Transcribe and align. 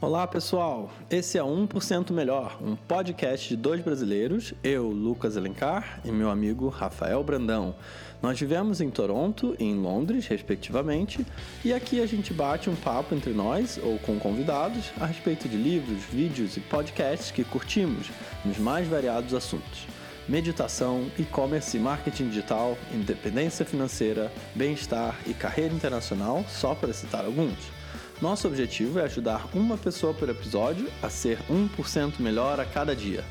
Olá 0.00 0.26
pessoal, 0.26 0.90
esse 1.08 1.38
é 1.38 1.40
1% 1.40 2.10
Melhor, 2.10 2.58
um 2.60 2.74
podcast 2.74 3.48
de 3.48 3.56
dois 3.56 3.80
brasileiros, 3.80 4.52
eu, 4.62 4.88
Lucas 4.88 5.36
Elencar, 5.36 6.00
e 6.04 6.10
meu 6.10 6.28
amigo 6.28 6.68
Rafael 6.68 7.22
Brandão. 7.22 7.76
Nós 8.20 8.38
vivemos 8.38 8.80
em 8.80 8.90
Toronto 8.90 9.56
e 9.58 9.64
em 9.64 9.76
Londres, 9.76 10.26
respectivamente, 10.26 11.24
e 11.64 11.72
aqui 11.72 12.02
a 12.02 12.06
gente 12.06 12.34
bate 12.34 12.68
um 12.68 12.74
papo 12.74 13.14
entre 13.14 13.32
nós 13.32 13.78
ou 13.82 13.98
com 14.00 14.18
convidados 14.18 14.90
a 15.00 15.06
respeito 15.06 15.48
de 15.48 15.56
livros, 15.56 16.02
vídeos 16.02 16.56
e 16.56 16.60
podcasts 16.60 17.30
que 17.30 17.44
curtimos 17.44 18.10
nos 18.44 18.58
mais 18.58 18.86
variados 18.86 19.32
assuntos. 19.32 19.86
Meditação, 20.28 21.06
e-commerce 21.18 21.76
e 21.76 21.80
marketing 21.80 22.28
digital, 22.28 22.76
independência 22.92 23.64
financeira, 23.64 24.30
bem-estar 24.54 25.16
e 25.24 25.32
carreira 25.32 25.72
internacional, 25.72 26.44
só 26.48 26.74
para 26.74 26.92
citar 26.92 27.24
alguns. 27.24 27.83
Nosso 28.22 28.46
objetivo 28.46 29.00
é 29.00 29.02
ajudar 29.02 29.48
uma 29.52 29.76
pessoa 29.76 30.14
por 30.14 30.28
episódio 30.28 30.88
a 31.02 31.10
ser 31.10 31.40
1% 31.50 32.20
melhor 32.20 32.60
a 32.60 32.64
cada 32.64 32.94
dia, 32.94 33.24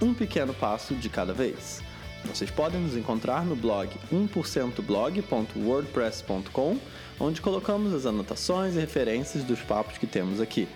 um 0.00 0.14
pequeno 0.14 0.54
passo 0.54 0.94
de 0.94 1.08
cada 1.08 1.32
vez. 1.32 1.82
Vocês 2.24 2.48
podem 2.50 2.80
nos 2.80 2.96
encontrar 2.96 3.44
no 3.44 3.56
blog 3.56 3.90
1%blog.wordpress.com, 4.12 6.78
onde 7.18 7.40
colocamos 7.40 7.92
as 7.92 8.06
anotações 8.06 8.76
e 8.76 8.80
referências 8.80 9.42
dos 9.42 9.58
papos 9.60 9.98
que 9.98 10.06
temos 10.06 10.40
aqui. 10.40 10.68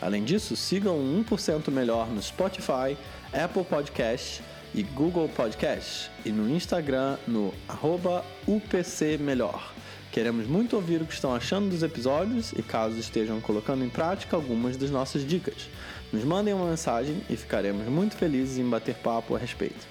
Além 0.00 0.22
disso, 0.24 0.56
sigam 0.56 0.96
1% 1.28 1.68
Melhor 1.70 2.08
no 2.08 2.22
Spotify, 2.22 2.96
Apple 3.32 3.64
Podcast 3.64 4.42
e 4.74 4.82
Google 4.82 5.28
Podcast 5.28 6.10
e 6.24 6.30
no 6.30 6.48
Instagram 6.48 7.18
no 7.26 7.52
arroba 7.68 8.24
UPC 8.46 9.18
Melhor. 9.18 9.74
Queremos 10.12 10.48
muito 10.48 10.74
ouvir 10.74 11.00
o 11.00 11.06
que 11.06 11.12
estão 11.12 11.32
achando 11.32 11.70
dos 11.70 11.84
episódios 11.84 12.52
e 12.52 12.62
caso 12.64 12.98
estejam 12.98 13.40
colocando 13.40 13.84
em 13.84 13.88
prática 13.88 14.34
algumas 14.34 14.76
das 14.76 14.90
nossas 14.90 15.24
dicas. 15.24 15.68
Nos 16.12 16.24
mandem 16.24 16.52
uma 16.52 16.68
mensagem 16.68 17.22
e 17.30 17.36
ficaremos 17.36 17.86
muito 17.86 18.16
felizes 18.16 18.58
em 18.58 18.68
bater 18.68 18.96
papo 18.96 19.36
a 19.36 19.38
respeito. 19.38 19.86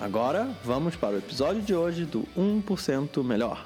Agora, 0.00 0.46
vamos 0.64 0.96
para 0.96 1.14
o 1.14 1.18
episódio 1.18 1.62
de 1.62 1.72
hoje 1.72 2.04
do 2.04 2.24
1% 2.36 3.22
Melhor. 3.22 3.64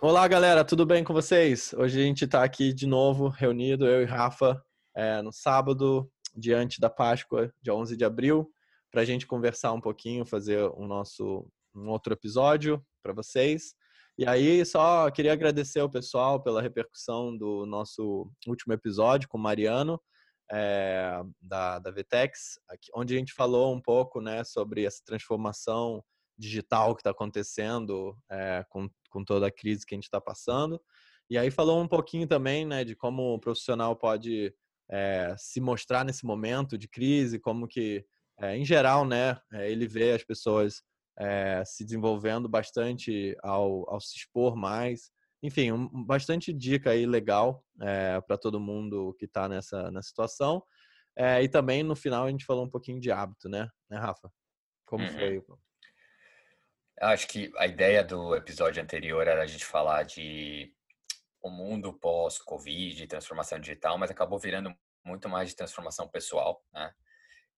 Olá, 0.00 0.26
galera, 0.26 0.64
tudo 0.64 0.86
bem 0.86 1.04
com 1.04 1.12
vocês? 1.12 1.74
Hoje 1.76 2.00
a 2.00 2.02
gente 2.02 2.24
está 2.24 2.42
aqui 2.42 2.72
de 2.72 2.86
novo, 2.86 3.28
reunido, 3.28 3.86
eu 3.86 4.00
e 4.00 4.06
Rafa, 4.06 4.64
é, 4.96 5.20
no 5.20 5.30
sábado, 5.30 6.10
diante 6.34 6.80
da 6.80 6.88
Páscoa, 6.88 7.52
dia 7.60 7.74
11 7.74 7.94
de 7.94 8.06
abril, 8.06 8.50
para 8.90 9.02
a 9.02 9.04
gente 9.04 9.26
conversar 9.26 9.74
um 9.74 9.80
pouquinho, 9.82 10.24
fazer 10.24 10.62
o 10.62 10.86
nosso 10.86 11.46
um 11.74 11.88
outro 11.88 12.14
episódio 12.14 12.82
para 13.02 13.12
vocês. 13.12 13.74
E 14.22 14.26
aí, 14.28 14.64
só 14.64 15.10
queria 15.10 15.32
agradecer 15.32 15.80
ao 15.80 15.90
pessoal 15.90 16.40
pela 16.40 16.62
repercussão 16.62 17.36
do 17.36 17.66
nosso 17.66 18.30
último 18.46 18.72
episódio 18.72 19.28
com 19.28 19.36
o 19.36 19.40
Mariano, 19.40 20.00
é, 20.48 21.20
da, 21.40 21.80
da 21.80 21.90
Vtex, 21.90 22.60
onde 22.94 23.16
a 23.16 23.18
gente 23.18 23.32
falou 23.32 23.74
um 23.74 23.80
pouco 23.80 24.20
né, 24.20 24.44
sobre 24.44 24.84
essa 24.84 25.02
transformação 25.04 26.04
digital 26.38 26.94
que 26.94 27.00
está 27.00 27.10
acontecendo 27.10 28.16
é, 28.30 28.64
com, 28.70 28.88
com 29.10 29.24
toda 29.24 29.48
a 29.48 29.50
crise 29.50 29.84
que 29.84 29.92
a 29.92 29.96
gente 29.96 30.04
está 30.04 30.20
passando. 30.20 30.80
E 31.28 31.36
aí 31.36 31.50
falou 31.50 31.82
um 31.82 31.88
pouquinho 31.88 32.28
também 32.28 32.64
né, 32.64 32.84
de 32.84 32.94
como 32.94 33.34
o 33.34 33.40
profissional 33.40 33.96
pode 33.96 34.54
é, 34.88 35.34
se 35.36 35.60
mostrar 35.60 36.04
nesse 36.04 36.24
momento 36.24 36.78
de 36.78 36.86
crise, 36.86 37.40
como 37.40 37.66
que, 37.66 38.06
em 38.40 38.64
geral, 38.64 39.04
né, 39.04 39.36
ele 39.52 39.88
vê 39.88 40.12
as 40.12 40.22
pessoas 40.22 40.80
é, 41.18 41.62
se 41.64 41.84
desenvolvendo 41.84 42.48
bastante 42.48 43.36
ao, 43.42 43.88
ao 43.88 44.00
se 44.00 44.16
expor 44.16 44.56
mais. 44.56 45.10
Enfim, 45.42 45.72
um, 45.72 46.04
bastante 46.04 46.52
dica 46.52 46.90
aí 46.90 47.06
legal 47.06 47.64
é, 47.80 48.20
para 48.20 48.38
todo 48.38 48.60
mundo 48.60 49.14
que 49.18 49.24
está 49.24 49.48
nessa, 49.48 49.90
nessa 49.90 50.08
situação. 50.08 50.62
É, 51.16 51.42
e 51.42 51.48
também 51.48 51.82
no 51.82 51.94
final 51.94 52.24
a 52.24 52.30
gente 52.30 52.44
falou 52.44 52.64
um 52.64 52.70
pouquinho 52.70 53.00
de 53.00 53.10
hábito, 53.10 53.48
né, 53.48 53.68
né 53.90 53.98
Rafa? 53.98 54.32
Como 54.86 55.04
uhum. 55.04 55.10
foi? 55.10 55.42
Acho 57.00 57.26
que 57.26 57.50
a 57.56 57.66
ideia 57.66 58.04
do 58.04 58.34
episódio 58.36 58.82
anterior 58.82 59.26
era 59.26 59.42
a 59.42 59.46
gente 59.46 59.64
falar 59.64 60.04
de 60.04 60.72
o 61.42 61.50
mundo 61.50 61.92
pós-Covid, 61.92 63.06
transformação 63.08 63.58
digital, 63.58 63.98
mas 63.98 64.10
acabou 64.10 64.38
virando 64.38 64.72
muito 65.04 65.28
mais 65.28 65.48
de 65.48 65.56
transformação 65.56 66.08
pessoal, 66.08 66.64
né? 66.72 66.94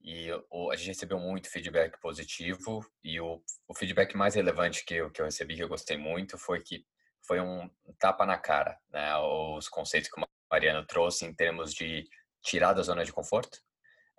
E 0.05 0.31
o, 0.51 0.71
a 0.71 0.77
gente 0.77 0.89
recebeu 0.89 1.19
muito 1.19 1.51
feedback 1.51 1.99
positivo 1.99 2.85
e 3.03 3.19
o, 3.19 3.43
o 3.67 3.75
feedback 3.75 4.15
mais 4.15 4.35
relevante 4.35 4.85
que 4.85 4.95
eu, 4.95 5.11
que 5.11 5.23
eu 5.23 5.25
recebi, 5.25 5.57
que 5.57 5.63
eu 5.63 5.69
gostei 5.69 5.97
muito, 5.97 6.37
foi 6.37 6.63
que 6.63 6.85
foi 7.27 7.41
um 7.41 7.71
tapa 7.99 8.27
na 8.27 8.37
cara, 8.37 8.79
né? 8.91 9.17
Os 9.17 9.67
conceitos 9.67 10.11
que 10.11 10.21
o 10.21 10.25
Mariano 10.51 10.87
trouxe 10.87 11.25
em 11.25 11.35
termos 11.35 11.73
de 11.73 12.07
tirar 12.43 12.75
da 12.75 12.83
zona 12.83 13.03
de 13.03 13.15
conforto, 13.15 13.59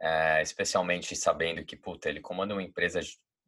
é, 0.01 0.41
especialmente 0.41 1.15
sabendo 1.15 1.63
que, 1.63 1.75
puta, 1.75 2.09
ele 2.09 2.19
comanda 2.19 2.55
uma 2.55 2.63
empresa 2.63 2.99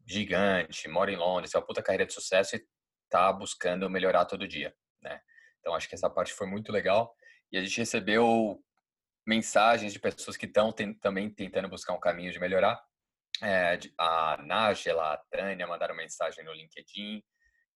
gigante, 0.05 0.87
mora 0.87 1.11
em 1.11 1.15
Londres, 1.15 1.51
tem 1.51 1.59
uma 1.59 1.65
puta 1.65 1.81
carreira 1.81 2.05
de 2.05 2.13
sucesso 2.13 2.55
e 2.55 2.63
tá 3.09 3.33
buscando 3.33 3.89
melhorar 3.89 4.25
todo 4.25 4.47
dia, 4.47 4.75
né? 5.01 5.19
Então, 5.59 5.73
acho 5.73 5.89
que 5.89 5.95
essa 5.95 6.09
parte 6.09 6.33
foi 6.33 6.45
muito 6.45 6.71
legal. 6.71 7.11
E 7.51 7.57
a 7.57 7.61
gente 7.61 7.79
recebeu 7.79 8.63
mensagens 9.27 9.91
de 9.91 9.99
pessoas 9.99 10.37
que 10.37 10.45
estão 10.45 10.73
também 11.01 11.29
tentando 11.29 11.67
buscar 11.67 11.93
um 11.93 11.99
caminho 11.99 12.31
de 12.31 12.39
melhorar. 12.39 12.81
É, 13.43 13.77
a 13.97 14.41
Nájela, 14.41 15.13
a 15.13 15.17
Tânia 15.29 15.67
mandaram 15.67 15.93
mensagem 15.93 16.45
no 16.45 16.53
LinkedIn 16.53 17.21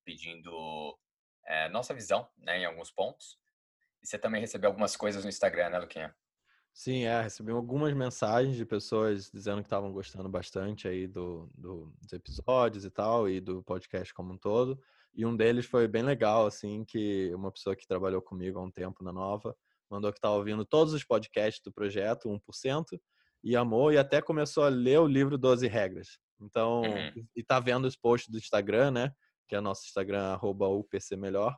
pedindo 0.05 0.97
é, 1.45 1.67
nossa 1.67 1.93
visão 1.93 2.27
né, 2.37 2.59
em 2.59 2.65
alguns 2.65 2.89
pontos. 2.89 3.37
E 4.01 4.07
você 4.07 4.17
também 4.17 4.39
recebeu 4.39 4.69
algumas 4.69 4.95
coisas 4.95 5.23
no 5.23 5.29
Instagram, 5.29 5.71
né, 5.71 5.79
Luquinha? 5.79 6.15
Sim, 6.73 7.03
é, 7.03 7.21
recebi 7.21 7.51
algumas 7.51 7.93
mensagens 7.93 8.55
de 8.55 8.65
pessoas 8.65 9.29
dizendo 9.29 9.57
que 9.57 9.67
estavam 9.67 9.91
gostando 9.91 10.29
bastante 10.29 10.87
aí 10.87 11.05
do, 11.05 11.51
do, 11.53 11.93
dos 12.01 12.13
episódios 12.13 12.85
e 12.85 12.89
tal, 12.89 13.27
e 13.27 13.41
do 13.41 13.61
podcast 13.61 14.13
como 14.13 14.33
um 14.33 14.37
todo. 14.37 14.81
E 15.13 15.25
um 15.25 15.35
deles 15.35 15.65
foi 15.65 15.85
bem 15.85 16.01
legal, 16.01 16.45
assim, 16.45 16.85
que 16.85 17.29
uma 17.35 17.51
pessoa 17.51 17.75
que 17.75 17.85
trabalhou 17.85 18.21
comigo 18.21 18.57
há 18.57 18.63
um 18.63 18.71
tempo 18.71 19.03
na 19.03 19.11
Nova 19.11 19.53
mandou 19.91 20.11
que 20.11 20.17
estava 20.17 20.35
ouvindo 20.35 20.65
todos 20.65 20.93
os 20.93 21.03
podcasts 21.03 21.61
do 21.63 21.71
projeto, 21.71 22.29
1%, 22.29 22.99
e 23.43 23.55
amou, 23.55 23.91
e 23.91 23.97
até 23.97 24.21
começou 24.21 24.63
a 24.63 24.69
ler 24.69 24.99
o 24.99 25.07
livro 25.07 25.37
12 25.37 25.67
Regras. 25.67 26.17
Então, 26.39 26.81
uhum. 26.81 27.27
e 27.35 27.43
tá 27.43 27.59
vendo 27.59 27.85
os 27.85 27.95
posts 27.95 28.31
do 28.31 28.37
Instagram, 28.37 28.91
né? 28.91 29.11
Que 29.47 29.55
é 29.55 29.61
nosso 29.61 29.85
Instagram, 29.85 30.23
arroba 30.31 30.67
UPC 30.67 31.15
Melhor, 31.15 31.55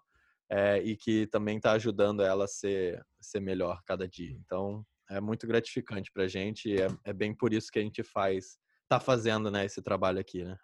é, 0.49 0.79
e 0.79 0.97
que 0.97 1.27
também 1.27 1.57
está 1.57 1.73
ajudando 1.73 2.23
ela 2.23 2.45
a 2.45 2.47
ser, 2.47 3.01
ser 3.22 3.39
melhor 3.39 3.81
cada 3.85 4.07
dia. 4.07 4.35
Então, 4.45 4.85
é 5.09 5.22
muito 5.22 5.45
gratificante 5.45 6.11
para 6.11 6.23
a 6.23 6.27
gente, 6.27 6.69
e 6.69 6.81
é, 6.81 6.88
é 7.05 7.13
bem 7.13 7.35
por 7.35 7.53
isso 7.53 7.69
que 7.72 7.79
a 7.79 7.81
gente 7.81 8.03
faz, 8.03 8.57
tá 8.89 8.99
fazendo, 8.99 9.51
né, 9.51 9.66
esse 9.66 9.81
trabalho 9.81 10.19
aqui, 10.19 10.43
né? 10.43 10.57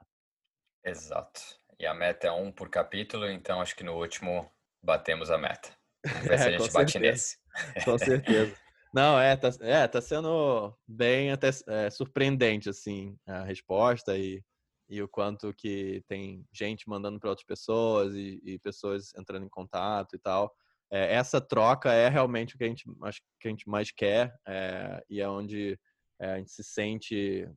Exato. 0.84 1.41
E 1.79 1.85
a 1.85 1.94
meta 1.94 2.28
é 2.28 2.31
um 2.31 2.52
por 2.52 2.69
capítulo, 2.69 3.29
então 3.29 3.62
acho 3.62 3.75
que 3.75 3.84
no 3.84 3.94
último 3.94 4.52
batemos 4.84 5.29
a 5.29 5.38
meta. 5.38 5.69
Vamos 6.06 6.28
ver 6.28 6.34
é, 6.35 6.38
se 6.38 6.47
a 6.47 6.52
gente 6.52 6.72
bate 6.72 6.91
certeza. 6.91 7.12
nesse. 7.12 7.39
Com 7.86 7.98
certeza. 7.98 8.56
Não, 8.94 9.20
é 9.20 9.36
tá, 9.36 9.50
é, 9.62 9.88
tá 9.88 10.02
sendo 10.02 10.76
bem 10.88 11.32
até 11.32 11.50
é, 11.68 11.90
surpreendente, 11.90 12.70
assim, 12.70 13.16
a 13.28 13.44
resposta 13.44 14.18
e, 14.18 14.44
e 14.90 15.02
o 15.02 15.08
quanto 15.08 15.54
que 15.54 16.04
tem 16.08 16.44
gente 16.52 16.90
mandando 16.90 17.20
para 17.20 17.30
outras 17.30 17.46
pessoas 17.46 18.16
e, 18.16 18.42
e, 18.44 18.58
pessoas 18.59 19.14
entrando 19.16 19.46
em 19.46 19.50
contato 19.50 20.16
e 20.16 20.20
tal. 20.20 20.52
É, 20.92 21.14
essa 21.14 21.40
troca 21.40 21.94
é 21.94 22.09
realmente 22.09 22.56
o 22.56 22.58
que 22.58 22.64
a 22.64 22.68
gente, 22.68 22.84
acho 23.04 23.22
que 23.40 23.48
a 23.48 23.52
gente 23.52 23.70
mais 23.70 23.92
quer 23.92 24.34
é, 24.48 25.04
e 25.08 25.22
é 25.22 25.30
onde 25.30 25.80
é, 26.20 26.34
a 26.34 26.38
gente 26.38 26.52
se 26.52 26.64
sente 26.64 27.48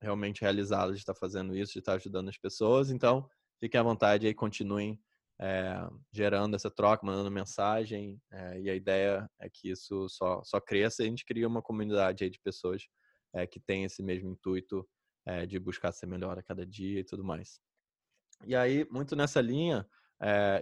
realmente 0.00 0.42
realizado 0.42 0.92
de 0.92 0.98
estar 0.98 1.14
fazendo 1.14 1.56
isso, 1.56 1.72
de 1.72 1.78
estar 1.78 1.94
ajudando 1.94 2.28
as 2.28 2.36
pessoas. 2.36 2.90
Então, 2.90 3.26
fiquem 3.58 3.80
à 3.80 3.82
vontade 3.82 4.26
aí, 4.26 4.34
continuem 4.34 5.00
é, 5.42 5.74
gerando 6.12 6.54
essa 6.54 6.70
troca, 6.70 7.04
mandando 7.04 7.28
mensagem, 7.28 8.16
é, 8.30 8.60
e 8.60 8.70
a 8.70 8.74
ideia 8.76 9.28
é 9.40 9.50
que 9.50 9.70
isso 9.70 10.08
só, 10.08 10.40
só 10.44 10.60
cresça 10.60 11.02
e 11.02 11.06
a 11.06 11.08
gente 11.08 11.24
cria 11.24 11.48
uma 11.48 11.60
comunidade 11.60 12.30
de 12.30 12.38
pessoas 12.38 12.84
é, 13.34 13.44
que 13.44 13.58
tem 13.58 13.82
esse 13.82 14.02
mesmo 14.02 14.30
intuito 14.30 14.88
de 15.48 15.56
buscar 15.60 15.92
ser 15.92 16.06
melhor 16.06 16.36
a 16.36 16.42
cada 16.42 16.66
dia 16.66 16.98
e 16.98 17.04
tudo 17.04 17.22
mais. 17.22 17.60
E 18.44 18.56
aí, 18.56 18.84
muito 18.90 19.14
nessa 19.14 19.40
linha, 19.40 19.86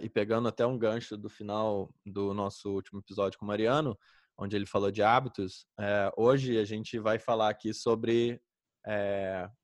e 0.03 0.07
pegando 0.07 0.47
até 0.47 0.63
um 0.67 0.77
gancho 0.77 1.17
do 1.17 1.27
final 1.27 1.91
do 2.05 2.31
nosso 2.31 2.71
último 2.71 2.99
episódio 2.99 3.39
com 3.39 3.45
o 3.45 3.47
Mariano, 3.47 3.97
onde 4.37 4.55
ele 4.55 4.67
falou 4.67 4.91
de 4.91 5.01
hábitos, 5.01 5.65
hoje 6.15 6.59
a 6.59 6.63
gente 6.63 6.99
vai 6.99 7.17
falar 7.17 7.49
aqui 7.49 7.73
sobre 7.73 8.39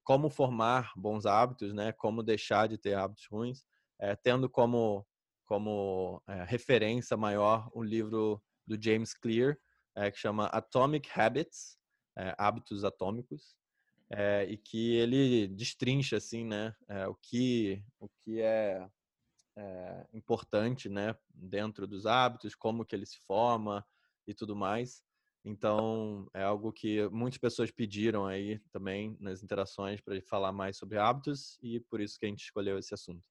como 0.03 0.31
formar 0.31 0.91
bons 0.95 1.27
hábitos, 1.27 1.75
né? 1.75 1.91
Como 1.91 2.23
deixar 2.23 2.67
de 2.67 2.79
ter 2.79 2.95
hábitos 2.95 3.27
ruins 3.29 3.63
é, 3.99 4.15
tendo 4.15 4.49
como, 4.49 5.05
como 5.45 6.21
é, 6.27 6.43
referência 6.43 7.17
maior 7.17 7.69
o 7.73 7.83
livro 7.83 8.41
do 8.65 8.81
James 8.81 9.13
Clear, 9.13 9.57
é, 9.95 10.11
que 10.11 10.19
chama 10.19 10.45
Atomic 10.47 11.09
Habits, 11.13 11.77
Hábitos 12.37 12.83
Atômicos, 12.83 13.55
e 14.49 14.57
que 14.57 14.95
ele 14.95 15.47
destrincha 15.49 16.17
assim, 16.17 16.43
né, 16.43 16.73
o 17.07 17.13
que 17.13 17.83
o 17.99 18.09
que 18.09 18.41
é, 18.41 18.89
importante, 20.13 20.89
né, 20.89 21.15
dentro 21.29 21.85
dos 21.85 22.07
hábitos, 22.07 22.55
como 22.55 22.83
que 22.85 22.95
ele 22.95 23.05
se 23.05 23.19
forma 23.19 23.85
e 24.25 24.33
tudo 24.33 24.55
mais. 24.55 25.03
Então, 25.45 26.27
é 26.33 26.43
algo 26.43 26.73
que 26.73 27.07
muitas 27.09 27.39
pessoas 27.39 27.71
pediram 27.71 28.25
aí 28.25 28.59
também 28.71 29.15
nas 29.19 29.43
interações 29.43 30.01
para 30.01 30.19
falar 30.23 30.51
mais 30.51 30.77
sobre 30.77 30.97
hábitos 30.97 31.57
e 31.61 31.79
por 31.79 32.01
isso 32.01 32.19
que 32.19 32.25
a 32.25 32.29
gente 32.29 32.43
escolheu 32.43 32.77
esse 32.77 32.93
assunto. 32.93 33.23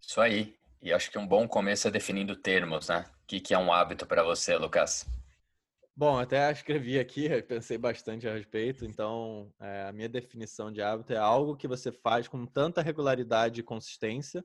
Isso 0.00 0.20
aí. 0.20 0.56
E 0.82 0.92
acho 0.92 1.10
que 1.10 1.18
um 1.18 1.26
bom 1.26 1.46
começo 1.46 1.86
é 1.88 1.90
definindo 1.90 2.34
termos, 2.34 2.88
né? 2.88 3.04
O 3.22 3.26
que 3.26 3.54
é 3.54 3.58
um 3.58 3.72
hábito 3.72 4.06
para 4.06 4.22
você, 4.22 4.56
Lucas? 4.56 5.06
Bom, 5.94 6.18
até 6.18 6.50
escrevi 6.50 6.98
aqui, 6.98 7.28
pensei 7.42 7.76
bastante 7.76 8.26
a 8.26 8.32
respeito. 8.32 8.84
Então, 8.84 9.52
é, 9.60 9.82
a 9.88 9.92
minha 9.92 10.08
definição 10.08 10.72
de 10.72 10.80
hábito 10.80 11.12
é 11.12 11.18
algo 11.18 11.56
que 11.56 11.68
você 11.68 11.92
faz 11.92 12.26
com 12.26 12.46
tanta 12.46 12.80
regularidade 12.80 13.60
e 13.60 13.64
consistência 13.64 14.44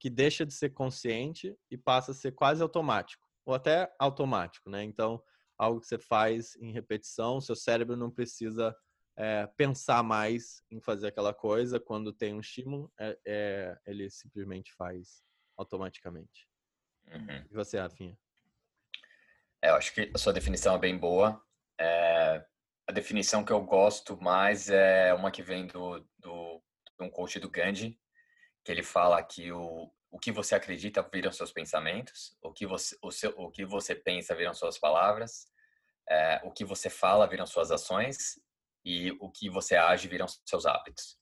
que 0.00 0.08
deixa 0.08 0.46
de 0.46 0.54
ser 0.54 0.70
consciente 0.70 1.56
e 1.70 1.76
passa 1.76 2.12
a 2.12 2.14
ser 2.14 2.32
quase 2.32 2.62
automático 2.62 3.24
ou 3.44 3.54
até 3.54 3.92
automático, 3.98 4.70
né? 4.70 4.82
Então, 4.82 5.22
algo 5.58 5.80
que 5.80 5.86
você 5.86 5.98
faz 5.98 6.56
em 6.56 6.72
repetição, 6.72 7.40
seu 7.40 7.54
cérebro 7.54 7.96
não 7.96 8.10
precisa 8.10 8.74
é, 9.16 9.46
pensar 9.56 10.02
mais 10.02 10.62
em 10.70 10.80
fazer 10.80 11.08
aquela 11.08 11.32
coisa. 11.32 11.80
Quando 11.80 12.12
tem 12.12 12.34
um 12.34 12.40
estímulo, 12.40 12.92
é, 12.98 13.18
é, 13.26 13.78
ele 13.86 14.10
simplesmente 14.10 14.72
faz 14.74 15.22
automaticamente. 15.56 16.48
Uhum. 17.06 17.46
E 17.50 17.54
você, 17.54 17.78
Rafinha? 17.78 18.16
É, 19.62 19.70
eu 19.70 19.76
acho 19.76 19.94
que 19.94 20.10
a 20.12 20.18
sua 20.18 20.32
definição 20.32 20.74
é 20.74 20.78
bem 20.78 20.98
boa. 20.98 21.42
É, 21.80 22.44
a 22.86 22.92
definição 22.92 23.44
que 23.44 23.52
eu 23.52 23.62
gosto 23.62 24.20
mais 24.20 24.68
é 24.68 25.14
uma 25.14 25.30
que 25.30 25.42
vem 25.42 25.66
do, 25.66 26.00
do, 26.18 26.62
de 26.98 27.06
um 27.06 27.10
coach 27.10 27.38
do 27.40 27.50
Gandhi, 27.50 27.98
que 28.64 28.70
ele 28.70 28.82
fala 28.82 29.22
que 29.22 29.50
o, 29.52 29.90
o 30.10 30.18
que 30.18 30.30
você 30.30 30.54
acredita 30.54 31.02
viram 31.12 31.32
seus 31.32 31.52
pensamentos, 31.52 32.36
o 32.42 32.52
que 32.52 32.66
você, 32.66 32.96
o 33.02 33.10
seu, 33.10 33.30
o 33.36 33.50
que 33.50 33.64
você 33.64 33.94
pensa 33.94 34.34
viram 34.34 34.54
suas 34.54 34.78
palavras, 34.78 35.46
é, 36.08 36.40
o 36.44 36.50
que 36.50 36.64
você 36.64 36.90
fala 36.90 37.26
viram 37.26 37.46
suas 37.46 37.70
ações 37.70 38.38
e 38.84 39.12
o 39.20 39.30
que 39.30 39.48
você 39.48 39.76
age 39.76 40.08
viram 40.08 40.26
seus 40.28 40.66
hábitos. 40.66 41.18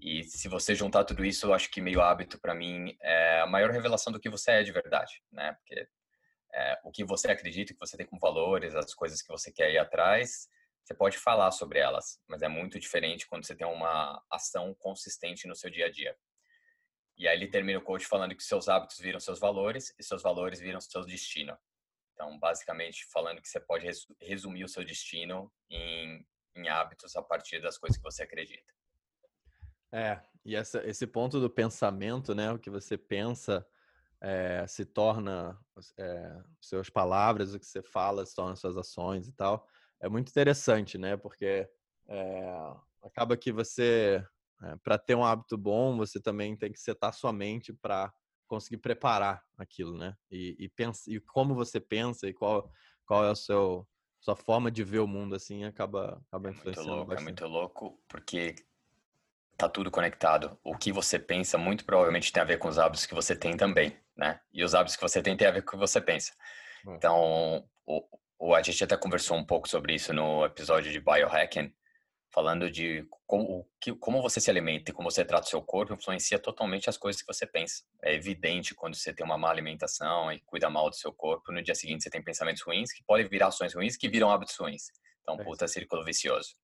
E 0.00 0.24
se 0.24 0.48
você 0.48 0.74
juntar 0.74 1.04
tudo 1.04 1.24
isso, 1.24 1.46
eu 1.46 1.54
acho 1.54 1.70
que 1.70 1.80
meio 1.80 2.00
hábito 2.00 2.38
para 2.38 2.54
mim 2.54 2.96
é 3.00 3.40
a 3.40 3.46
maior 3.46 3.70
revelação 3.70 4.12
do 4.12 4.20
que 4.20 4.28
você 4.28 4.50
é 4.52 4.62
de 4.62 4.72
verdade, 4.72 5.22
né? 5.32 5.52
Porque 5.54 5.88
é, 6.52 6.80
o 6.84 6.90
que 6.90 7.04
você 7.04 7.30
acredita 7.30 7.72
que 7.72 7.80
você 7.80 7.96
tem 7.96 8.06
como 8.06 8.20
valores, 8.20 8.74
as 8.74 8.92
coisas 8.94 9.22
que 9.22 9.28
você 9.28 9.52
quer 9.52 9.72
ir 9.72 9.78
atrás, 9.78 10.48
você 10.84 10.94
pode 10.94 11.16
falar 11.16 11.50
sobre 11.50 11.78
elas, 11.78 12.20
mas 12.28 12.42
é 12.42 12.48
muito 12.48 12.78
diferente 12.78 13.26
quando 13.26 13.46
você 13.46 13.54
tem 13.54 13.66
uma 13.66 14.22
ação 14.30 14.74
consistente 14.74 15.48
no 15.48 15.54
seu 15.54 15.70
dia 15.70 15.86
a 15.86 15.90
dia. 15.90 16.14
E 17.16 17.26
aí 17.26 17.36
ele 17.36 17.48
termina 17.48 17.78
o 17.78 17.82
coach 17.82 18.04
falando 18.06 18.34
que 18.34 18.42
seus 18.42 18.68
hábitos 18.68 18.98
viram 18.98 19.20
seus 19.20 19.38
valores 19.38 19.94
e 19.98 20.02
seus 20.02 20.22
valores 20.22 20.60
viram 20.60 20.80
seu 20.80 21.04
destino. 21.04 21.56
Então, 22.12 22.38
basicamente, 22.38 23.06
falando 23.06 23.40
que 23.40 23.48
você 23.48 23.60
pode 23.60 23.88
resumir 24.20 24.64
o 24.64 24.68
seu 24.68 24.84
destino 24.84 25.52
em, 25.70 26.24
em 26.54 26.68
hábitos 26.68 27.16
a 27.16 27.22
partir 27.22 27.60
das 27.60 27.78
coisas 27.78 27.96
que 27.96 28.02
você 28.02 28.22
acredita. 28.22 28.72
É, 29.92 30.20
e 30.44 30.56
essa, 30.56 30.84
esse 30.86 31.06
ponto 31.06 31.40
do 31.40 31.48
pensamento, 31.48 32.34
né? 32.34 32.52
O 32.52 32.58
que 32.58 32.70
você 32.70 32.98
pensa 32.98 33.66
é, 34.20 34.66
se 34.66 34.84
torna 34.84 35.58
é, 35.98 36.42
suas 36.60 36.90
palavras, 36.90 37.54
o 37.54 37.60
que 37.60 37.66
você 37.66 37.82
fala 37.82 38.24
se 38.26 38.34
torna 38.34 38.56
suas 38.56 38.76
ações 38.76 39.28
e 39.28 39.32
tal. 39.32 39.66
É 40.00 40.08
muito 40.08 40.28
interessante, 40.28 40.98
né? 40.98 41.16
Porque 41.16 41.68
é, 42.08 42.76
acaba 43.02 43.36
que 43.36 43.52
você 43.52 44.24
é, 44.62 44.76
para 44.76 44.98
ter 44.98 45.14
um 45.14 45.24
hábito 45.24 45.56
bom, 45.58 45.96
você 45.96 46.20
também 46.20 46.56
tem 46.56 46.72
que 46.72 46.80
setar 46.80 47.12
sua 47.12 47.32
mente 47.32 47.72
para 47.72 48.12
conseguir 48.46 48.78
preparar 48.78 49.42
aquilo, 49.58 49.96
né? 49.96 50.16
E, 50.30 50.56
e, 50.58 50.68
pensa, 50.68 51.10
e 51.10 51.20
como 51.20 51.54
você 51.54 51.80
pensa 51.80 52.28
e 52.28 52.32
qual, 52.32 52.70
qual 53.06 53.24
é 53.24 53.30
a 53.30 53.34
seu, 53.34 53.86
sua 54.24 54.34
forma 54.34 54.70
de 54.70 54.82
ver 54.82 55.00
o 55.00 55.06
mundo, 55.06 55.34
assim, 55.34 55.64
acaba, 55.64 56.18
acaba 56.28 56.48
é 56.48 56.52
influenciando 56.52 56.88
muito 56.88 56.96
louco. 56.96 57.12
É 57.12 57.20
muito 57.20 57.46
louco, 57.46 58.00
porque 58.08 58.54
tá 59.54 59.68
tudo 59.68 59.90
conectado. 59.90 60.58
O 60.64 60.74
que 60.78 60.90
você 60.90 61.18
pensa 61.18 61.58
muito 61.58 61.84
provavelmente 61.84 62.32
tem 62.32 62.42
a 62.42 62.46
ver 62.46 62.58
com 62.58 62.66
os 62.66 62.78
hábitos 62.78 63.04
que 63.04 63.14
você 63.14 63.36
tem 63.36 63.54
também, 63.54 63.94
né? 64.16 64.40
E 64.50 64.64
os 64.64 64.74
hábitos 64.74 64.96
que 64.96 65.02
você 65.02 65.20
tem 65.20 65.36
tem 65.36 65.46
a 65.46 65.50
ver 65.50 65.60
com 65.60 65.68
o 65.68 65.70
que 65.72 65.76
você 65.76 66.00
pensa. 66.00 66.32
É. 66.86 66.94
Então, 66.94 67.68
o, 67.84 68.02
o, 68.38 68.54
a 68.54 68.62
gente 68.62 68.82
até 68.82 68.96
conversou 68.96 69.36
um 69.36 69.44
pouco 69.44 69.68
sobre 69.68 69.94
isso 69.94 70.10
no 70.14 70.42
episódio 70.46 70.90
de 70.90 71.00
Biohacking, 71.00 71.70
falando 72.34 72.68
de 72.68 73.06
como, 73.26 73.64
como 74.00 74.20
você 74.20 74.40
se 74.40 74.50
alimenta 74.50 74.90
e 74.90 74.94
como 74.94 75.08
você 75.08 75.24
trata 75.24 75.46
o 75.46 75.50
seu 75.50 75.62
corpo 75.62 75.94
influencia 75.94 76.36
totalmente 76.36 76.90
as 76.90 76.96
coisas 76.96 77.22
que 77.22 77.32
você 77.32 77.46
pensa. 77.46 77.84
É 78.02 78.12
evidente 78.12 78.74
quando 78.74 78.96
você 78.96 79.14
tem 79.14 79.24
uma 79.24 79.38
má 79.38 79.48
alimentação 79.48 80.32
e 80.32 80.40
cuida 80.40 80.68
mal 80.68 80.90
do 80.90 80.96
seu 80.96 81.12
corpo, 81.12 81.52
no 81.52 81.62
dia 81.62 81.76
seguinte 81.76 82.02
você 82.02 82.10
tem 82.10 82.22
pensamentos 82.22 82.60
ruins 82.62 82.92
que 82.92 83.04
podem 83.04 83.28
virar 83.28 83.46
ações 83.46 83.72
ruins 83.72 83.96
que 83.96 84.08
viram 84.08 84.30
hábitos 84.30 84.56
ruins. 84.56 84.86
Então, 85.22 85.36
é 85.40 85.44
puta 85.44 85.68
círculo 85.68 86.04
vicioso. 86.04 86.56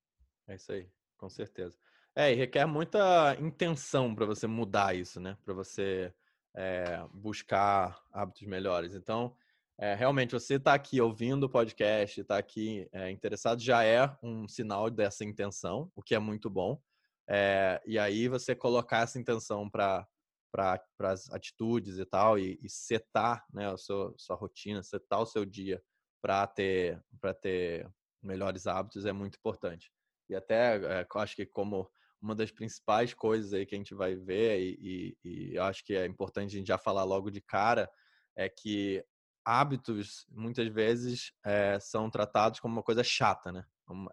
É 0.49 0.57
isso 0.57 0.73
aí, 0.73 0.89
com 1.17 1.31
certeza. 1.31 1.79
É, 2.17 2.33
e 2.33 2.35
requer 2.35 2.67
muita 2.67 3.37
intenção 3.39 4.13
para 4.13 4.27
você 4.27 4.49
mudar 4.49 4.97
isso, 4.97 5.21
né? 5.21 5.39
Para 5.45 5.55
você 5.55 6.13
é, 6.55 7.05
buscar 7.15 8.03
hábitos 8.13 8.43
melhores. 8.43 8.95
Então, 8.95 9.37
é, 9.81 9.95
realmente, 9.95 10.33
você 10.33 10.57
está 10.57 10.75
aqui 10.75 11.01
ouvindo 11.01 11.45
o 11.45 11.49
podcast, 11.49 12.21
está 12.21 12.37
aqui 12.37 12.87
é, 12.93 13.11
interessado, 13.11 13.63
já 13.63 13.83
é 13.83 14.15
um 14.23 14.47
sinal 14.47 14.91
dessa 14.91 15.25
intenção, 15.25 15.91
o 15.97 16.03
que 16.03 16.15
é 16.15 16.19
muito 16.19 16.51
bom. 16.51 16.79
É, 17.27 17.81
e 17.87 17.99
aí 17.99 18.29
você 18.29 18.55
colocar 18.55 18.99
essa 18.99 19.19
intenção 19.19 19.71
para 19.71 20.07
para 20.53 20.83
as 21.01 21.31
atitudes 21.31 21.99
e 21.99 22.05
tal, 22.05 22.37
e, 22.39 22.59
e 22.61 22.69
setar 22.69 23.47
né, 23.55 23.73
a 23.73 23.77
sua, 23.77 24.13
sua 24.19 24.35
rotina, 24.35 24.83
setar 24.83 25.21
o 25.23 25.27
seu 25.27 25.45
dia 25.45 25.81
para 26.21 26.45
ter, 26.45 27.01
ter 27.41 27.89
melhores 28.21 28.67
hábitos 28.67 29.07
é 29.07 29.13
muito 29.13 29.39
importante. 29.39 29.93
E 30.29 30.35
até 30.35 30.77
é, 30.77 31.07
acho 31.15 31.37
que 31.37 31.47
como 31.47 31.89
uma 32.21 32.35
das 32.35 32.51
principais 32.51 33.15
coisas 33.15 33.53
aí 33.55 33.65
que 33.65 33.77
a 33.77 33.79
gente 33.79 33.95
vai 33.95 34.17
ver, 34.17 34.61
e, 34.61 35.17
e, 35.25 35.53
e 35.53 35.59
acho 35.59 35.85
que 35.85 35.95
é 35.95 36.05
importante 36.05 36.55
a 36.55 36.59
gente 36.59 36.69
já 36.69 36.77
falar 36.77 37.05
logo 37.05 37.31
de 37.31 37.41
cara, 37.41 37.89
é 38.37 38.49
que 38.49 39.05
hábitos 39.45 40.27
muitas 40.31 40.69
vezes 40.69 41.33
é, 41.45 41.79
são 41.81 42.11
tratados 42.11 42.61
como 42.61 42.75
uma 42.75 42.83
coisa 42.83 43.03
chata, 43.03 43.51
né? 43.51 43.65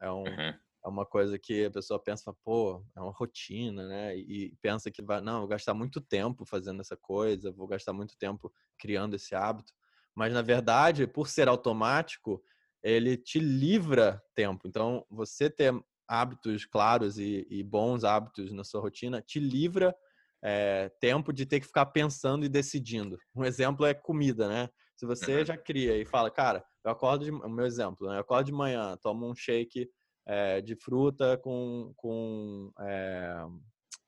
É, 0.01 0.11
um, 0.11 0.23
uhum. 0.23 0.53
é 0.85 0.87
uma 0.87 1.05
coisa 1.05 1.37
que 1.37 1.65
a 1.65 1.71
pessoa 1.71 2.01
pensa, 2.01 2.33
pô, 2.43 2.83
é 2.95 3.01
uma 3.01 3.11
rotina, 3.11 3.87
né? 3.87 4.17
E, 4.17 4.45
e 4.45 4.55
pensa 4.61 4.89
que 4.89 5.01
vai, 5.01 5.21
não, 5.21 5.39
vou 5.39 5.47
gastar 5.47 5.73
muito 5.73 6.01
tempo 6.01 6.45
fazendo 6.45 6.81
essa 6.81 6.97
coisa, 6.97 7.51
vou 7.51 7.67
gastar 7.67 7.93
muito 7.93 8.17
tempo 8.17 8.51
criando 8.77 9.15
esse 9.15 9.35
hábito. 9.35 9.73
Mas 10.15 10.33
na 10.33 10.41
verdade, 10.41 11.05
por 11.05 11.27
ser 11.27 11.47
automático, 11.47 12.41
ele 12.81 13.17
te 13.17 13.39
livra 13.39 14.23
tempo. 14.33 14.67
Então, 14.67 15.05
você 15.09 15.49
ter 15.49 15.73
hábitos 16.07 16.65
claros 16.65 17.19
e, 17.19 17.45
e 17.49 17.61
bons 17.61 18.03
hábitos 18.03 18.53
na 18.53 18.63
sua 18.63 18.81
rotina 18.81 19.21
te 19.21 19.39
livra 19.39 19.95
é, 20.41 20.89
tempo 20.99 21.33
de 21.33 21.45
ter 21.45 21.59
que 21.59 21.67
ficar 21.67 21.87
pensando 21.87 22.45
e 22.45 22.49
decidindo. 22.49 23.17
Um 23.35 23.43
exemplo 23.43 23.85
é 23.85 23.93
comida, 23.93 24.47
né? 24.47 24.69
Se 24.97 25.05
você 25.05 25.39
uhum. 25.39 25.45
já 25.45 25.55
cria 25.55 25.95
e 25.95 26.03
fala, 26.03 26.31
cara, 26.31 26.65
eu 26.83 26.91
acordo 26.91 27.23
de, 27.23 27.31
o 27.31 27.49
meu 27.49 27.65
exemplo, 27.65 28.09
né? 28.09 28.17
Eu 28.17 28.21
acordo 28.21 28.47
de 28.47 28.51
manhã, 28.51 28.97
tomo 28.97 29.29
um 29.29 29.35
shake 29.35 29.87
é, 30.25 30.59
de 30.59 30.75
fruta 30.75 31.37
com, 31.37 31.93
com, 31.95 32.71
é, 32.79 33.45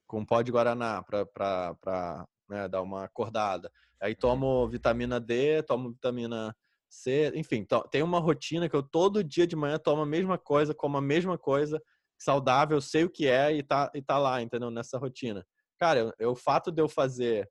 com 0.08 0.26
pó 0.26 0.42
de 0.42 0.52
guaraná 0.52 1.04
para 1.04 2.28
né, 2.50 2.68
dar 2.68 2.82
uma 2.82 3.04
acordada. 3.04 3.72
Aí 4.02 4.14
uhum. 4.14 4.20
tomo 4.20 4.68
vitamina 4.68 5.20
D, 5.20 5.62
tomo 5.62 5.92
vitamina 5.92 6.56
C, 6.90 7.32
enfim, 7.36 7.66
tem 7.92 8.02
uma 8.02 8.20
rotina 8.20 8.68
que 8.68 8.76
eu 8.76 8.82
todo 8.82 9.24
dia 9.24 9.46
de 9.46 9.56
manhã 9.56 9.78
tomo 9.78 10.02
a 10.02 10.08
mesma 10.08 10.40
coisa, 10.40 10.74
como 10.74 10.98
a 10.98 11.02
mesma 11.02 11.38
coisa, 11.38 11.80
saudável, 12.18 12.82
sei 12.82 13.04
o 13.04 13.10
que 13.10 13.28
é 13.28 13.54
e 13.54 13.62
tá, 13.62 13.92
e 13.94 14.02
tá 14.02 14.18
lá, 14.18 14.42
entendeu? 14.42 14.72
Nessa 14.72 14.98
rotina. 14.98 15.46
Cara, 15.78 16.14
eu, 16.18 16.32
o 16.32 16.36
fato 16.36 16.72
de 16.72 16.82
eu 16.82 16.90
fazer 16.90 17.48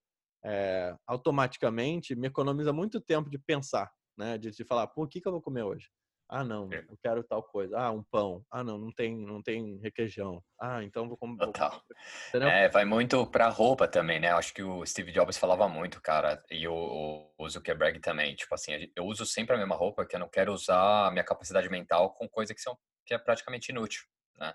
é, 0.49 0.97
automaticamente 1.07 2.17
me 2.17 2.27
economiza 2.27 2.73
muito 2.73 3.01
tempo 3.01 3.29
de 3.29 3.39
pensar, 3.39 3.91
né? 4.17 4.39
De, 4.39 4.51
de 4.51 4.65
falar, 4.65 4.91
o 4.97 5.07
que, 5.07 5.21
que 5.21 5.29
eu 5.29 5.33
vou 5.33 5.43
comer 5.43 5.63
hoje? 5.63 5.89
Ah, 6.31 6.45
não, 6.45 6.69
é. 6.73 6.85
eu 6.89 6.99
quero 7.03 7.25
tal 7.25 7.43
coisa. 7.43 7.79
Ah, 7.79 7.91
um 7.91 8.03
pão. 8.03 8.45
Ah, 8.51 8.63
não, 8.63 8.77
não 8.77 8.93
tem, 8.93 9.17
não 9.17 9.43
tem 9.43 9.79
requeijão. 9.79 10.43
Ah, 10.61 10.83
então 10.85 11.09
vou 11.09 11.17
comer. 11.17 11.39
Total. 11.39 11.83
É, 12.35 12.69
vai 12.69 12.85
muito 12.85 13.27
pra 13.27 13.49
roupa 13.49 13.89
também, 13.89 14.21
né? 14.21 14.31
Acho 14.33 14.53
que 14.53 14.63
o 14.63 14.85
Steve 14.85 15.11
Jobs 15.11 15.39
falava 15.39 15.69
muito, 15.69 16.01
cara, 16.01 16.43
e 16.51 16.69
o, 16.69 17.31
o 17.39 17.49
Zuckerberg 17.49 18.01
também. 18.01 18.35
Tipo 18.35 18.55
assim, 18.55 18.91
eu 18.95 19.05
uso 19.05 19.25
sempre 19.25 19.57
a 19.57 19.59
mesma 19.59 19.75
roupa, 19.75 20.07
que 20.07 20.15
eu 20.15 20.21
não 20.21 20.29
quero 20.29 20.53
usar 20.53 21.07
a 21.07 21.11
minha 21.11 21.25
capacidade 21.25 21.69
mental 21.71 22.13
com 22.15 22.29
coisa 22.29 22.55
que, 22.55 22.61
são, 22.61 22.79
que 23.07 23.15
é 23.15 23.19
praticamente 23.19 23.71
inútil, 23.71 24.05
né? 24.39 24.55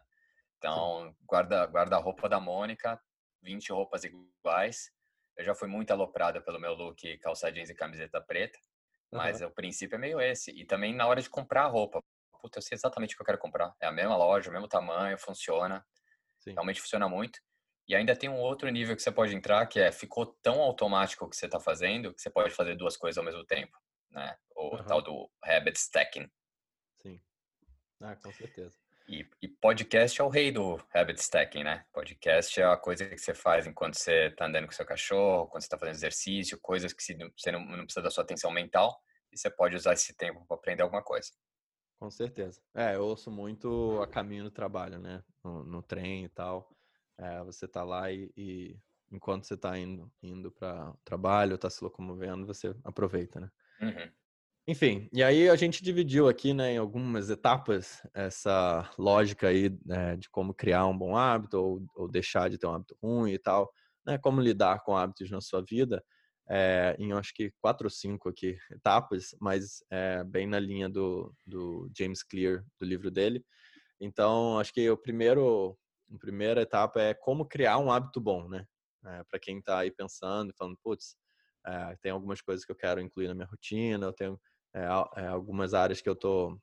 Então, 0.57 1.15
guarda, 1.27 1.65
guarda 1.65 1.95
a 1.95 2.00
roupa 2.00 2.29
da 2.29 2.39
Mônica, 2.39 3.00
20 3.41 3.71
roupas 3.71 4.03
iguais, 4.03 4.91
eu 5.37 5.43
já 5.43 5.55
fui 5.55 5.67
muito 5.67 5.91
aloprada 5.91 6.41
pelo 6.41 6.59
meu 6.59 6.73
look 6.73 7.17
calça 7.19 7.51
jeans 7.51 7.69
e 7.69 7.75
camiseta 7.75 8.21
preta, 8.21 8.59
mas 9.11 9.41
uhum. 9.41 9.47
o 9.47 9.51
princípio 9.51 9.95
é 9.95 9.99
meio 9.99 10.21
esse. 10.21 10.51
E 10.51 10.65
também 10.65 10.93
na 10.93 11.07
hora 11.07 11.21
de 11.21 11.29
comprar 11.29 11.63
a 11.63 11.67
roupa. 11.67 12.01
Puta, 12.41 12.57
eu 12.59 12.61
sei 12.61 12.75
exatamente 12.75 13.13
o 13.13 13.17
que 13.17 13.21
eu 13.21 13.25
quero 13.25 13.37
comprar. 13.37 13.73
É 13.79 13.87
a 13.87 13.91
mesma 13.91 14.17
loja, 14.17 14.49
o 14.49 14.53
mesmo 14.53 14.67
tamanho, 14.67 15.17
funciona. 15.17 15.85
Sim. 16.39 16.51
Realmente 16.51 16.81
funciona 16.81 17.07
muito. 17.07 17.39
E 17.87 17.95
ainda 17.95 18.15
tem 18.15 18.29
um 18.29 18.39
outro 18.39 18.69
nível 18.69 18.95
que 18.95 19.01
você 19.01 19.11
pode 19.11 19.35
entrar, 19.35 19.65
que 19.67 19.79
é 19.79 19.91
ficou 19.91 20.25
tão 20.41 20.61
automático 20.61 21.25
o 21.25 21.29
que 21.29 21.35
você 21.35 21.45
está 21.45 21.59
fazendo 21.59 22.13
que 22.13 22.21
você 22.21 22.29
pode 22.29 22.53
fazer 22.53 22.75
duas 22.75 22.95
coisas 22.97 23.17
ao 23.17 23.23
mesmo 23.23 23.45
tempo, 23.45 23.77
né? 24.09 24.37
O 24.55 24.75
uhum. 24.75 24.85
tal 24.85 25.01
do 25.01 25.29
habit 25.43 25.77
stacking. 25.77 26.29
Sim. 27.01 27.21
Ah, 28.01 28.15
com 28.15 28.31
certeza. 28.31 28.77
E, 29.07 29.27
e, 29.41 29.48
podcast 29.48 30.19
é 30.22 30.24
o 30.24 30.29
rei 30.29 30.51
do 30.51 30.81
habit 30.93 31.19
stacking, 31.19 31.63
né? 31.63 31.86
Podcast 31.91 32.60
é 32.62 32.63
a 32.63 32.77
coisa 32.77 33.05
que 33.05 33.17
você 33.17 33.33
faz 33.33 33.67
enquanto 33.67 33.95
você 33.95 34.27
está 34.27 34.45
andando 34.45 34.65
com 34.65 34.72
seu 34.72 34.86
cachorro, 34.86 35.48
quando 35.48 35.62
você 35.62 35.67
está 35.67 35.77
fazendo 35.77 35.95
exercício, 35.95 36.60
coisas 36.62 36.93
que 36.93 37.03
você 37.03 37.51
não, 37.51 37.65
não, 37.65 37.83
precisa 37.83 38.01
da 38.01 38.10
sua 38.10 38.24
atenção 38.24 38.50
mental 38.50 38.98
e 39.31 39.38
você 39.38 39.50
pode 39.50 39.75
usar 39.75 39.93
esse 39.93 40.15
tempo 40.15 40.45
para 40.48 40.55
aprender 40.55 40.83
alguma 40.83 41.03
coisa. 41.03 41.29
Com 42.00 42.10
certeza. 42.10 42.62
É, 42.74 42.95
eu 42.95 43.03
ouço 43.03 43.29
muito 43.29 44.01
a 44.01 44.07
caminho 44.07 44.45
do 44.45 44.51
trabalho, 44.51 44.98
né? 44.98 45.22
No, 45.43 45.63
no 45.63 45.81
trem 45.81 46.24
e 46.25 46.29
tal. 46.29 46.69
É, 47.17 47.43
você 47.43 47.67
tá 47.67 47.83
lá 47.83 48.10
e, 48.10 48.31
e 48.38 48.79
enquanto 49.12 49.45
você 49.45 49.55
está 49.55 49.77
indo, 49.77 50.12
indo 50.22 50.50
para 50.50 50.91
o 50.91 50.98
trabalho, 51.03 51.55
está 51.55 51.69
se 51.69 51.83
locomovendo, 51.83 52.48
você 52.48 52.74
aproveita, 52.83 53.39
né? 53.39 53.51
Uhum. 53.81 54.12
Enfim, 54.67 55.10
e 55.12 55.22
aí 55.22 55.50
a 55.50 55.55
gente 55.58 55.84
dividiu 55.84 56.29
aqui, 56.29 56.53
né, 56.53 56.72
em 56.74 56.77
algumas 56.77 57.29
etapas 57.29 58.01
essa 58.13 58.89
lógica 58.98 59.50
aí 59.50 59.77
né, 59.86 60.15
de 60.15 60.29
como 60.29 60.53
criar 60.53 60.86
um 60.88 60.98
bom 60.98 61.17
hábito 61.17 61.58
ou, 61.58 61.86
ou, 61.96 62.08
deixar 62.10 62.50
de 62.50 62.58
ter 62.58 62.65
um 62.67 62.74
hábito 62.74 62.96
ruim 63.03 63.34
e 63.34 63.38
tal, 63.39 63.70
né, 64.05 64.17
como 64.17 64.39
lidar 64.39 64.82
com 64.84 64.96
hábitos 64.96 65.29
na 65.29 65.41
sua 65.41 65.62
vida, 65.62 66.01
é, 66.50 66.96
em 66.98 67.12
acho 67.12 67.34
que 67.34 67.51
quatro 67.60 67.88
ou 67.88 67.89
cinco 67.89 68.29
aqui 68.29 68.58
etapas, 68.72 69.36
mas 69.41 69.84
é, 69.91 70.24
bem 70.24 70.48
na 70.48 70.60
linha 70.60 70.88
do, 70.89 71.36
do 71.46 71.89
James 71.98 72.24
Clear, 72.24 72.63
do 72.79 72.86
livro 72.86 73.12
dele. 73.12 73.43
Então, 74.00 74.60
acho 74.60 74.74
que 74.74 74.89
o 74.89 74.98
primeiro, 74.98 75.77
a 76.13 76.20
primeira 76.20 76.62
etapa 76.62 77.01
é 77.01 77.13
como 77.13 77.46
criar 77.48 77.79
um 77.79 77.91
hábito 77.91 78.22
bom, 78.22 78.50
né? 78.50 78.65
É, 79.05 79.24
Para 79.25 79.39
quem 79.39 79.60
está 79.60 79.79
aí 79.79 79.91
pensando 79.91 80.53
falando, 80.58 80.77
putz, 80.84 81.17
tem 82.01 82.12
algumas 82.12 82.41
coisas 82.41 82.65
que 82.65 82.72
eu 82.72 82.75
quero 82.75 83.00
incluir 83.01 83.27
na 83.27 83.34
minha 83.34 83.48
rotina, 83.48 84.05
eu 84.05 84.13
tenho 84.13 84.39
é, 84.74 85.27
algumas 85.27 85.74
áreas 85.74 86.01
que 86.01 86.10
eu 86.10 86.15
tô, 86.15 86.60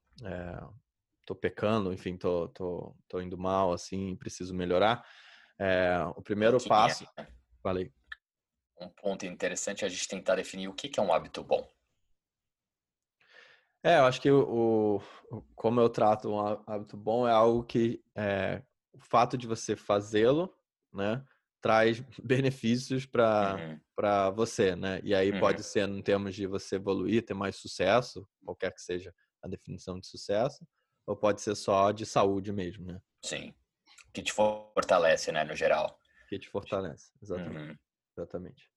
tô 1.26 1.34
pecando, 1.34 1.92
enfim, 1.92 2.16
tô, 2.16 2.48
tô, 2.48 2.96
tô 3.08 3.20
indo 3.20 3.38
mal, 3.38 3.72
assim, 3.72 4.16
preciso 4.16 4.54
melhorar. 4.54 5.04
o 6.16 6.22
primeiro 6.22 6.58
passo... 6.66 7.06
Falei. 7.62 7.92
Um 8.80 8.88
ponto 8.88 9.26
interessante 9.26 9.84
é 9.84 9.86
a 9.86 9.90
gente 9.90 10.08
tentar 10.08 10.36
definir 10.36 10.68
o 10.68 10.72
que 10.72 10.98
é 10.98 11.02
um 11.02 11.12
hábito 11.12 11.44
bom. 11.44 11.68
É, 13.82 13.98
eu 13.98 14.04
acho 14.04 14.20
que 14.20 14.30
o, 14.30 15.00
o, 15.30 15.42
como 15.54 15.80
eu 15.80 15.88
trato 15.88 16.30
um 16.30 16.38
hábito 16.66 16.96
bom 16.96 17.26
é 17.26 17.32
algo 17.32 17.64
que 17.64 18.02
é, 18.14 18.62
o 18.92 19.00
fato 19.00 19.38
de 19.38 19.46
você 19.46 19.74
fazê-lo, 19.74 20.54
né, 20.92 21.24
traz 21.60 22.00
benefícios 22.22 23.06
para 23.06 23.56
uhum. 23.56 23.80
Para 24.00 24.30
você, 24.30 24.74
né? 24.74 24.98
E 25.04 25.14
aí 25.14 25.30
uhum. 25.30 25.40
pode 25.40 25.62
ser 25.62 25.86
em 25.86 26.00
termos 26.00 26.34
de 26.34 26.46
você 26.46 26.76
evoluir, 26.76 27.22
ter 27.22 27.34
mais 27.34 27.56
sucesso, 27.56 28.26
qualquer 28.42 28.72
que 28.72 28.80
seja 28.80 29.14
a 29.42 29.46
definição 29.46 30.00
de 30.00 30.06
sucesso, 30.06 30.66
ou 31.06 31.14
pode 31.14 31.42
ser 31.42 31.54
só 31.54 31.92
de 31.92 32.06
saúde 32.06 32.50
mesmo, 32.50 32.86
né? 32.86 32.98
Sim. 33.22 33.54
Que 34.10 34.22
te 34.22 34.32
fortalece, 34.32 35.30
né, 35.30 35.44
no 35.44 35.54
geral. 35.54 36.00
Que 36.30 36.38
te 36.38 36.48
fortalece, 36.48 37.12
exatamente. 37.22 37.70
Uhum. 37.72 37.76
Exatamente. 38.16 38.70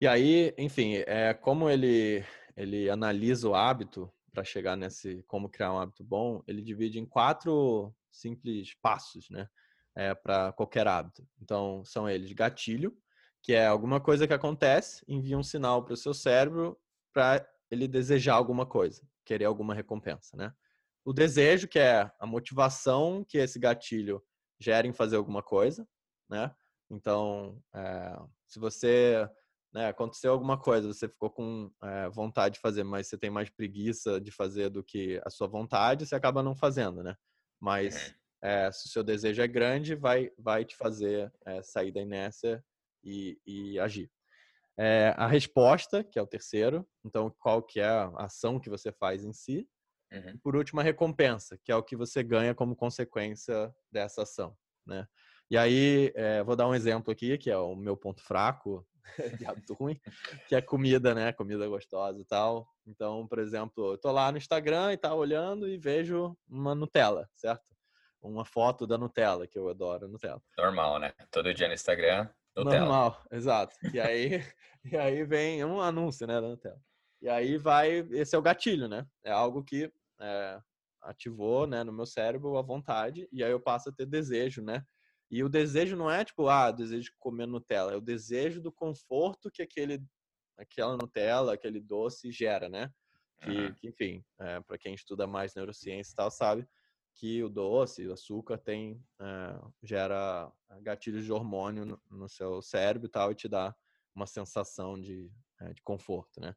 E 0.00 0.08
aí, 0.08 0.52
enfim, 0.58 0.96
é 1.06 1.32
como 1.32 1.70
ele 1.70 2.24
ele 2.56 2.90
analisa 2.90 3.48
o 3.48 3.54
hábito 3.54 4.12
para 4.32 4.42
chegar 4.42 4.76
nesse 4.76 5.22
como 5.28 5.48
criar 5.48 5.72
um 5.72 5.78
hábito 5.78 6.02
bom, 6.02 6.42
ele 6.48 6.62
divide 6.62 6.98
em 6.98 7.06
quatro 7.06 7.94
simples 8.10 8.74
passos, 8.82 9.30
né? 9.30 9.48
é, 9.96 10.14
para 10.14 10.52
qualquer 10.52 10.86
hábito. 10.86 11.26
Então, 11.40 11.82
são 11.84 12.08
eles 12.08 12.30
gatilho, 12.32 12.96
que 13.46 13.54
é 13.54 13.64
alguma 13.64 14.00
coisa 14.00 14.26
que 14.26 14.32
acontece, 14.32 15.04
envia 15.06 15.38
um 15.38 15.42
sinal 15.42 15.84
para 15.84 15.94
o 15.94 15.96
seu 15.96 16.12
cérebro 16.12 16.76
para 17.14 17.48
ele 17.70 17.86
desejar 17.86 18.34
alguma 18.34 18.66
coisa, 18.66 19.08
querer 19.24 19.44
alguma 19.44 19.72
recompensa, 19.72 20.36
né? 20.36 20.52
O 21.04 21.12
desejo, 21.12 21.68
que 21.68 21.78
é 21.78 22.10
a 22.18 22.26
motivação 22.26 23.24
que 23.24 23.38
esse 23.38 23.60
gatilho 23.60 24.20
gera 24.58 24.84
em 24.84 24.92
fazer 24.92 25.14
alguma 25.14 25.44
coisa, 25.44 25.86
né? 26.28 26.52
Então, 26.90 27.62
é, 27.72 28.18
se 28.48 28.58
você 28.58 29.30
né, 29.72 29.86
aconteceu 29.86 30.32
alguma 30.32 30.58
coisa, 30.58 30.92
você 30.92 31.08
ficou 31.08 31.30
com 31.30 31.70
é, 31.84 32.08
vontade 32.08 32.54
de 32.56 32.60
fazer, 32.60 32.82
mas 32.82 33.06
você 33.06 33.16
tem 33.16 33.30
mais 33.30 33.48
preguiça 33.48 34.20
de 34.20 34.32
fazer 34.32 34.70
do 34.70 34.82
que 34.82 35.20
a 35.24 35.30
sua 35.30 35.46
vontade, 35.46 36.04
você 36.04 36.16
acaba 36.16 36.42
não 36.42 36.56
fazendo, 36.56 37.00
né? 37.00 37.14
Mas 37.60 38.12
é, 38.42 38.72
se 38.72 38.88
o 38.88 38.90
seu 38.90 39.04
desejo 39.04 39.40
é 39.40 39.46
grande, 39.46 39.94
vai, 39.94 40.32
vai 40.36 40.64
te 40.64 40.76
fazer 40.76 41.32
é, 41.46 41.62
sair 41.62 41.92
da 41.92 42.00
inércia 42.00 42.60
e, 43.06 43.40
e 43.46 43.78
agir. 43.78 44.10
É, 44.78 45.14
a 45.16 45.26
resposta, 45.26 46.04
que 46.04 46.18
é 46.18 46.22
o 46.22 46.26
terceiro, 46.26 46.86
então 47.04 47.34
qual 47.38 47.62
que 47.62 47.80
é 47.80 47.88
a 47.88 48.12
ação 48.18 48.60
que 48.60 48.68
você 48.68 48.92
faz 48.92 49.24
em 49.24 49.32
si. 49.32 49.66
Uhum. 50.12 50.30
E 50.30 50.38
por 50.38 50.54
último, 50.54 50.80
a 50.80 50.82
recompensa, 50.82 51.58
que 51.64 51.72
é 51.72 51.76
o 51.76 51.82
que 51.82 51.96
você 51.96 52.22
ganha 52.22 52.54
como 52.54 52.76
consequência 52.76 53.74
dessa 53.90 54.22
ação, 54.22 54.56
né? 54.86 55.06
E 55.50 55.56
aí, 55.56 56.12
é, 56.16 56.42
vou 56.42 56.56
dar 56.56 56.66
um 56.66 56.74
exemplo 56.74 57.12
aqui, 57.12 57.38
que 57.38 57.50
é 57.50 57.56
o 57.56 57.74
meu 57.76 57.96
ponto 57.96 58.20
fraco 58.20 58.86
de 59.40 59.46
hábito 59.46 59.74
ruim, 59.74 59.98
que 60.48 60.56
é 60.56 60.60
comida, 60.60 61.14
né? 61.14 61.32
Comida 61.32 61.66
gostosa 61.68 62.20
e 62.20 62.24
tal. 62.24 62.68
Então, 62.84 63.26
por 63.26 63.38
exemplo, 63.38 63.92
eu 63.92 63.98
tô 63.98 64.10
lá 64.10 64.30
no 64.30 64.38
Instagram 64.38 64.92
e 64.92 64.96
tal, 64.96 65.16
olhando 65.18 65.68
e 65.68 65.78
vejo 65.78 66.36
uma 66.48 66.74
Nutella, 66.74 67.28
certo? 67.34 67.64
uma 68.22 68.44
foto 68.44 68.86
da 68.86 68.98
Nutella, 68.98 69.46
que 69.46 69.58
eu 69.58 69.68
adoro 69.68 70.08
Nutella. 70.08 70.42
Normal, 70.58 70.98
né? 70.98 71.12
Todo 71.30 71.54
dia 71.54 71.68
no 71.68 71.74
Instagram, 71.74 72.28
Nutella. 72.56 72.78
Normal, 72.80 73.22
exato. 73.30 73.76
E 73.92 74.00
aí, 74.00 74.30
e 74.84 74.96
aí 74.96 75.24
vem 75.24 75.64
um 75.64 75.80
anúncio, 75.80 76.26
né, 76.26 76.40
da 76.40 76.48
Nutella. 76.48 76.80
E 77.20 77.28
aí 77.28 77.56
vai, 77.56 77.98
esse 78.10 78.34
é 78.34 78.38
o 78.38 78.42
gatilho, 78.42 78.88
né? 78.88 79.06
É 79.24 79.30
algo 79.30 79.62
que 79.64 79.92
é, 80.20 80.60
ativou, 81.02 81.66
né, 81.66 81.82
no 81.82 81.92
meu 81.92 82.06
cérebro 82.06 82.56
a 82.56 82.62
vontade 82.62 83.28
e 83.32 83.42
aí 83.42 83.50
eu 83.50 83.60
passo 83.60 83.88
a 83.88 83.92
ter 83.92 84.06
desejo, 84.06 84.62
né? 84.62 84.84
E 85.30 85.42
o 85.42 85.48
desejo 85.48 85.96
não 85.96 86.10
é 86.10 86.24
tipo, 86.24 86.48
ah, 86.48 86.70
desejo 86.70 87.10
de 87.10 87.16
comer 87.18 87.46
Nutella, 87.46 87.92
é 87.92 87.96
o 87.96 88.00
desejo 88.00 88.60
do 88.62 88.70
conforto 88.70 89.50
que 89.50 89.62
aquele, 89.62 90.00
aquela 90.56 90.96
Nutella, 90.96 91.54
aquele 91.54 91.80
doce 91.80 92.30
gera, 92.30 92.68
né? 92.68 92.90
Que, 93.42 93.50
uhum. 93.50 93.74
que 93.74 93.88
enfim, 93.88 94.24
é, 94.40 94.60
para 94.60 94.78
quem 94.78 94.94
estuda 94.94 95.26
mais 95.26 95.54
neurociência 95.54 96.12
e 96.12 96.14
tal, 96.14 96.30
sabe 96.30 96.66
que 97.16 97.42
o 97.42 97.48
doce, 97.48 98.06
o 98.06 98.12
açúcar 98.12 98.58
tem 98.58 99.02
é, 99.20 99.58
gera 99.82 100.52
gatilhos 100.82 101.24
de 101.24 101.32
hormônio 101.32 101.84
no, 101.84 102.00
no, 102.10 102.28
seu 102.28 102.62
cérebro 102.62 103.08
e 103.08 103.10
tal 103.10 103.32
e 103.32 103.34
te 103.34 103.48
dá 103.48 103.74
uma 104.14 104.26
sensação 104.26 105.00
de, 105.00 105.30
é, 105.60 105.72
de 105.72 105.82
conforto, 105.82 106.40
né? 106.40 106.54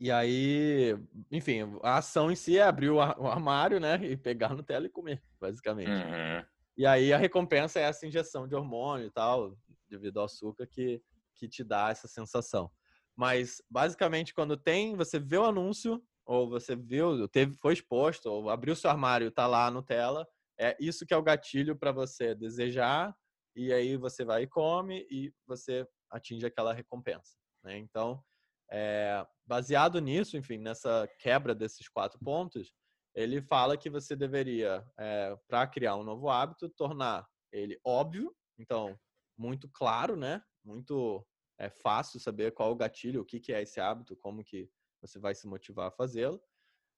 E 0.00 0.10
aí, 0.10 0.96
enfim, 1.30 1.60
a 1.82 1.98
ação 1.98 2.30
em 2.30 2.34
si 2.34 2.58
é 2.58 2.62
abrir 2.62 2.88
o 2.88 3.00
armário, 3.00 3.78
né, 3.78 3.96
e 4.02 4.16
pegar 4.16 4.54
no 4.54 4.62
tela 4.62 4.86
e 4.86 4.90
comer, 4.90 5.22
basicamente. 5.38 5.90
Uhum. 5.90 6.44
E 6.76 6.86
aí 6.86 7.12
a 7.12 7.18
recompensa 7.18 7.78
é 7.78 7.82
essa 7.82 8.06
injeção 8.06 8.48
de 8.48 8.54
hormônio 8.54 9.06
e 9.06 9.10
tal, 9.10 9.56
devido 9.88 10.18
ao 10.18 10.24
açúcar 10.24 10.66
que 10.66 11.02
que 11.34 11.48
te 11.48 11.64
dá 11.64 11.90
essa 11.90 12.08
sensação. 12.08 12.70
Mas 13.16 13.62
basicamente 13.70 14.34
quando 14.34 14.56
tem, 14.56 14.96
você 14.96 15.18
vê 15.18 15.36
o 15.36 15.44
anúncio, 15.44 16.02
ou 16.24 16.48
você 16.48 16.74
viu, 16.74 17.28
teve, 17.28 17.54
foi 17.54 17.74
exposto, 17.74 18.26
ou 18.26 18.50
abriu 18.50 18.74
seu 18.74 18.90
armário, 18.90 19.30
tá 19.30 19.46
lá 19.46 19.70
no 19.70 19.82
tela, 19.82 20.26
é 20.58 20.76
isso 20.80 21.04
que 21.04 21.12
é 21.12 21.16
o 21.16 21.22
gatilho 21.22 21.76
para 21.76 21.92
você 21.92 22.34
desejar 22.34 23.14
e 23.56 23.72
aí 23.72 23.96
você 23.96 24.24
vai 24.24 24.42
e 24.42 24.46
come 24.46 25.06
e 25.10 25.32
você 25.46 25.86
atinge 26.10 26.46
aquela 26.46 26.72
recompensa. 26.72 27.36
Né? 27.62 27.78
Então, 27.78 28.22
é, 28.70 29.26
baseado 29.46 30.00
nisso, 30.00 30.36
enfim, 30.36 30.58
nessa 30.58 31.08
quebra 31.18 31.54
desses 31.54 31.88
quatro 31.88 32.18
pontos, 32.18 32.72
ele 33.14 33.40
fala 33.42 33.76
que 33.76 33.88
você 33.90 34.16
deveria, 34.16 34.84
é, 34.98 35.36
para 35.46 35.66
criar 35.66 35.96
um 35.96 36.02
novo 36.02 36.28
hábito, 36.28 36.68
tornar 36.70 37.26
ele 37.52 37.78
óbvio, 37.84 38.34
então 38.58 38.98
muito 39.38 39.68
claro, 39.68 40.16
né? 40.16 40.42
Muito 40.64 41.24
é 41.58 41.70
fácil 41.70 42.18
saber 42.18 42.52
qual 42.52 42.72
o 42.72 42.76
gatilho, 42.76 43.20
o 43.20 43.24
que, 43.24 43.38
que 43.38 43.52
é 43.52 43.62
esse 43.62 43.80
hábito, 43.80 44.16
como 44.16 44.42
que 44.42 44.68
você 45.06 45.18
vai 45.18 45.34
se 45.34 45.46
motivar 45.46 45.88
a 45.88 45.90
fazê-lo. 45.90 46.42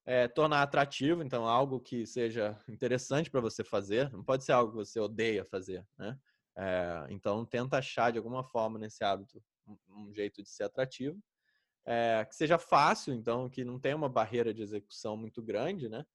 É, 0.05 0.29
tornar 0.29 0.63
atrativo, 0.63 1.21
então 1.23 1.49
algo 1.49 1.81
que 1.81 2.07
seja 2.07 2.57
interessante 2.69 3.29
para 3.29 3.41
você 3.41 3.65
fazer, 3.65 4.09
não 4.13 4.23
pode 4.23 4.45
ser 4.45 4.53
algo 4.53 4.71
que 4.71 4.79
você 4.79 5.01
odeia 5.01 5.45
fazer, 5.45 5.85
né? 5.99 6.17
É, 6.57 7.07
então 7.11 7.45
tenta 7.45 7.79
achar 7.79 8.13
de 8.13 8.19
alguma 8.19 8.45
forma 8.45 8.79
nesse 8.79 9.03
hábito 9.03 9.43
um, 9.89 10.13
jeito 10.13 10.43
de 10.43 10.49
ser 10.49 10.63
atrativo, 10.63 11.21
é, 11.85 12.25
que 12.25 12.37
seja 12.37 12.57
fácil, 12.57 13.13
então 13.15 13.51
que 13.51 13.65
não 13.65 13.81
tenha 13.81 13.97
uma 13.97 14.09
barreira 14.09 14.55
de 14.55 14.63
execução 14.63 15.17
muito 15.17 15.43
grande, 15.43 15.89
né? 15.89 16.07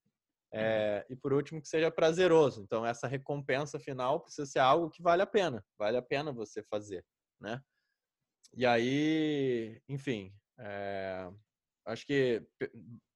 É, 0.53 1.05
e 1.10 1.15
por 1.15 1.31
último 1.31 1.62
que 1.62 1.67
seja 1.67 1.91
prazeroso. 1.91 2.62
Então 2.62 2.86
essa 2.86 3.07
recompensa 3.07 3.79
final 3.79 4.21
precisa 4.21 4.45
ser 4.45 4.60
algo 4.60 4.89
que 4.89 5.01
vale 5.01 5.21
a 5.21 5.27
pena, 5.27 5.65
vale 5.77 5.98
a 5.98 6.01
pena 6.01 6.31
você 6.31 6.63
fazer, 6.63 7.05
né? 7.39 7.62
E 8.53 8.65
aí, 8.65 9.81
enfim, 9.88 10.33
é, 10.60 11.31
acho 11.86 12.06
que 12.06 12.46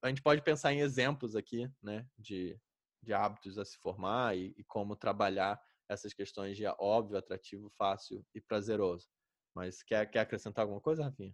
a 0.02 0.10
gente 0.10 0.22
pode 0.22 0.42
pensar 0.42 0.74
em 0.74 0.80
exemplos 0.80 1.36
aqui, 1.36 1.70
né, 1.82 2.06
de, 2.18 2.60
de 3.02 3.14
hábitos 3.14 3.58
a 3.58 3.66
se 3.66 3.78
formar 3.78 4.38
e, 4.38 4.54
e 4.58 4.64
como 4.64 4.96
trabalhar 4.96 5.60
essas 5.90 6.14
questões 6.14 6.58
de 6.58 6.66
óbvio, 6.80 7.18
atrativo, 7.18 7.72
fácil 7.78 8.26
e 8.34 8.42
prazeroso. 8.42 9.08
Mas 9.54 9.84
quer, 9.84 10.10
quer 10.10 10.20
acrescentar 10.22 10.64
alguma 10.64 10.82
coisa, 10.82 11.04
Rafinha? 11.04 11.34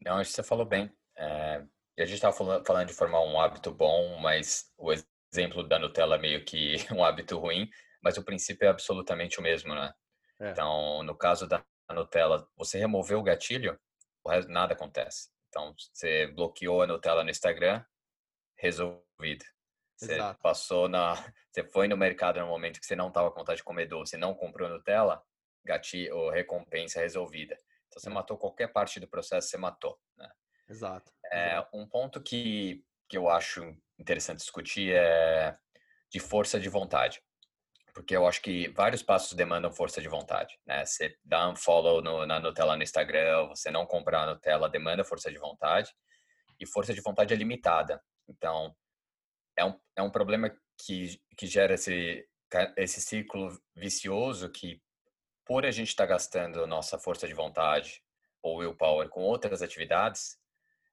Não, 0.00 0.16
acho 0.16 0.30
que 0.30 0.36
você 0.36 0.42
falou 0.42 0.64
bem. 0.64 0.90
É, 1.16 1.64
a 1.98 2.04
gente 2.04 2.14
estava 2.14 2.34
falando 2.34 2.88
de 2.88 2.94
formar 2.94 3.20
um 3.22 3.40
hábito 3.40 3.70
bom, 3.72 4.18
mas 4.18 4.72
o 4.76 4.92
exemplo 5.32 5.66
da 5.66 5.78
Nutella 5.78 6.16
é 6.16 6.18
meio 6.18 6.44
que 6.44 6.76
um 6.92 7.04
hábito 7.04 7.38
ruim, 7.38 7.70
mas 8.02 8.16
o 8.16 8.24
princípio 8.24 8.66
é 8.66 8.70
absolutamente 8.70 9.38
o 9.38 9.42
mesmo, 9.42 9.74
né? 9.74 9.92
É. 10.40 10.50
Então, 10.50 11.02
no 11.02 11.16
caso 11.16 11.46
da 11.46 11.64
Nutella, 11.90 12.46
você 12.56 12.78
removeu 12.78 13.18
o 13.18 13.22
gatilho, 13.22 13.78
o 14.24 14.30
resto, 14.30 14.50
nada 14.50 14.74
acontece. 14.74 15.30
Então, 15.56 15.74
você 15.74 16.26
bloqueou 16.26 16.82
a 16.82 16.86
Nutella 16.86 17.24
no 17.24 17.30
Instagram, 17.30 17.82
resolvido. 18.58 19.42
Você 19.96 20.12
Exato. 20.12 20.38
passou 20.42 20.86
na. 20.86 21.14
Você 21.50 21.64
foi 21.64 21.88
no 21.88 21.96
mercado 21.96 22.38
no 22.38 22.48
momento 22.48 22.78
que 22.78 22.84
você 22.84 22.94
não 22.94 23.08
estava 23.08 23.30
com 23.30 23.38
vontade 23.38 23.56
de 23.56 23.64
comer 23.64 23.86
doce, 23.86 24.18
não 24.18 24.34
comprou 24.34 24.68
Nutella, 24.68 25.24
gatilho, 25.64 26.14
ou 26.14 26.28
recompensa 26.28 27.00
resolvida. 27.00 27.56
Então, 27.86 27.98
você 27.98 28.10
é. 28.10 28.12
matou 28.12 28.36
qualquer 28.36 28.66
parte 28.66 29.00
do 29.00 29.08
processo, 29.08 29.48
você 29.48 29.56
matou. 29.56 29.98
Né? 30.18 30.30
Exato. 30.68 31.10
É, 31.32 31.66
um 31.72 31.88
ponto 31.88 32.22
que, 32.22 32.84
que 33.08 33.16
eu 33.16 33.30
acho 33.30 33.74
interessante 33.98 34.40
discutir 34.40 34.94
é 34.94 35.56
de 36.10 36.20
força 36.20 36.60
de 36.60 36.68
vontade. 36.68 37.22
Porque 37.96 38.14
eu 38.14 38.26
acho 38.26 38.42
que 38.42 38.68
vários 38.68 39.02
passos 39.02 39.32
demandam 39.32 39.72
força 39.72 40.02
de 40.02 40.06
vontade, 40.06 40.60
né? 40.66 40.84
Você 40.84 41.16
dá 41.24 41.48
um 41.48 41.56
follow 41.56 42.02
no, 42.02 42.26
na 42.26 42.38
Nutella 42.38 42.76
no 42.76 42.82
Instagram, 42.82 43.46
você 43.46 43.70
não 43.70 43.86
comprar 43.86 44.24
a 44.24 44.26
Nutella, 44.26 44.68
demanda 44.68 45.02
força 45.02 45.32
de 45.32 45.38
vontade. 45.38 45.94
E 46.60 46.66
força 46.66 46.92
de 46.92 47.00
vontade 47.00 47.32
é 47.32 47.36
limitada. 47.38 47.98
Então, 48.28 48.76
é 49.56 49.64
um, 49.64 49.80
é 49.96 50.02
um 50.02 50.10
problema 50.10 50.54
que, 50.76 51.18
que 51.38 51.46
gera 51.46 51.72
esse, 51.72 52.28
esse 52.76 53.00
ciclo 53.00 53.58
vicioso 53.74 54.50
que, 54.50 54.78
por 55.42 55.64
a 55.64 55.70
gente 55.70 55.88
estar 55.88 56.06
tá 56.06 56.12
gastando 56.12 56.66
nossa 56.66 56.98
força 56.98 57.26
de 57.26 57.32
vontade 57.32 58.02
ou 58.42 58.58
willpower 58.58 59.08
com 59.08 59.22
outras 59.22 59.62
atividades, 59.62 60.36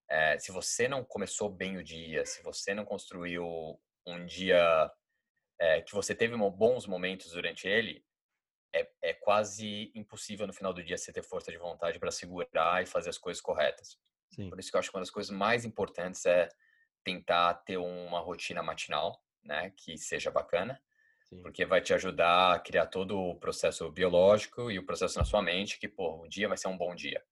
é, 0.09 0.39
se 0.39 0.53
você 0.53 0.87
não 0.87 1.03
começou 1.03 1.49
bem 1.49 1.75
o 1.75 1.83
dia, 1.83 2.25
se 2.25 2.41
você 2.41 2.73
não 2.73 2.85
construiu 2.85 3.77
um 4.07 4.25
dia 4.25 4.89
é, 5.59 5.81
que 5.81 5.93
você 5.93 6.15
teve 6.15 6.35
bons 6.51 6.85
momentos 6.87 7.31
durante 7.31 7.67
ele, 7.67 8.03
é, 8.73 8.89
é, 9.01 9.13
quase 9.13 9.91
impossível 9.93 10.47
no 10.47 10.53
final 10.53 10.73
do 10.73 10.83
dia 10.83 10.97
você 10.97 11.13
ter 11.13 11.23
força 11.23 11.51
de 11.51 11.57
vontade 11.57 11.99
para 11.99 12.11
segurar 12.11 12.81
e 12.81 12.85
fazer 12.87 13.09
as 13.09 13.17
coisas 13.17 13.41
corretas. 13.41 13.99
Sim. 14.31 14.49
Por 14.49 14.59
isso 14.59 14.71
que 14.71 14.75
eu 14.75 14.79
acho 14.79 14.89
que 14.89 14.95
uma 14.97 15.01
das 15.01 15.11
coisas 15.11 15.29
mais 15.29 15.63
importantes 15.63 16.25
é 16.25 16.49
tentar 17.03 17.53
ter 17.65 17.77
uma 17.77 18.19
rotina 18.19 18.63
matinal, 18.63 19.23
né, 19.43 19.71
que 19.77 19.97
seja 19.97 20.31
bacana, 20.31 20.81
Sim. 21.25 21.41
porque 21.41 21.65
vai 21.65 21.81
te 21.81 21.93
ajudar 21.93 22.55
a 22.55 22.59
criar 22.59 22.87
todo 22.87 23.17
o 23.17 23.39
processo 23.39 23.91
biológico 23.91 24.71
e 24.71 24.79
o 24.79 24.85
processo 24.85 25.19
na 25.19 25.25
sua 25.25 25.41
mente 25.41 25.79
que, 25.79 25.87
pô, 25.87 26.23
o 26.23 26.27
dia 26.27 26.47
vai 26.47 26.57
ser 26.57 26.67
um 26.67 26.77
bom 26.77 26.95
dia. 26.95 27.23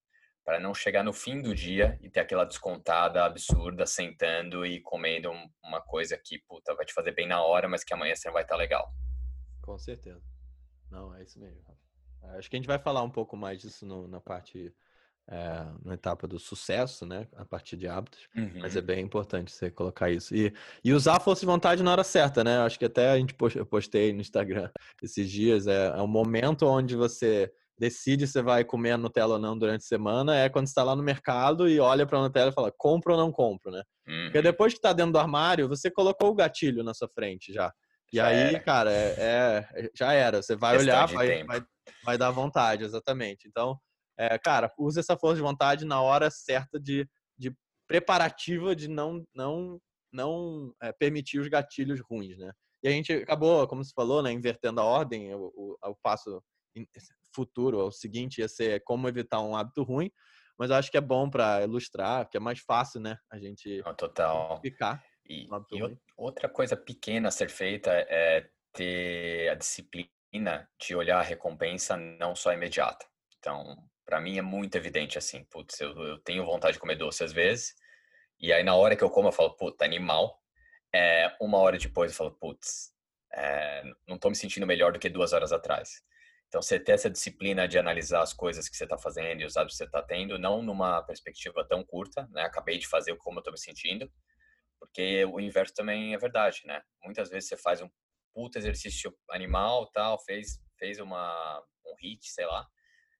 Para 0.51 0.59
não 0.59 0.73
chegar 0.73 1.01
no 1.01 1.13
fim 1.13 1.41
do 1.41 1.55
dia 1.55 1.97
e 2.01 2.09
ter 2.09 2.19
aquela 2.19 2.43
descontada 2.43 3.23
absurda 3.23 3.85
sentando 3.85 4.65
e 4.65 4.81
comendo 4.81 5.31
uma 5.63 5.79
coisa 5.79 6.17
que, 6.17 6.39
puta, 6.39 6.75
vai 6.75 6.85
te 6.85 6.93
fazer 6.93 7.13
bem 7.13 7.25
na 7.25 7.41
hora, 7.41 7.69
mas 7.69 7.85
que 7.85 7.93
amanhã 7.93 8.13
você 8.13 8.27
não 8.27 8.33
vai 8.33 8.43
estar 8.43 8.57
legal. 8.57 8.93
Com 9.61 9.79
certeza. 9.79 10.21
Não, 10.89 11.15
é 11.15 11.23
isso 11.23 11.39
mesmo. 11.39 11.61
Acho 12.35 12.49
que 12.49 12.57
a 12.57 12.59
gente 12.59 12.67
vai 12.67 12.77
falar 12.77 13.01
um 13.01 13.09
pouco 13.09 13.37
mais 13.37 13.61
disso 13.61 13.85
no, 13.85 14.09
na 14.09 14.19
parte 14.19 14.75
é, 15.25 15.65
na 15.85 15.93
etapa 15.93 16.27
do 16.27 16.37
sucesso, 16.37 17.05
né? 17.05 17.29
A 17.37 17.45
partir 17.45 17.77
de 17.77 17.87
hábitos. 17.87 18.27
Uhum. 18.35 18.51
Mas 18.55 18.75
é 18.75 18.79
uhum. 18.79 18.85
bem 18.85 19.05
importante 19.05 19.53
você 19.53 19.71
colocar 19.71 20.09
isso. 20.09 20.35
E, 20.35 20.53
e 20.83 20.91
usar 20.91 21.15
a 21.15 21.19
força 21.21 21.39
de 21.39 21.45
vontade 21.45 21.81
na 21.81 21.93
hora 21.93 22.03
certa, 22.03 22.43
né? 22.43 22.57
Acho 22.57 22.77
que 22.77 22.83
até 22.83 23.11
a 23.11 23.17
gente 23.17 23.33
postei 23.69 24.11
no 24.11 24.19
Instagram 24.19 24.69
esses 25.01 25.31
dias. 25.31 25.65
É, 25.65 25.87
é 25.87 26.01
um 26.01 26.07
momento 26.07 26.67
onde 26.67 26.97
você 26.97 27.53
decide 27.81 28.27
se 28.27 28.39
vai 28.43 28.63
comer 28.63 28.91
a 28.91 28.97
Nutella 28.97 29.33
ou 29.33 29.39
não 29.39 29.57
durante 29.57 29.81
a 29.81 29.87
semana. 29.87 30.37
É 30.37 30.47
quando 30.47 30.67
está 30.67 30.83
lá 30.83 30.95
no 30.95 31.01
mercado 31.01 31.67
e 31.67 31.79
olha 31.79 32.05
para 32.05 32.19
a 32.19 32.21
Nutella 32.21 32.51
e 32.51 32.53
fala, 32.53 32.71
compro 32.77 33.13
ou 33.13 33.19
não 33.19 33.31
compro, 33.31 33.71
né? 33.71 33.81
Uhum. 34.07 34.25
Porque 34.25 34.41
depois 34.43 34.71
que 34.71 34.77
está 34.77 34.93
dentro 34.93 35.13
do 35.13 35.17
armário, 35.17 35.67
você 35.67 35.89
colocou 35.89 36.29
o 36.29 36.35
gatilho 36.35 36.83
na 36.83 36.93
sua 36.93 37.09
frente 37.09 37.51
já. 37.51 37.73
E 38.13 38.17
já 38.17 38.27
aí, 38.27 38.37
era. 38.37 38.59
cara, 38.59 38.91
é, 38.91 39.65
é, 39.73 39.89
já 39.97 40.13
era. 40.13 40.43
Você 40.43 40.55
vai 40.55 40.77
Questão 40.77 40.93
olhar, 40.93 41.07
vai, 41.07 41.43
vai, 41.43 41.63
vai 42.05 42.17
dar 42.19 42.29
vontade, 42.29 42.83
exatamente. 42.83 43.47
Então, 43.47 43.75
é, 44.15 44.37
cara, 44.37 44.71
use 44.77 44.99
essa 44.99 45.17
força 45.17 45.37
de 45.37 45.41
vontade 45.41 45.83
na 45.83 45.99
hora 45.99 46.29
certa 46.29 46.79
de, 46.79 47.09
de 47.35 47.51
preparativa 47.87 48.75
de 48.75 48.87
não, 48.87 49.23
não, 49.33 49.79
não 50.13 50.71
é, 50.83 50.91
permitir 50.91 51.39
os 51.39 51.47
gatilhos 51.47 51.99
ruins, 51.99 52.37
né? 52.37 52.51
E 52.83 52.87
a 52.87 52.91
gente 52.91 53.11
acabou, 53.11 53.67
como 53.67 53.83
você 53.83 53.91
falou, 53.95 54.21
né, 54.21 54.31
invertendo 54.31 54.81
a 54.81 54.83
ordem, 54.83 55.33
o, 55.33 55.51
o, 55.55 55.77
o 55.83 55.95
passo 56.03 56.43
futuro, 57.33 57.85
o 57.85 57.91
seguinte 57.91 58.39
ia 58.39 58.47
ser 58.47 58.83
como 58.83 59.07
evitar 59.07 59.41
um 59.41 59.55
hábito 59.55 59.83
ruim, 59.83 60.11
mas 60.57 60.71
acho 60.71 60.91
que 60.91 60.97
é 60.97 61.01
bom 61.01 61.29
para 61.29 61.63
ilustrar, 61.63 62.25
porque 62.25 62.37
é 62.37 62.39
mais 62.39 62.59
fácil, 62.59 62.99
né, 62.99 63.17
a 63.31 63.39
gente 63.39 63.81
Total. 63.97 64.53
explicar. 64.53 65.03
E, 65.27 65.47
e 65.71 65.99
outra 66.17 66.49
coisa 66.49 66.75
pequena 66.75 67.29
a 67.29 67.31
ser 67.31 67.49
feita 67.49 67.89
é 67.91 68.49
ter 68.73 69.49
a 69.49 69.55
disciplina 69.55 70.69
de 70.79 70.95
olhar 70.95 71.19
a 71.19 71.23
recompensa 71.23 71.95
não 71.97 72.35
só 72.35 72.53
imediata. 72.53 73.05
Então, 73.37 73.77
para 74.05 74.19
mim 74.19 74.37
é 74.37 74.41
muito 74.41 74.75
evidente 74.75 75.17
assim, 75.17 75.43
putz, 75.45 75.79
eu, 75.79 75.91
eu, 75.97 76.19
tenho 76.19 76.45
vontade 76.45 76.73
de 76.73 76.79
comer 76.79 76.95
doce 76.95 77.23
às 77.23 77.31
vezes, 77.31 77.73
e 78.39 78.51
aí 78.51 78.63
na 78.63 78.75
hora 78.75 78.95
que 78.95 79.03
eu 79.03 79.09
como 79.09 79.27
eu 79.27 79.31
falo, 79.31 79.55
puta, 79.55 79.85
animal. 79.85 80.39
É, 80.93 81.33
uma 81.39 81.57
hora 81.57 81.77
depois 81.77 82.11
eu 82.11 82.17
falo, 82.17 82.31
putz, 82.31 82.91
é, 83.33 83.83
não 84.05 84.17
tô 84.17 84.29
me 84.29 84.35
sentindo 84.35 84.67
melhor 84.67 84.91
do 84.91 84.99
que 84.99 85.09
duas 85.09 85.31
horas 85.31 85.53
atrás. 85.53 86.03
Então, 86.51 86.61
você 86.61 86.77
ter 86.77 86.91
essa 86.91 87.09
disciplina 87.09 87.65
de 87.65 87.79
analisar 87.79 88.21
as 88.21 88.33
coisas 88.33 88.67
que 88.67 88.75
você 88.75 88.83
está 88.83 88.97
fazendo 88.97 89.39
e 89.39 89.45
os 89.45 89.55
hábitos 89.55 89.77
que 89.77 89.85
você 89.85 89.85
está 89.85 90.03
tendo, 90.03 90.37
não 90.37 90.61
numa 90.61 91.01
perspectiva 91.01 91.65
tão 91.65 91.81
curta, 91.81 92.27
né? 92.29 92.41
Acabei 92.41 92.77
de 92.77 92.89
fazer 92.89 93.15
como 93.15 93.37
eu 93.37 93.39
estou 93.39 93.53
me 93.53 93.57
sentindo, 93.57 94.11
porque 94.77 95.23
o 95.23 95.39
inverso 95.39 95.73
também 95.73 96.13
é 96.13 96.17
verdade, 96.17 96.63
né? 96.65 96.81
Muitas 97.05 97.29
vezes 97.29 97.47
você 97.47 97.55
faz 97.55 97.81
um 97.81 97.89
puta 98.33 98.59
exercício 98.59 99.17
animal, 99.29 99.89
tal, 99.93 100.19
fez 100.19 100.61
fez 100.77 100.99
uma 100.99 101.63
um 101.85 101.95
hit, 102.01 102.29
sei 102.29 102.45
lá, 102.45 102.67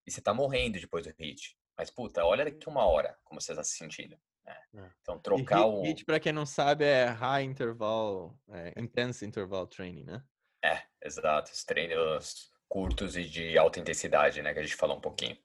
e 0.06 0.12
você 0.12 0.22
tá 0.22 0.34
morrendo 0.34 0.78
depois 0.78 1.08
do 1.08 1.14
hit. 1.18 1.58
Mas, 1.78 1.90
puta, 1.90 2.26
olha 2.26 2.44
daqui 2.44 2.68
uma 2.68 2.86
hora 2.86 3.18
como 3.24 3.40
você 3.40 3.56
tá 3.56 3.64
se 3.64 3.78
sentindo. 3.78 4.20
Né? 4.44 4.58
É. 4.76 4.92
Então, 5.00 5.18
trocar 5.20 5.68
o. 5.68 5.86
HIIT, 5.86 6.04
para 6.04 6.20
quem 6.20 6.34
não 6.34 6.46
sabe, 6.46 6.84
é 6.84 7.06
High 7.06 7.44
Interval, 7.44 8.38
é, 8.50 8.74
Intense 8.78 9.26
Interval 9.26 9.68
Training, 9.68 10.04
né? 10.04 10.22
É, 10.66 10.84
exato. 11.02 11.50
Os 11.50 11.64
treinos 11.64 12.51
curtos 12.72 13.18
e 13.18 13.26
de 13.26 13.58
alta 13.58 13.82
intensidade, 13.82 14.42
né? 14.42 14.54
Que 14.54 14.60
a 14.60 14.64
gente 14.64 14.78
falou 14.78 14.96
um 14.96 15.02
pouquinho. 15.02 15.38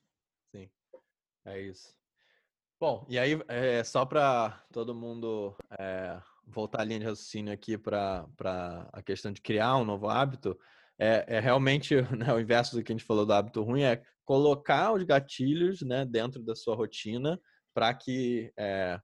Sim, 0.55 0.71
é 1.45 1.61
isso. 1.61 1.93
Bom, 2.79 3.05
e 3.09 3.19
aí, 3.19 3.37
é, 3.49 3.83
só 3.83 4.07
para 4.07 4.65
todo 4.73 4.95
mundo 4.95 5.57
é, 5.77 6.23
voltar 6.47 6.83
a 6.83 6.85
linha 6.85 7.01
de 7.01 7.07
raciocínio 7.07 7.53
aqui 7.53 7.77
para 7.77 8.29
a 8.93 9.03
questão 9.03 9.33
de 9.33 9.41
criar 9.41 9.77
um 9.77 9.85
novo 9.85 10.09
hábito, 10.09 10.57
é, 10.97 11.25
é 11.27 11.41
realmente 11.41 11.97
né, 12.17 12.33
o 12.33 12.39
inverso 12.39 12.77
do 12.77 12.85
que 12.85 12.93
a 12.93 12.97
gente 12.97 13.05
falou 13.05 13.27
do 13.27 13.33
hábito 13.33 13.61
ruim, 13.65 13.83
é 13.83 14.01
colocar 14.25 14.93
os 14.93 15.03
gatilhos 15.03 15.83
né, 15.83 16.05
dentro 16.05 16.45
da 16.45 16.55
sua 16.55 16.77
rotina 16.77 17.41
para 17.75 17.93
que, 17.93 18.53
é, 18.57 19.01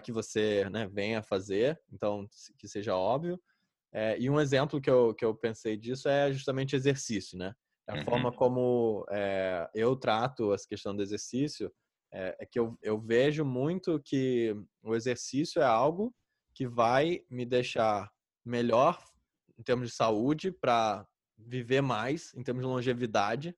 que 0.00 0.12
você 0.12 0.70
né, 0.70 0.86
venha 0.86 1.24
fazer, 1.24 1.80
então 1.92 2.24
que 2.56 2.68
seja 2.68 2.94
óbvio. 2.94 3.40
É, 3.92 4.16
e 4.18 4.30
um 4.30 4.40
exemplo 4.40 4.80
que 4.80 4.90
eu, 4.90 5.12
que 5.12 5.24
eu 5.24 5.34
pensei 5.34 5.76
disso 5.76 6.08
é 6.08 6.32
justamente 6.32 6.76
exercício, 6.76 7.36
né? 7.36 7.52
A 7.86 7.96
uhum. 7.96 8.04
forma 8.04 8.32
como 8.32 9.04
é, 9.10 9.68
eu 9.74 9.94
trato 9.94 10.54
essa 10.54 10.66
questão 10.66 10.96
do 10.96 11.02
exercício 11.02 11.70
é, 12.12 12.36
é 12.40 12.46
que 12.46 12.58
eu, 12.58 12.78
eu 12.82 12.98
vejo 12.98 13.44
muito 13.44 14.00
que 14.02 14.54
o 14.82 14.94
exercício 14.94 15.60
é 15.60 15.64
algo 15.64 16.14
que 16.54 16.66
vai 16.66 17.20
me 17.28 17.44
deixar 17.44 18.10
melhor 18.44 18.98
em 19.58 19.62
termos 19.62 19.88
de 19.90 19.94
saúde 19.94 20.52
para 20.52 21.06
viver 21.36 21.80
mais, 21.80 22.32
em 22.34 22.42
termos 22.42 22.62
de 22.62 22.68
longevidade. 22.68 23.56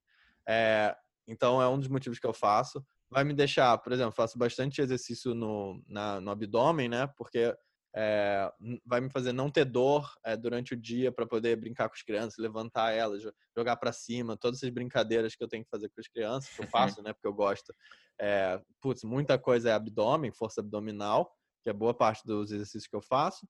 É, 0.49 0.97
então, 1.27 1.61
é 1.61 1.69
um 1.69 1.79
dos 1.79 1.89
motivos 1.89 2.19
que 2.19 2.27
eu 2.27 2.33
faço. 2.33 2.85
Vai 3.11 3.25
me 3.25 3.35
deixar, 3.35 3.77
por 3.79 3.93
exemplo, 3.93 4.13
faço 4.13 4.39
bastante 4.39 4.81
exercício 4.81 5.35
no, 5.35 5.83
na, 5.87 6.21
no 6.21 6.31
abdômen, 6.31 6.89
né? 6.89 7.07
Porque 7.17 7.55
é, 7.97 8.53
vai 8.85 9.01
me 9.01 9.09
fazer 9.09 9.33
não 9.33 9.51
ter 9.51 9.65
dor 9.65 10.07
é, 10.23 10.37
durante 10.37 10.75
o 10.75 10.77
dia 10.77 11.11
para 11.11 11.27
poder 11.27 11.57
brincar 11.57 11.89
com 11.89 11.95
as 11.95 12.03
crianças, 12.03 12.37
levantar 12.37 12.93
elas, 12.93 13.23
jogar 13.57 13.77
para 13.77 13.91
cima, 13.91 14.37
todas 14.37 14.59
essas 14.59 14.69
brincadeiras 14.69 15.35
que 15.35 15.43
eu 15.43 15.49
tenho 15.49 15.65
que 15.65 15.71
fazer 15.71 15.89
com 15.89 15.99
as 15.99 16.07
crianças, 16.07 16.55
que 16.55 16.63
eu 16.63 16.69
faço, 16.69 17.03
né? 17.03 17.15
Porque 17.15 17.27
eu 17.27 17.33
gosto. 17.33 17.75
É, 18.21 18.61
putz, 18.83 19.03
muita 19.03 19.39
coisa 19.39 19.71
é 19.71 19.73
abdômen, 19.73 20.31
força 20.31 20.61
abdominal, 20.61 21.33
que 21.63 21.71
é 21.71 21.73
boa 21.73 21.95
parte 21.95 22.23
dos 22.27 22.53
exercícios 22.53 22.87
que 22.87 22.97
eu 22.97 23.03
faço. 23.03 23.49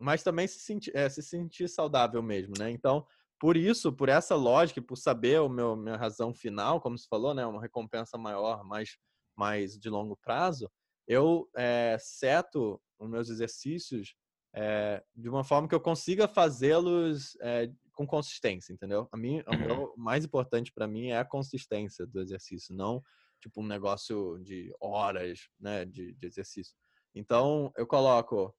Mas 0.00 0.22
também 0.22 0.46
se 0.46 0.60
sentir, 0.60 0.92
se 1.10 1.22
sentir 1.22 1.68
saudável 1.68 2.22
mesmo, 2.22 2.54
né? 2.58 2.70
Então, 2.70 3.06
por 3.38 3.58
isso, 3.58 3.92
por 3.92 4.08
essa 4.08 4.34
lógica, 4.34 4.80
por 4.80 4.96
saber 4.96 5.40
o 5.42 5.48
meu 5.50 5.76
minha 5.76 5.96
razão 5.96 6.32
final, 6.32 6.80
como 6.80 6.96
se 6.96 7.06
falou, 7.06 7.34
né, 7.34 7.44
uma 7.44 7.60
recompensa 7.60 8.16
maior, 8.16 8.64
mais 8.64 8.96
mais 9.36 9.78
de 9.78 9.90
longo 9.90 10.16
prazo, 10.16 10.70
eu 11.06 11.48
é, 11.56 11.96
seto 12.00 12.80
os 12.98 13.08
meus 13.08 13.28
exercícios 13.28 14.14
é, 14.54 15.02
de 15.14 15.28
uma 15.28 15.44
forma 15.44 15.68
que 15.68 15.74
eu 15.74 15.80
consiga 15.80 16.26
fazê-los 16.26 17.36
é, 17.40 17.70
com 17.92 18.06
consistência, 18.06 18.72
entendeu? 18.72 19.08
A 19.12 19.16
mim, 19.16 19.42
o 19.46 19.56
meu, 19.56 19.94
mais 19.96 20.24
importante 20.24 20.72
para 20.72 20.86
mim 20.86 21.08
é 21.08 21.18
a 21.18 21.24
consistência 21.24 22.06
do 22.06 22.20
exercício, 22.20 22.74
não 22.74 23.02
tipo 23.40 23.60
um 23.60 23.66
negócio 23.66 24.38
de 24.38 24.74
horas, 24.80 25.48
né, 25.58 25.84
de, 25.84 26.12
de 26.14 26.26
exercício. 26.26 26.74
Então, 27.14 27.72
eu 27.76 27.86
coloco, 27.86 28.54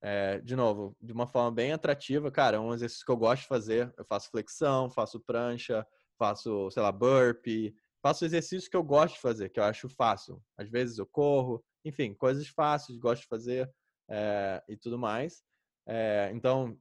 é, 0.00 0.40
de 0.40 0.56
novo, 0.56 0.96
de 1.00 1.12
uma 1.12 1.26
forma 1.26 1.50
bem 1.50 1.72
atrativa, 1.72 2.30
cara, 2.30 2.56
é 2.56 2.60
um 2.60 2.74
exercício 2.74 3.04
que 3.04 3.12
eu 3.12 3.16
gosto 3.16 3.42
de 3.42 3.48
fazer. 3.48 3.92
Eu 3.96 4.04
faço 4.04 4.30
flexão, 4.30 4.90
faço 4.90 5.20
prancha, 5.20 5.86
faço, 6.18 6.70
sei 6.70 6.82
lá, 6.82 6.92
burpee, 6.92 7.74
faço 8.02 8.24
exercícios 8.24 8.68
que 8.68 8.76
eu 8.76 8.82
gosto 8.82 9.14
de 9.14 9.20
fazer, 9.20 9.48
que 9.48 9.60
eu 9.60 9.64
acho 9.64 9.88
fácil. 9.88 10.42
Às 10.58 10.68
vezes 10.68 10.98
eu 10.98 11.06
corro, 11.06 11.64
enfim, 11.84 12.14
coisas 12.14 12.48
fáceis, 12.48 12.98
gosto 12.98 13.22
de 13.22 13.28
fazer 13.28 13.70
é, 14.10 14.62
e 14.68 14.76
tudo 14.76 14.98
mais. 14.98 15.42
É, 15.86 16.30
então, 16.34 16.78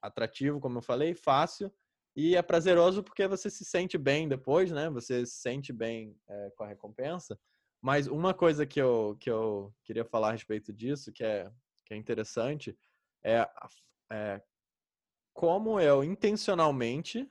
atrativo, 0.00 0.60
como 0.60 0.78
eu 0.78 0.82
falei, 0.82 1.14
fácil 1.14 1.72
e 2.14 2.36
é 2.36 2.42
prazeroso 2.42 3.02
porque 3.02 3.26
você 3.26 3.48
se 3.48 3.64
sente 3.64 3.96
bem 3.96 4.28
depois, 4.28 4.70
né? 4.70 4.90
Você 4.90 5.24
se 5.24 5.40
sente 5.40 5.72
bem 5.72 6.14
é, 6.28 6.50
com 6.56 6.64
a 6.64 6.68
recompensa. 6.68 7.38
Mas 7.80 8.06
uma 8.06 8.34
coisa 8.34 8.66
que 8.66 8.80
eu, 8.80 9.16
que 9.18 9.30
eu 9.30 9.74
queria 9.82 10.04
falar 10.04 10.28
a 10.28 10.32
respeito 10.32 10.72
disso, 10.72 11.12
que 11.12 11.24
é, 11.24 11.50
que 11.86 11.94
é 11.94 11.96
interessante, 11.96 12.76
é, 13.24 13.48
é 14.12 14.42
como 15.32 15.80
eu 15.80 16.04
intencionalmente, 16.04 17.28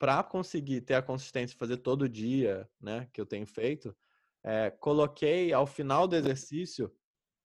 para 0.00 0.22
conseguir 0.22 0.80
ter 0.80 0.94
a 0.94 1.02
consistência 1.02 1.52
de 1.52 1.58
fazer 1.58 1.76
todo 1.76 2.08
dia, 2.08 2.66
né, 2.80 3.06
que 3.12 3.20
eu 3.20 3.26
tenho 3.26 3.46
feito, 3.46 3.94
é, 4.42 4.70
coloquei 4.70 5.52
ao 5.52 5.66
final 5.66 6.08
do 6.08 6.16
exercício 6.16 6.90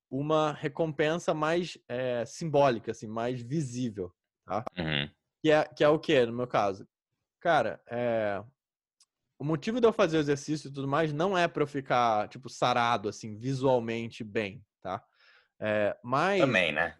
uma 0.09 0.53
recompensa 0.53 1.33
mais 1.33 1.77
é, 1.89 2.23
simbólica, 2.25 2.91
assim, 2.91 3.07
mais 3.07 3.41
visível, 3.41 4.09
tá? 4.45 4.63
Uhum. 4.77 5.09
Que, 5.41 5.51
é, 5.51 5.65
que 5.65 5.83
é 5.83 5.89
o 5.89 5.99
que, 5.99 6.25
no 6.25 6.31
meu 6.31 6.47
caso? 6.47 6.87
Cara, 7.41 7.81
é, 7.87 8.41
o 9.37 9.43
motivo 9.43 9.81
de 9.81 9.87
eu 9.87 9.91
fazer 9.91 10.15
o 10.15 10.21
exercício 10.21 10.69
e 10.69 10.73
tudo 10.73 10.87
mais 10.87 11.11
não 11.11 11.37
é 11.37 11.49
para 11.49 11.61
eu 11.61 11.67
ficar, 11.67 12.29
tipo, 12.29 12.47
sarado, 12.47 13.09
assim, 13.09 13.35
visualmente 13.37 14.23
bem, 14.23 14.63
tá? 14.81 15.03
É, 15.59 15.97
mas... 16.01 16.39
Também, 16.39 16.71
né? 16.71 16.97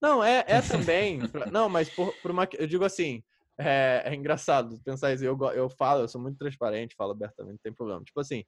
Não, 0.00 0.22
é, 0.22 0.44
é 0.46 0.62
também. 0.62 1.18
não, 1.50 1.68
mas 1.68 1.90
por, 1.90 2.14
por 2.22 2.30
uma... 2.30 2.48
Eu 2.56 2.68
digo 2.68 2.84
assim, 2.84 3.24
é, 3.58 4.02
é, 4.04 4.14
engraçado 4.14 4.80
pensar 4.84 5.12
isso. 5.12 5.24
Eu, 5.24 5.38
eu 5.54 5.68
falo, 5.70 6.02
eu 6.02 6.08
sou 6.08 6.20
muito 6.20 6.38
transparente, 6.38 6.94
falo 6.96 7.12
abertamente, 7.12 7.52
não 7.54 7.60
tem 7.62 7.72
problema. 7.72 8.02
Tipo 8.02 8.20
assim, 8.20 8.44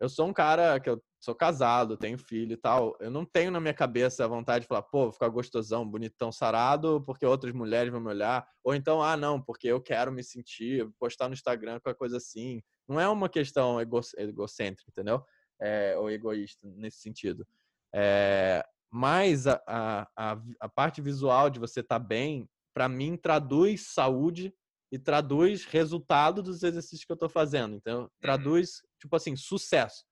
eu 0.00 0.08
sou 0.08 0.26
um 0.26 0.32
cara 0.32 0.80
que 0.80 0.88
eu 0.88 1.02
sou 1.20 1.34
casado, 1.34 1.96
tenho 1.96 2.16
filho 2.16 2.54
e 2.54 2.56
tal. 2.56 2.96
Eu 3.00 3.10
não 3.10 3.24
tenho 3.24 3.50
na 3.50 3.60
minha 3.60 3.74
cabeça 3.74 4.24
a 4.24 4.28
vontade 4.28 4.62
de 4.62 4.68
falar, 4.68 4.82
pô, 4.82 5.04
vou 5.04 5.12
ficar 5.12 5.28
gostosão, 5.28 5.86
bonitão, 5.86 6.32
sarado, 6.32 7.02
porque 7.04 7.26
outras 7.26 7.52
mulheres 7.52 7.92
vão 7.92 8.00
me 8.00 8.08
olhar. 8.08 8.46
Ou 8.64 8.74
então, 8.74 9.02
ah, 9.02 9.16
não, 9.16 9.40
porque 9.40 9.68
eu 9.68 9.80
quero 9.80 10.10
me 10.10 10.24
sentir, 10.24 10.88
postar 10.98 11.28
no 11.28 11.34
Instagram 11.34 11.80
qualquer 11.80 11.98
coisa 11.98 12.16
assim. 12.16 12.62
Não 12.88 12.98
é 12.98 13.06
uma 13.08 13.28
questão 13.28 13.78
ego, 13.78 14.00
egocêntrica, 14.16 14.90
entendeu? 14.90 15.22
É, 15.60 15.94
ou 15.98 16.10
egoísta 16.10 16.66
nesse 16.76 17.00
sentido. 17.00 17.46
É, 17.94 18.64
mas 18.90 19.46
a, 19.46 19.60
a, 19.66 20.38
a, 20.60 20.68
parte 20.68 21.00
visual 21.00 21.50
de 21.50 21.60
você 21.60 21.80
estar 21.80 22.00
tá 22.00 22.04
bem, 22.04 22.48
para 22.80 22.88
mim, 22.88 23.14
traduz 23.14 23.88
saúde 23.88 24.54
e 24.90 24.98
traduz 24.98 25.66
resultado 25.66 26.42
dos 26.42 26.62
exercícios 26.62 27.04
que 27.04 27.12
eu 27.12 27.14
estou 27.14 27.28
fazendo. 27.28 27.76
Então, 27.76 28.04
uhum. 28.04 28.08
traduz, 28.18 28.80
tipo 28.98 29.14
assim, 29.14 29.36
sucesso. 29.36 30.02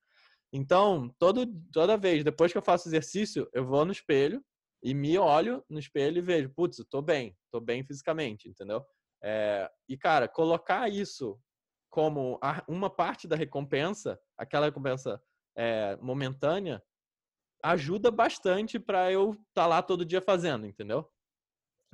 Então, 0.52 1.08
todo, 1.18 1.46
toda 1.72 1.96
vez, 1.96 2.22
depois 2.22 2.52
que 2.52 2.58
eu 2.58 2.62
faço 2.62 2.86
exercício, 2.86 3.48
eu 3.54 3.64
vou 3.64 3.86
no 3.86 3.92
espelho 3.92 4.44
e 4.82 4.92
me 4.92 5.16
olho 5.16 5.64
no 5.66 5.78
espelho 5.78 6.18
e 6.18 6.20
vejo, 6.20 6.50
putz, 6.50 6.78
eu 6.78 6.84
tô 6.84 7.00
bem, 7.00 7.34
tô 7.50 7.58
bem 7.58 7.82
fisicamente, 7.82 8.50
entendeu? 8.50 8.84
É, 9.24 9.70
e, 9.88 9.96
cara, 9.96 10.28
colocar 10.28 10.90
isso 10.90 11.40
como 11.88 12.38
uma 12.68 12.90
parte 12.90 13.26
da 13.26 13.34
recompensa, 13.34 14.20
aquela 14.36 14.66
recompensa 14.66 15.18
é, 15.56 15.96
momentânea, 16.02 16.82
ajuda 17.64 18.10
bastante 18.10 18.78
para 18.78 19.10
eu 19.10 19.30
estar 19.30 19.42
tá 19.54 19.66
lá 19.66 19.80
todo 19.80 20.04
dia 20.04 20.20
fazendo, 20.20 20.66
entendeu? 20.66 21.10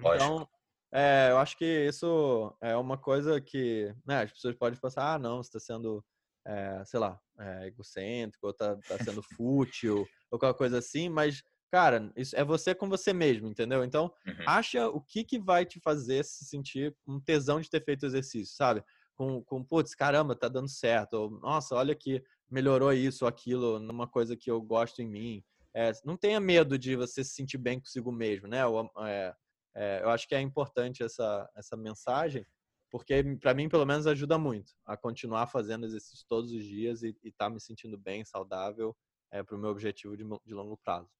Lógico. 0.00 0.24
Então, 0.24 0.48
é, 0.94 1.30
eu 1.32 1.38
acho 1.38 1.58
que 1.58 1.64
isso 1.64 2.56
é 2.60 2.76
uma 2.76 2.96
coisa 2.96 3.40
que 3.40 3.92
né, 4.06 4.22
as 4.22 4.32
pessoas 4.32 4.54
podem 4.54 4.78
pensar, 4.78 5.14
ah, 5.14 5.18
não, 5.18 5.42
você 5.42 5.48
está 5.48 5.58
sendo, 5.58 6.04
é, 6.46 6.84
sei 6.84 7.00
lá, 7.00 7.20
é, 7.36 7.66
egocêntrico, 7.66 8.46
ou 8.46 8.52
está 8.52 8.76
tá 8.76 8.96
sendo 9.02 9.20
fútil, 9.36 10.06
ou 10.30 10.38
qualquer 10.38 10.56
coisa 10.56 10.78
assim, 10.78 11.08
mas, 11.08 11.42
cara, 11.68 12.12
isso 12.16 12.36
é 12.36 12.44
você 12.44 12.76
com 12.76 12.88
você 12.88 13.12
mesmo, 13.12 13.48
entendeu? 13.48 13.82
Então, 13.82 14.04
uhum. 14.24 14.44
acha 14.46 14.88
o 14.88 15.00
que, 15.00 15.24
que 15.24 15.36
vai 15.36 15.66
te 15.66 15.80
fazer 15.80 16.24
se 16.24 16.44
sentir 16.44 16.96
um 17.04 17.18
tesão 17.18 17.60
de 17.60 17.68
ter 17.68 17.84
feito 17.84 18.04
o 18.04 18.06
exercício, 18.06 18.54
sabe? 18.54 18.84
Com, 19.16 19.42
com 19.42 19.64
putz, 19.64 19.96
caramba, 19.96 20.36
tá 20.36 20.46
dando 20.46 20.68
certo, 20.68 21.14
ou, 21.14 21.30
nossa, 21.40 21.74
olha 21.74 21.96
que 21.96 22.22
melhorou 22.48 22.92
isso 22.92 23.24
ou 23.24 23.28
aquilo 23.28 23.80
numa 23.80 24.06
coisa 24.06 24.36
que 24.36 24.48
eu 24.48 24.62
gosto 24.62 25.02
em 25.02 25.08
mim. 25.08 25.44
É, 25.74 25.90
não 26.04 26.16
tenha 26.16 26.38
medo 26.38 26.78
de 26.78 26.94
você 26.94 27.24
se 27.24 27.30
sentir 27.30 27.58
bem 27.58 27.80
consigo 27.80 28.12
mesmo, 28.12 28.46
né? 28.46 28.64
Ou, 28.64 28.88
é, 29.04 29.34
é, 29.74 30.00
eu 30.02 30.10
acho 30.10 30.28
que 30.28 30.34
é 30.34 30.40
importante 30.40 31.02
essa, 31.02 31.50
essa 31.56 31.76
mensagem, 31.76 32.46
porque 32.90 33.22
para 33.40 33.54
mim, 33.54 33.68
pelo 33.68 33.84
menos, 33.84 34.06
ajuda 34.06 34.38
muito 34.38 34.72
a 34.86 34.96
continuar 34.96 35.48
fazendo 35.48 35.84
exercício 35.84 36.24
todos 36.28 36.52
os 36.52 36.64
dias 36.64 37.02
e 37.02 37.08
estar 37.24 37.46
tá 37.46 37.50
me 37.50 37.60
sentindo 37.60 37.98
bem, 37.98 38.24
saudável, 38.24 38.96
é, 39.32 39.42
para 39.42 39.56
o 39.56 39.58
meu 39.58 39.70
objetivo 39.70 40.16
de, 40.16 40.24
de 40.44 40.54
longo 40.54 40.76
prazo. 40.76 41.10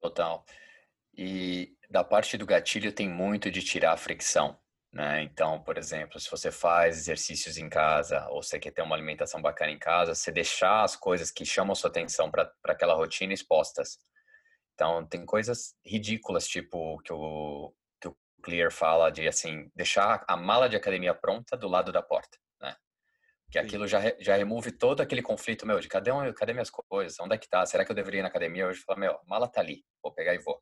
Total. 0.00 0.44
E 1.16 1.76
da 1.88 2.02
parte 2.02 2.36
do 2.36 2.44
gatilho 2.44 2.92
tem 2.92 3.08
muito 3.08 3.50
de 3.50 3.62
tirar 3.62 3.92
a 3.92 3.96
fricção. 3.96 4.58
Né? 4.92 5.22
Então, 5.22 5.60
por 5.62 5.76
exemplo, 5.76 6.20
se 6.20 6.30
você 6.30 6.52
faz 6.52 6.96
exercícios 6.98 7.56
em 7.56 7.68
casa 7.68 8.28
ou 8.30 8.42
você 8.42 8.58
quer 8.58 8.70
ter 8.70 8.82
uma 8.82 8.94
alimentação 8.94 9.42
bacana 9.42 9.72
em 9.72 9.78
casa, 9.78 10.14
você 10.14 10.30
deixar 10.30 10.84
as 10.84 10.94
coisas 10.94 11.30
que 11.30 11.44
chamam 11.44 11.74
sua 11.74 11.90
atenção 11.90 12.30
para 12.30 12.52
aquela 12.64 12.94
rotina 12.94 13.32
expostas. 13.32 13.98
Então, 14.74 15.06
tem 15.06 15.24
coisas 15.24 15.76
ridículas, 15.84 16.46
tipo 16.46 17.00
que 17.02 17.12
o, 17.12 17.72
que 18.00 18.08
o 18.08 18.16
Clear 18.42 18.72
fala 18.72 19.10
de, 19.10 19.26
assim, 19.28 19.70
deixar 19.74 20.24
a 20.28 20.36
mala 20.36 20.68
de 20.68 20.76
academia 20.76 21.14
pronta 21.14 21.56
do 21.56 21.68
lado 21.68 21.92
da 21.92 22.02
porta, 22.02 22.36
né? 22.60 22.76
Que 23.50 23.58
aquilo 23.58 23.86
já, 23.86 24.00
já 24.18 24.36
remove 24.36 24.72
todo 24.72 25.00
aquele 25.00 25.22
conflito, 25.22 25.64
meu, 25.66 25.78
de 25.78 25.88
cadê, 25.88 26.10
cadê 26.34 26.52
minhas 26.52 26.70
coisas? 26.70 27.18
Onde 27.20 27.36
é 27.36 27.38
que 27.38 27.48
tá? 27.48 27.64
Será 27.64 27.84
que 27.84 27.92
eu 27.92 27.96
deveria 27.96 28.18
ir 28.18 28.22
na 28.22 28.28
academia 28.28 28.66
hoje? 28.66 28.80
Falar, 28.80 28.98
meu, 28.98 29.12
a 29.12 29.22
mala 29.26 29.48
tá 29.48 29.60
ali, 29.60 29.84
vou 30.02 30.12
pegar 30.12 30.34
e 30.34 30.38
vou. 30.38 30.60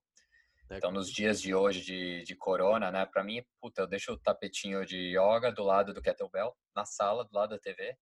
Então, 0.70 0.90
nos 0.90 1.11
dias 1.11 1.40
de 1.40 1.55
hoje 1.55 1.83
de, 1.83 2.22
de 2.22 2.35
corona, 2.35 2.90
né, 2.90 3.05
para 3.05 3.25
mim, 3.25 3.44
puta, 3.61 3.83
eu 3.83 3.87
deixo 3.87 4.12
o 4.12 4.18
tapetinho 4.18 4.87
de 4.87 5.14
yoga 5.16 5.51
do 5.53 5.62
lado 5.62 5.92
do 5.92 6.01
kettlebell, 6.01 6.57
na 6.75 6.85
sala, 6.85 7.25
do 7.25 7.35
lado 7.35 7.51
da 7.51 7.59
TV. 7.59 7.96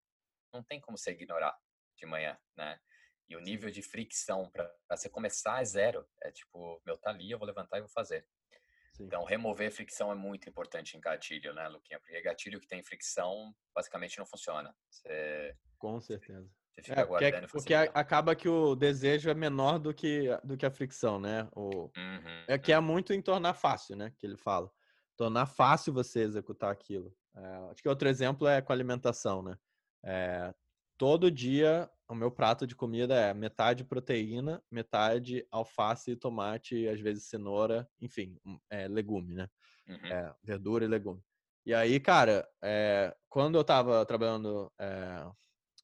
Não 0.53 0.63
tem 0.63 0.81
como 0.81 0.97
você 0.99 1.13
ignorar 1.13 1.57
de 1.97 2.07
manhã, 2.07 2.37
né? 2.57 2.79
E 3.29 3.37
o 3.37 3.41
nível 3.41 3.71
de 3.71 3.83
fricção 3.83 4.49
para 4.51 4.71
você 4.91 5.09
começar 5.09 5.61
é 5.61 5.65
zero. 5.65 6.07
É 6.23 6.31
tipo, 6.31 6.81
meu, 6.87 6.97
tá 6.97 7.11
ali, 7.11 7.31
eu 7.31 7.39
vou 7.39 7.47
levantar 7.47 7.79
e 7.79 7.81
vou 7.81 7.91
fazer. 7.91 8.27
Sim. 8.93 9.05
Então, 9.05 9.25
remover 9.25 9.71
fricção 9.71 10.11
é 10.11 10.15
muito 10.15 10.49
importante 10.49 10.97
em 10.97 11.01
gatilho, 11.01 11.53
né, 11.53 11.69
Luquinha? 11.69 12.01
Porque 12.01 12.21
gatilho 12.23 12.61
que 12.61 12.67
tem 12.67 12.83
fricção, 12.83 13.55
basicamente 13.75 14.19
não 14.19 14.27
funciona. 14.27 14.75
Você... 14.89 15.55
Com 15.79 16.01
certeza. 16.01 16.49
Você 16.75 16.83
fica 16.83 17.01
é, 17.01 17.07
porque, 17.07 17.33
porque 17.51 17.75
acaba 17.75 18.35
que 18.35 18.49
o 18.49 18.75
desejo 18.75 19.31
é 19.31 19.35
menor 19.35 19.79
do 19.79 19.95
que, 19.95 20.29
do 20.45 20.57
que 20.57 20.67
a 20.67 20.71
fricção, 20.71 21.19
né? 21.19 21.49
O, 21.55 21.91
uhum, 21.97 22.45
é 22.47 22.59
que 22.59 22.73
é 22.73 22.81
muito 22.81 23.13
em 23.13 23.23
tornar 23.23 23.55
fácil, 23.55 23.97
né? 23.97 24.13
Que 24.19 24.27
ele 24.27 24.37
fala. 24.37 24.71
Tornar 25.17 25.47
fácil 25.47 25.93
você 25.93 26.21
executar 26.21 26.71
aquilo. 26.71 27.15
É, 27.35 27.47
acho 27.71 27.83
que 27.83 27.89
outro 27.89 28.09
exemplo 28.09 28.47
é 28.47 28.61
com 28.61 28.73
alimentação, 28.73 29.43
né? 29.43 29.59
É, 30.05 30.55
todo 30.99 31.31
dia 31.31 31.91
o 32.09 32.15
meu 32.15 32.31
prato 32.31 32.67
de 32.67 32.77
comida 32.77 33.15
é 33.15 33.35
metade 33.35 33.85
proteína, 33.85 34.63
metade 34.71 35.47
alface, 35.51 36.17
tomate, 36.17 36.87
às 36.89 37.01
vezes 37.01 37.25
cenoura, 37.25 37.89
enfim, 38.01 38.39
é, 38.71 38.87
legume, 38.87 39.35
né? 39.35 39.49
Uhum. 39.89 40.07
É, 40.07 40.35
verdura 40.43 40.85
e 40.85 40.89
legume. 40.89 41.23
E 41.65 41.75
aí, 41.75 41.99
cara, 41.99 42.49
é, 42.63 43.15
quando 43.29 43.59
eu 43.59 43.65
tava 43.65 44.05
trabalhando 44.07 44.73
é, 44.79 45.27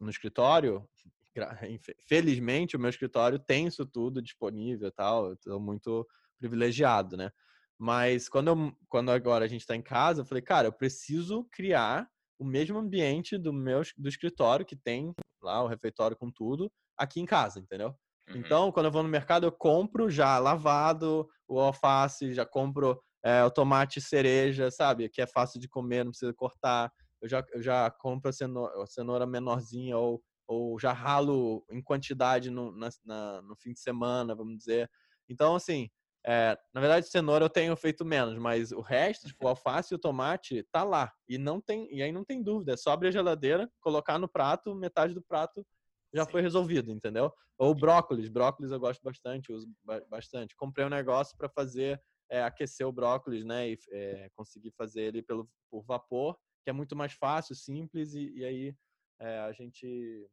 no 0.00 0.10
escritório, 0.10 0.88
felizmente 2.06 2.76
o 2.76 2.80
meu 2.80 2.90
escritório 2.90 3.38
tem 3.38 3.66
isso 3.66 3.84
tudo 3.84 4.22
disponível 4.22 4.88
e 4.88 4.92
tal, 4.92 5.30
eu 5.30 5.36
tô 5.36 5.58
muito 5.58 6.06
privilegiado, 6.38 7.16
né? 7.16 7.30
Mas 7.78 8.28
quando, 8.28 8.48
eu, 8.48 8.76
quando 8.88 9.10
agora 9.10 9.44
a 9.44 9.48
gente 9.48 9.62
está 9.62 9.74
em 9.74 9.82
casa, 9.82 10.20
eu 10.20 10.24
falei, 10.24 10.42
cara, 10.42 10.68
eu 10.68 10.72
preciso 10.72 11.44
criar 11.50 12.08
o 12.42 12.44
mesmo 12.44 12.76
ambiente 12.76 13.38
do 13.38 13.52
meu 13.52 13.82
do 13.96 14.08
escritório 14.08 14.66
que 14.66 14.74
tem 14.74 15.14
lá 15.40 15.62
o 15.62 15.68
refeitório 15.68 16.16
com 16.16 16.28
tudo 16.28 16.70
aqui 16.98 17.20
em 17.20 17.24
casa, 17.24 17.60
entendeu? 17.60 17.94
Uhum. 18.28 18.36
Então, 18.36 18.72
quando 18.72 18.86
eu 18.86 18.92
vou 18.92 19.02
no 19.02 19.08
mercado, 19.08 19.46
eu 19.46 19.52
compro 19.52 20.10
já 20.10 20.38
lavado 20.40 21.28
o 21.46 21.60
alface, 21.60 22.34
já 22.34 22.44
compro 22.44 23.00
é, 23.24 23.44
o 23.44 23.50
tomate 23.50 24.00
cereja, 24.00 24.72
sabe? 24.72 25.08
Que 25.08 25.22
é 25.22 25.26
fácil 25.26 25.60
de 25.60 25.68
comer, 25.68 26.04
não 26.04 26.10
precisa 26.10 26.34
cortar. 26.34 26.92
Eu 27.20 27.28
já, 27.28 27.44
eu 27.54 27.62
já 27.62 27.88
compro 27.90 28.28
a 28.28 28.32
cenoura, 28.32 28.82
a 28.82 28.86
cenoura 28.86 29.24
menorzinha 29.24 29.96
ou, 29.96 30.20
ou 30.48 30.78
já 30.80 30.92
ralo 30.92 31.64
em 31.70 31.80
quantidade 31.80 32.50
no, 32.50 32.72
na, 32.72 32.88
na, 33.04 33.42
no 33.42 33.54
fim 33.54 33.72
de 33.72 33.78
semana, 33.78 34.34
vamos 34.34 34.56
dizer. 34.56 34.90
Então, 35.28 35.54
assim, 35.54 35.88
é, 36.24 36.56
na 36.72 36.80
verdade, 36.80 37.08
cenoura 37.08 37.44
eu 37.44 37.50
tenho 37.50 37.74
feito 37.74 38.04
menos, 38.04 38.38
mas 38.38 38.70
o 38.70 38.80
resto, 38.80 39.26
tipo, 39.26 39.44
o 39.44 39.48
alface 39.48 39.92
e 39.92 39.96
o 39.96 39.98
tomate, 39.98 40.62
tá 40.70 40.84
lá. 40.84 41.12
E 41.28 41.36
não 41.36 41.60
tem, 41.60 41.92
e 41.92 42.02
aí 42.02 42.12
não 42.12 42.24
tem 42.24 42.42
dúvida, 42.42 42.74
é 42.74 42.76
só 42.76 42.92
abrir 42.92 43.08
a 43.08 43.12
geladeira, 43.12 43.70
colocar 43.80 44.18
no 44.18 44.28
prato, 44.28 44.74
metade 44.74 45.14
do 45.14 45.22
prato 45.22 45.66
já 46.14 46.24
Sim. 46.24 46.30
foi 46.30 46.42
resolvido, 46.42 46.92
entendeu? 46.92 47.32
Ou 47.58 47.74
brócolis, 47.74 48.28
brócolis 48.28 48.70
eu 48.70 48.78
gosto 48.78 49.02
bastante, 49.02 49.52
uso 49.52 49.68
bastante. 50.08 50.54
Comprei 50.54 50.84
um 50.84 50.90
negócio 50.90 51.36
para 51.36 51.48
fazer 51.48 52.00
é, 52.30 52.42
aquecer 52.42 52.86
o 52.86 52.92
brócolis, 52.92 53.44
né, 53.44 53.70
e 53.70 53.78
é, 53.90 54.30
conseguir 54.34 54.70
fazer 54.72 55.02
ele 55.02 55.22
pelo 55.22 55.48
por 55.70 55.82
vapor, 55.82 56.38
que 56.62 56.70
é 56.70 56.72
muito 56.72 56.94
mais 56.94 57.12
fácil, 57.12 57.54
simples 57.54 58.14
e, 58.14 58.30
e 58.36 58.44
aí 58.44 58.76
é, 59.20 59.38
a 59.40 59.52
gente 59.52 60.28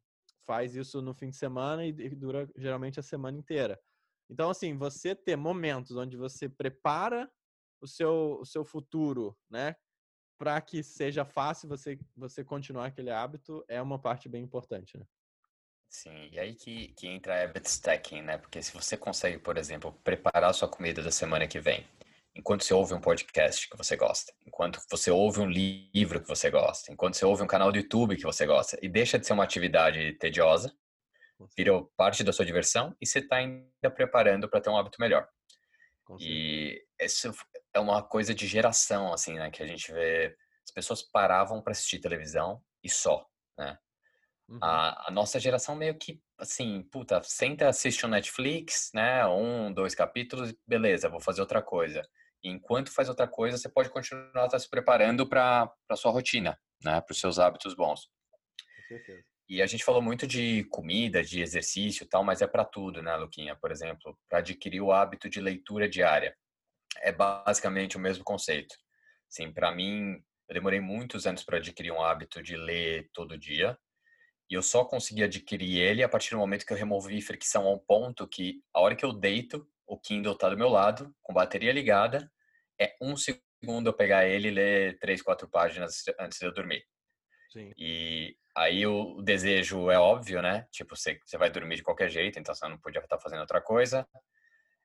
faz 0.46 0.74
isso 0.74 1.02
no 1.02 1.14
fim 1.14 1.30
de 1.30 1.36
semana 1.36 1.84
e 1.84 1.92
dura 2.10 2.48
geralmente 2.56 3.00
a 3.00 3.02
semana 3.02 3.38
inteira. 3.38 3.78
Então, 4.30 4.48
assim, 4.48 4.76
você 4.76 5.14
ter 5.14 5.34
momentos 5.34 5.96
onde 5.96 6.16
você 6.16 6.48
prepara 6.48 7.28
o 7.80 7.86
seu, 7.86 8.38
o 8.40 8.46
seu 8.46 8.64
futuro, 8.64 9.36
né? 9.50 9.74
Para 10.38 10.60
que 10.60 10.82
seja 10.82 11.24
fácil 11.24 11.68
você, 11.68 11.98
você 12.16 12.44
continuar 12.44 12.86
aquele 12.86 13.10
hábito, 13.10 13.64
é 13.68 13.82
uma 13.82 13.98
parte 13.98 14.28
bem 14.28 14.44
importante, 14.44 14.96
né? 14.96 15.04
Sim, 15.88 16.28
e 16.30 16.38
aí 16.38 16.54
que, 16.54 16.88
que 16.92 17.08
entra 17.08 17.42
habit 17.42 17.68
stacking, 17.68 18.22
né? 18.22 18.38
Porque 18.38 18.62
se 18.62 18.72
você 18.72 18.96
consegue, 18.96 19.38
por 19.38 19.58
exemplo, 19.58 19.92
preparar 20.04 20.54
sua 20.54 20.68
comida 20.68 21.02
da 21.02 21.10
semana 21.10 21.48
que 21.48 21.58
vem, 21.58 21.84
enquanto 22.32 22.62
você 22.62 22.72
ouve 22.72 22.94
um 22.94 23.00
podcast 23.00 23.68
que 23.68 23.76
você 23.76 23.96
gosta, 23.96 24.32
enquanto 24.46 24.80
você 24.88 25.10
ouve 25.10 25.40
um 25.40 25.50
livro 25.50 26.20
que 26.20 26.28
você 26.28 26.48
gosta, 26.48 26.92
enquanto 26.92 27.14
você 27.14 27.24
ouve 27.24 27.42
um 27.42 27.48
canal 27.48 27.72
do 27.72 27.78
YouTube 27.78 28.16
que 28.16 28.22
você 28.22 28.46
gosta, 28.46 28.78
e 28.80 28.88
deixa 28.88 29.18
de 29.18 29.26
ser 29.26 29.32
uma 29.32 29.42
atividade 29.42 30.12
tediosa, 30.12 30.72
virou 31.56 31.92
parte 31.96 32.24
da 32.24 32.32
sua 32.32 32.44
diversão 32.44 32.96
e 33.00 33.06
você 33.06 33.20
está 33.20 33.36
ainda 33.36 33.90
preparando 33.94 34.48
para 34.48 34.60
ter 34.60 34.70
um 34.70 34.76
hábito 34.76 35.00
melhor. 35.00 35.28
E 36.18 36.82
isso 37.00 37.32
é 37.72 37.78
uma 37.78 38.02
coisa 38.02 38.34
de 38.34 38.46
geração, 38.46 39.12
assim, 39.12 39.34
né? 39.34 39.50
Que 39.50 39.62
a 39.62 39.66
gente 39.66 39.92
vê. 39.92 40.36
As 40.64 40.72
pessoas 40.72 41.02
paravam 41.02 41.62
para 41.62 41.72
assistir 41.72 42.00
televisão 42.00 42.62
e 42.82 42.88
só, 42.88 43.26
né? 43.58 43.78
Uhum. 44.48 44.58
A, 44.60 45.08
a, 45.08 45.10
nossa 45.10 45.38
geração 45.38 45.76
meio 45.76 45.96
que, 45.96 46.20
assim, 46.38 46.82
puta, 46.90 47.22
senta, 47.22 47.68
assiste 47.68 48.04
um 48.04 48.08
Netflix, 48.08 48.90
né? 48.92 49.24
Um, 49.26 49.72
dois 49.72 49.94
capítulos, 49.94 50.52
beleza, 50.66 51.08
vou 51.08 51.20
fazer 51.20 51.40
outra 51.40 51.62
coisa. 51.62 52.02
E 52.42 52.48
enquanto 52.48 52.92
faz 52.92 53.08
outra 53.08 53.28
coisa, 53.28 53.56
você 53.56 53.68
pode 53.68 53.90
continuar 53.90 54.48
tá 54.48 54.58
se 54.58 54.68
preparando 54.68 55.28
para 55.28 55.72
a 55.88 55.96
sua 55.96 56.10
rotina, 56.10 56.58
né? 56.82 57.00
Para 57.00 57.12
os 57.12 57.20
seus 57.20 57.38
hábitos 57.38 57.74
bons. 57.74 58.08
Com 58.76 58.82
certeza. 58.88 59.29
E 59.50 59.60
a 59.60 59.66
gente 59.66 59.82
falou 59.82 60.00
muito 60.00 60.28
de 60.28 60.62
comida, 60.70 61.24
de 61.24 61.42
exercício 61.42 62.04
e 62.04 62.06
tal, 62.06 62.22
mas 62.22 62.40
é 62.40 62.46
para 62.46 62.64
tudo, 62.64 63.02
né, 63.02 63.16
Luquinha? 63.16 63.56
Por 63.56 63.72
exemplo, 63.72 64.16
para 64.28 64.38
adquirir 64.38 64.80
o 64.80 64.92
hábito 64.92 65.28
de 65.28 65.40
leitura 65.40 65.88
diária. 65.88 66.36
É 66.98 67.10
basicamente 67.10 67.96
o 67.96 68.00
mesmo 68.00 68.22
conceito. 68.22 68.76
Sim, 69.28 69.52
para 69.52 69.74
mim, 69.74 70.22
eu 70.48 70.54
demorei 70.54 70.78
muitos 70.78 71.26
anos 71.26 71.42
para 71.42 71.56
adquirir 71.56 71.90
um 71.90 72.00
hábito 72.00 72.40
de 72.40 72.56
ler 72.56 73.10
todo 73.12 73.36
dia. 73.36 73.76
E 74.48 74.54
eu 74.54 74.62
só 74.62 74.84
consegui 74.84 75.24
adquirir 75.24 75.80
ele 75.80 76.04
a 76.04 76.08
partir 76.08 76.30
do 76.30 76.38
momento 76.38 76.64
que 76.64 76.72
eu 76.72 76.76
removi 76.76 77.20
fricção 77.20 77.66
ao 77.66 77.80
ponto 77.80 78.28
que, 78.28 78.62
a 78.72 78.80
hora 78.80 78.94
que 78.94 79.04
eu 79.04 79.12
deito, 79.12 79.68
o 79.84 79.98
Kindle 79.98 80.34
está 80.34 80.48
do 80.48 80.56
meu 80.56 80.68
lado, 80.68 81.12
com 81.20 81.34
bateria 81.34 81.72
ligada, 81.72 82.30
é 82.80 82.94
um 83.02 83.16
segundo 83.16 83.88
eu 83.88 83.92
pegar 83.92 84.28
ele 84.28 84.46
e 84.46 84.52
ler 84.52 84.98
três, 85.00 85.20
quatro 85.20 85.48
páginas 85.48 86.04
antes 86.20 86.38
de 86.38 86.46
eu 86.46 86.54
dormir. 86.54 86.84
Sim. 87.52 87.72
E 87.76 88.36
aí 88.60 88.86
o 88.86 89.22
desejo 89.22 89.90
é 89.90 89.98
óbvio, 89.98 90.42
né? 90.42 90.66
Tipo, 90.70 90.94
você, 90.94 91.18
você 91.24 91.38
vai 91.38 91.50
dormir 91.50 91.76
de 91.76 91.82
qualquer 91.82 92.10
jeito, 92.10 92.38
então 92.38 92.54
você 92.54 92.68
não 92.68 92.76
podia 92.76 93.00
estar 93.00 93.18
fazendo 93.18 93.40
outra 93.40 93.60
coisa. 93.60 94.06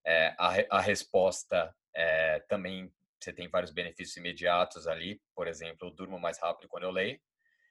É, 0.05 0.33
a, 0.39 0.77
a 0.77 0.79
resposta 0.79 1.75
é, 1.93 2.39
também, 2.47 2.89
você 3.19 3.33
tem 3.33 3.49
vários 3.49 3.71
benefícios 3.71 4.15
imediatos 4.15 4.87
ali. 4.87 5.21
Por 5.35 5.45
exemplo, 5.45 5.89
eu 5.89 5.91
durmo 5.91 6.17
mais 6.17 6.39
rápido 6.39 6.69
quando 6.69 6.83
eu 6.83 6.91
leio. 6.91 7.19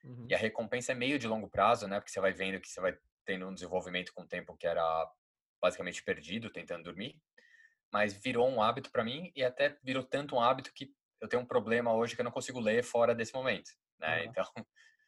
Uhum. 0.03 0.27
E 0.29 0.35
a 0.35 0.37
recompensa 0.37 0.91
é 0.91 0.95
meio 0.95 1.17
de 1.17 1.27
longo 1.27 1.49
prazo, 1.49 1.87
né? 1.87 1.99
Porque 1.99 2.11
você 2.11 2.21
vai 2.21 2.33
vendo 2.33 2.59
que 2.59 2.69
você 2.69 2.79
vai 2.79 2.95
tendo 3.25 3.47
um 3.47 3.53
desenvolvimento 3.53 4.13
com 4.13 4.21
o 4.21 4.27
tempo 4.27 4.55
que 4.55 4.67
era 4.67 5.11
basicamente 5.59 6.03
perdido 6.03 6.51
tentando 6.51 6.83
dormir. 6.83 7.19
Mas 7.91 8.13
virou 8.13 8.47
um 8.47 8.61
hábito 8.61 8.91
para 8.91 9.03
mim 9.03 9.31
e 9.35 9.43
até 9.43 9.75
virou 9.83 10.03
tanto 10.03 10.35
um 10.35 10.39
hábito 10.39 10.71
que 10.71 10.93
eu 11.19 11.27
tenho 11.27 11.41
um 11.41 11.47
problema 11.47 11.93
hoje 11.93 12.13
que 12.13 12.21
eu 12.21 12.25
não 12.25 12.31
consigo 12.31 12.59
ler 12.59 12.83
fora 12.83 13.15
desse 13.15 13.33
momento, 13.33 13.71
né? 13.99 14.19
Uhum. 14.19 14.25
Então, 14.25 14.45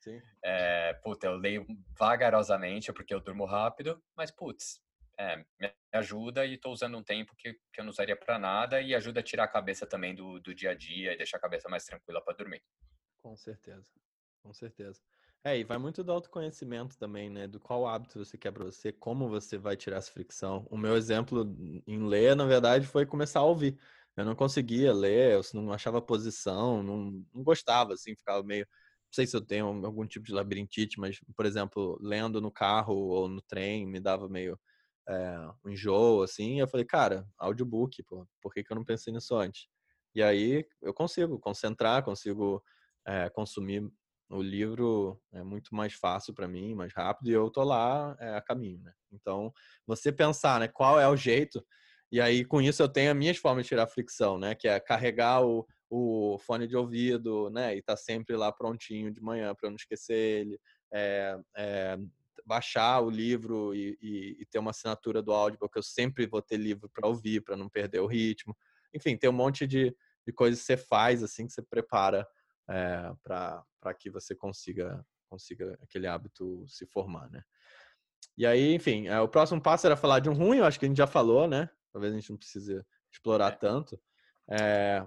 Sim. 0.07 0.21
É, 0.43 0.93
puta, 1.03 1.27
eu 1.27 1.35
leio 1.35 1.65
vagarosamente 1.97 2.93
porque 2.93 3.13
eu 3.13 3.19
durmo 3.19 3.45
rápido, 3.45 4.01
mas 4.15 4.31
putz, 4.31 4.81
é, 5.19 5.37
me 5.59 5.73
ajuda 5.91 6.45
e 6.45 6.53
estou 6.53 6.71
usando 6.71 6.97
um 6.97 7.03
tempo 7.03 7.35
que, 7.35 7.53
que 7.73 7.81
eu 7.81 7.83
não 7.83 7.89
usaria 7.91 8.15
para 8.15 8.39
nada 8.39 8.79
e 8.81 8.95
ajuda 8.95 9.19
a 9.19 9.23
tirar 9.23 9.43
a 9.45 9.47
cabeça 9.47 9.85
também 9.85 10.15
do, 10.15 10.39
do 10.39 10.53
dia 10.53 10.71
a 10.71 10.73
dia 10.73 11.13
e 11.13 11.17
deixar 11.17 11.37
a 11.37 11.41
cabeça 11.41 11.67
mais 11.67 11.83
tranquila 11.85 12.23
para 12.23 12.35
dormir. 12.37 12.63
Com 13.21 13.35
certeza, 13.35 13.85
com 14.41 14.53
certeza. 14.53 15.01
É, 15.43 15.57
e 15.57 15.63
vai 15.63 15.77
muito 15.77 16.03
do 16.03 16.11
autoconhecimento 16.11 16.97
também, 16.97 17.29
né? 17.29 17.47
Do 17.47 17.59
qual 17.59 17.87
hábito 17.87 18.23
você 18.23 18.37
quer 18.37 18.51
para 18.51 18.65
você, 18.65 18.91
como 18.91 19.29
você 19.29 19.57
vai 19.57 19.75
tirar 19.75 19.97
essa 19.97 20.11
fricção. 20.11 20.67
O 20.69 20.77
meu 20.77 20.95
exemplo 20.95 21.43
em 21.85 22.05
ler, 22.07 22.35
na 22.35 22.45
verdade, 22.45 22.85
foi 22.87 23.05
começar 23.05 23.39
a 23.39 23.43
ouvir. 23.43 23.79
Eu 24.15 24.25
não 24.25 24.35
conseguia 24.35 24.93
ler, 24.93 25.33
eu 25.33 25.41
não 25.53 25.71
achava 25.71 26.01
posição, 26.01 26.81
não, 26.81 27.23
não 27.33 27.43
gostava, 27.43 27.93
assim, 27.93 28.15
ficava 28.15 28.43
meio 28.43 28.67
sei 29.11 29.25
se 29.27 29.35
eu 29.35 29.41
tenho 29.41 29.67
algum 29.85 30.05
tipo 30.05 30.25
de 30.25 30.33
labirintite, 30.33 30.99
mas, 30.99 31.19
por 31.35 31.45
exemplo, 31.45 31.97
lendo 32.01 32.41
no 32.41 32.51
carro 32.51 32.93
ou 32.95 33.27
no 33.27 33.41
trem 33.41 33.85
me 33.87 33.99
dava 33.99 34.27
meio 34.29 34.59
é, 35.07 35.39
um 35.65 35.69
enjoo, 35.69 36.23
assim. 36.23 36.59
eu 36.59 36.67
falei, 36.67 36.85
cara, 36.85 37.25
audiobook, 37.37 38.03
pô, 38.03 38.27
por 38.41 38.53
que, 38.53 38.63
que 38.63 38.71
eu 38.71 38.75
não 38.75 38.83
pensei 38.83 39.13
nisso 39.13 39.35
antes? 39.35 39.67
E 40.13 40.21
aí 40.21 40.65
eu 40.81 40.93
consigo 40.93 41.39
concentrar, 41.39 42.03
consigo 42.03 42.61
é, 43.07 43.29
consumir 43.29 43.89
o 44.29 44.41
livro 44.41 45.21
é 45.31 45.41
muito 45.43 45.73
mais 45.73 45.93
fácil 45.93 46.33
para 46.33 46.47
mim, 46.47 46.75
mais 46.75 46.93
rápido, 46.93 47.29
e 47.29 47.33
eu 47.33 47.49
tô 47.49 47.63
lá 47.63 48.15
é, 48.19 48.35
a 48.35 48.41
caminho, 48.41 48.81
né? 48.81 48.91
Então, 49.11 49.53
você 49.85 50.11
pensar, 50.11 50.59
né, 50.59 50.67
qual 50.67 50.99
é 50.99 51.07
o 51.07 51.15
jeito, 51.15 51.65
e 52.11 52.19
aí 52.19 52.43
com 52.43 52.61
isso 52.61 52.81
eu 52.81 52.89
tenho 52.89 53.11
as 53.11 53.17
minhas 53.17 53.37
formas 53.37 53.63
de 53.63 53.69
tirar 53.69 53.87
fricção, 53.87 54.37
né, 54.37 54.53
que 54.53 54.67
é 54.67 54.79
carregar 54.79 55.45
o, 55.45 55.65
o 55.89 56.37
fone 56.39 56.67
de 56.67 56.75
ouvido, 56.75 57.49
né? 57.49 57.75
E 57.75 57.81
tá 57.81 57.95
sempre 57.95 58.35
lá 58.35 58.51
prontinho 58.51 59.11
de 59.11 59.21
manhã 59.21 59.53
para 59.55 59.67
eu 59.67 59.71
não 59.71 59.77
esquecer 59.77 60.15
ele. 60.15 60.59
É, 60.93 61.37
é, 61.55 61.97
baixar 62.45 63.01
o 63.01 63.09
livro 63.09 63.75
e, 63.75 63.97
e, 64.01 64.37
e, 64.39 64.45
ter 64.45 64.57
uma 64.57 64.71
assinatura 64.71 65.21
do 65.21 65.33
áudio, 65.33 65.59
porque 65.59 65.77
eu 65.77 65.83
sempre 65.83 66.25
vou 66.25 66.41
ter 66.41 66.55
livro 66.55 66.89
para 66.89 67.07
ouvir, 67.07 67.41
para 67.41 67.57
não 67.57 67.67
perder 67.67 67.99
o 67.99 68.07
ritmo. 68.07 68.55
Enfim, 68.93 69.17
tem 69.17 69.29
um 69.29 69.33
monte 69.33 69.67
de, 69.67 69.93
de 70.25 70.33
coisas 70.33 70.61
que 70.61 70.65
você 70.65 70.77
faz, 70.77 71.21
assim, 71.21 71.45
que 71.45 71.51
você 71.51 71.61
prepara 71.61 72.25
é, 72.69 73.11
para 73.21 73.93
que 73.99 74.09
você 74.09 74.33
consiga, 74.33 75.05
consiga 75.29 75.77
aquele 75.81 76.07
hábito 76.07 76.65
se 76.67 76.85
formar, 76.85 77.29
né? 77.29 77.43
E 78.37 78.45
aí, 78.45 78.73
enfim, 78.73 79.07
é, 79.07 79.19
o 79.19 79.27
próximo 79.27 79.61
passo 79.61 79.85
era 79.85 79.97
falar 79.97 80.19
de 80.19 80.29
um 80.29 80.33
ruim, 80.33 80.57
eu 80.57 80.65
acho 80.65 80.79
que 80.79 80.85
a 80.85 80.87
gente 80.87 80.97
já 80.97 81.07
falou, 81.07 81.47
né? 81.47 81.69
Talvez 81.91 82.13
a 82.13 82.15
gente 82.15 82.29
não 82.29 82.37
precise 82.37 82.81
explorar 83.11 83.53
é. 83.53 83.55
tanto. 83.55 83.99
É, 84.49 85.05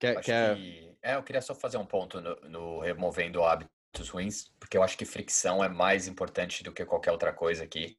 Quer, 0.00 0.20
quer... 0.22 0.56
Que, 0.56 0.96
é, 1.02 1.14
eu 1.14 1.22
queria 1.22 1.42
só 1.42 1.54
fazer 1.54 1.76
um 1.76 1.84
ponto 1.84 2.20
no, 2.20 2.34
no, 2.48 2.80
removendo 2.80 3.44
hábitos 3.44 4.08
ruins, 4.08 4.50
porque 4.58 4.76
eu 4.76 4.82
acho 4.82 4.96
que 4.96 5.04
fricção 5.04 5.62
é 5.62 5.68
mais 5.68 6.08
importante 6.08 6.64
do 6.64 6.72
que 6.72 6.84
qualquer 6.86 7.12
outra 7.12 7.32
coisa 7.32 7.64
aqui. 7.64 7.98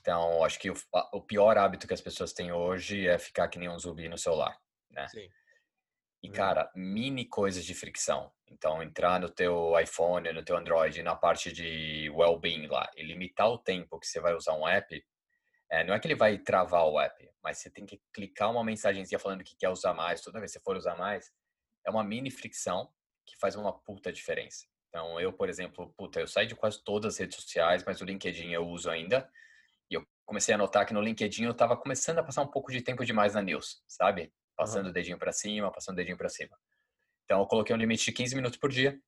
Então, 0.00 0.44
acho 0.44 0.58
que 0.58 0.70
o, 0.70 0.74
o 1.12 1.20
pior 1.20 1.58
hábito 1.58 1.86
que 1.86 1.92
as 1.94 2.00
pessoas 2.00 2.32
têm 2.32 2.52
hoje 2.52 3.06
é 3.06 3.18
ficar 3.18 3.48
que 3.48 3.58
nem 3.58 3.68
um 3.68 3.78
zumbi 3.78 4.08
no 4.08 4.16
celular, 4.16 4.56
né? 4.90 5.08
Sim. 5.08 5.28
E, 6.22 6.30
cara, 6.30 6.70
mini 6.74 7.24
coisas 7.24 7.64
de 7.64 7.74
fricção. 7.74 8.32
Então, 8.46 8.82
entrar 8.82 9.20
no 9.20 9.28
teu 9.28 9.78
iPhone, 9.78 10.32
no 10.32 10.44
teu 10.44 10.56
Android, 10.56 11.02
na 11.02 11.14
parte 11.14 11.52
de 11.52 12.10
well-being 12.10 12.66
lá, 12.66 12.88
e 12.96 13.02
limitar 13.02 13.48
o 13.48 13.58
tempo 13.58 13.98
que 13.98 14.06
você 14.06 14.20
vai 14.20 14.34
usar 14.34 14.54
um 14.54 14.66
app, 14.66 15.04
é, 15.70 15.84
não 15.84 15.94
é 15.94 16.00
que 16.00 16.06
ele 16.06 16.14
vai 16.14 16.38
travar 16.38 16.86
o 16.86 16.98
app, 16.98 17.30
mas 17.42 17.58
você 17.58 17.70
tem 17.70 17.84
que 17.84 18.00
clicar 18.12 18.50
uma 18.50 18.64
mensagenzinha 18.64 19.18
falando 19.18 19.44
que 19.44 19.56
quer 19.56 19.68
usar 19.68 19.94
mais, 19.94 20.20
toda 20.20 20.40
vez 20.40 20.52
que 20.52 20.58
você 20.58 20.64
for 20.64 20.76
usar 20.76 20.96
mais, 20.96 21.30
é 21.86 21.90
uma 21.90 22.02
mini 22.02 22.30
fricção 22.30 22.90
que 23.26 23.36
faz 23.38 23.56
uma 23.56 23.72
puta 23.72 24.12
diferença. 24.12 24.66
Então, 24.88 25.20
eu, 25.20 25.32
por 25.32 25.48
exemplo, 25.48 25.92
puta, 25.96 26.20
eu 26.20 26.26
saí 26.26 26.46
de 26.46 26.54
quase 26.54 26.82
todas 26.82 27.14
as 27.14 27.18
redes 27.18 27.36
sociais, 27.36 27.84
mas 27.84 28.00
o 28.00 28.04
LinkedIn 28.04 28.52
eu 28.52 28.66
uso 28.66 28.90
ainda. 28.90 29.30
E 29.90 29.94
eu 29.94 30.06
comecei 30.24 30.54
a 30.54 30.58
notar 30.58 30.86
que 30.86 30.94
no 30.94 31.02
LinkedIn 31.02 31.44
eu 31.44 31.54
tava 31.54 31.76
começando 31.76 32.18
a 32.18 32.22
passar 32.22 32.42
um 32.42 32.46
pouco 32.46 32.72
de 32.72 32.80
tempo 32.80 33.04
demais 33.04 33.34
na 33.34 33.42
news, 33.42 33.82
sabe? 33.86 34.32
Passando 34.56 34.84
uhum. 34.86 34.90
o 34.90 34.94
dedinho 34.94 35.18
para 35.18 35.32
cima, 35.32 35.70
passando 35.70 35.94
o 35.94 35.96
dedinho 35.96 36.16
para 36.16 36.28
cima. 36.28 36.56
Então, 37.24 37.40
eu 37.40 37.46
coloquei 37.46 37.76
um 37.76 37.78
limite 37.78 38.06
de 38.06 38.12
15 38.12 38.34
minutos 38.34 38.58
por 38.58 38.70
dia. 38.70 38.98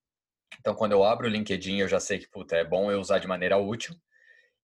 Então, 0.58 0.74
quando 0.74 0.92
eu 0.92 1.02
abro 1.02 1.26
o 1.26 1.30
LinkedIn, 1.30 1.78
eu 1.78 1.88
já 1.88 1.98
sei 1.98 2.18
que, 2.18 2.28
puta, 2.28 2.56
é 2.56 2.64
bom 2.64 2.90
eu 2.92 3.00
usar 3.00 3.18
de 3.18 3.26
maneira 3.26 3.56
útil. 3.56 3.94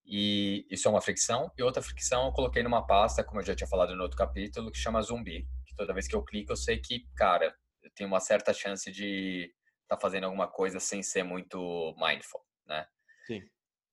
E 0.07 0.65
isso 0.71 0.87
é 0.87 0.91
uma 0.91 1.01
fricção. 1.01 1.51
E 1.59 1.63
outra 1.63 1.83
fricção 1.83 2.27
eu 2.27 2.33
coloquei 2.33 2.63
numa 2.63 2.87
pasta, 2.87 3.25
como 3.25 3.41
eu 3.41 3.45
já 3.45 3.55
tinha 3.55 3.67
falado 3.67 3.95
no 3.97 4.03
outro 4.03 4.17
capítulo, 4.17 4.71
que 4.71 4.79
chama 4.79 5.03
Zumbi. 5.03 5.49
Que 5.67 5.75
toda 5.75 5.93
vez 5.93 6.07
que 6.07 6.15
eu 6.15 6.23
clico, 6.23 6.53
eu 6.53 6.57
sei 6.57 6.79
que, 6.79 7.07
cara, 7.17 7.55
eu 7.83 7.91
tenho 7.95 8.09
uma 8.09 8.21
certa 8.21 8.53
chance 8.53 8.91
de 8.93 9.53
estar 9.83 9.97
tá 9.97 10.01
fazendo 10.01 10.25
alguma 10.25 10.47
coisa 10.47 10.79
sem 10.79 11.03
ser 11.03 11.25
muito 11.25 11.95
mindful, 11.99 12.41
né? 12.67 12.87
Sim. 13.27 13.43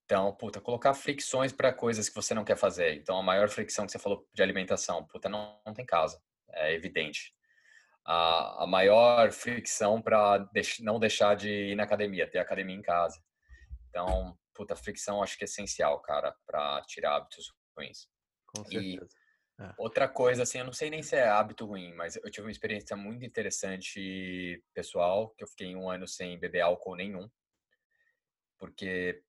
Então, 0.05 0.35
puta, 0.35 0.61
colocar 0.61 0.93
fricções 0.93 1.51
para 1.51 1.73
coisas 1.73 2.09
que 2.09 2.15
você 2.15 2.33
não 2.33 2.43
quer 2.43 2.57
fazer. 2.57 2.95
Então, 2.95 3.17
a 3.17 3.23
maior 3.23 3.49
fricção 3.49 3.85
que 3.85 3.91
você 3.91 3.99
falou 3.99 4.27
de 4.33 4.43
alimentação, 4.43 5.07
puta, 5.07 5.27
não, 5.27 5.59
não 5.65 5.73
tem 5.73 5.85
casa. 5.85 6.21
É 6.51 6.73
evidente. 6.73 7.33
A, 8.05 8.63
a 8.63 8.67
maior 8.67 9.31
fricção 9.31 10.01
para 10.01 10.39
deix, 10.51 10.77
não 10.79 10.99
deixar 10.99 11.35
de 11.35 11.49
ir 11.49 11.75
na 11.75 11.83
academia, 11.83 12.29
ter 12.29 12.37
academia 12.37 12.75
em 12.75 12.81
casa. 12.81 13.19
Então, 13.89 14.37
puta, 14.53 14.75
fricção 14.75 15.21
acho 15.21 15.37
que 15.37 15.43
é 15.43 15.45
essencial, 15.45 15.99
cara, 16.01 16.35
para 16.45 16.81
tirar 16.83 17.15
hábitos 17.15 17.53
ruins. 17.75 18.07
Com 18.47 18.63
certeza. 18.63 19.07
E 19.59 19.63
é. 19.63 19.73
outra 19.77 20.07
coisa, 20.07 20.43
assim, 20.43 20.59
eu 20.59 20.65
não 20.65 20.73
sei 20.73 20.89
nem 20.89 21.03
se 21.03 21.15
é 21.15 21.27
hábito 21.27 21.65
ruim, 21.65 21.93
mas 21.93 22.15
eu 22.15 22.29
tive 22.31 22.47
uma 22.47 22.51
experiência 22.51 22.95
muito 22.95 23.23
interessante 23.23 24.63
pessoal, 24.73 25.29
que 25.31 25.43
eu 25.43 25.47
fiquei 25.47 25.75
um 25.75 25.89
ano 25.89 26.07
sem 26.07 26.39
beber 26.39 26.61
álcool 26.61 26.95
nenhum, 26.95 27.29
porque 28.57 29.21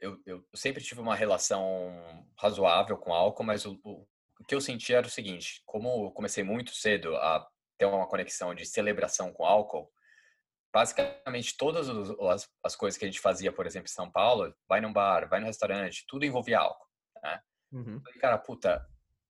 eu, 0.00 0.20
eu 0.26 0.44
sempre 0.54 0.82
tive 0.82 1.00
uma 1.00 1.14
relação 1.14 2.26
razoável 2.36 2.96
com 2.96 3.12
álcool, 3.12 3.44
mas 3.44 3.64
o, 3.64 3.78
o, 3.84 4.06
o 4.40 4.44
que 4.44 4.54
eu 4.54 4.60
sentia 4.60 4.98
era 4.98 5.06
o 5.06 5.10
seguinte: 5.10 5.62
como 5.66 6.06
eu 6.06 6.10
comecei 6.10 6.42
muito 6.42 6.72
cedo 6.74 7.16
a 7.16 7.46
ter 7.76 7.86
uma 7.86 8.08
conexão 8.08 8.54
de 8.54 8.66
celebração 8.66 9.32
com 9.32 9.44
álcool, 9.44 9.90
basicamente 10.72 11.56
todas 11.56 11.88
as, 11.88 12.48
as 12.62 12.76
coisas 12.76 12.98
que 12.98 13.04
a 13.04 13.08
gente 13.08 13.20
fazia, 13.20 13.52
por 13.52 13.66
exemplo, 13.66 13.86
em 13.86 13.92
São 13.92 14.10
Paulo, 14.10 14.54
vai 14.68 14.80
num 14.80 14.92
bar, 14.92 15.28
vai 15.28 15.40
no 15.40 15.46
restaurante, 15.46 16.04
tudo 16.06 16.24
envolvia 16.24 16.60
álcool, 16.60 16.86
né? 17.22 17.40
Uhum. 17.72 18.00
Falei, 18.00 18.20
cara, 18.20 18.38
puta, 18.38 18.86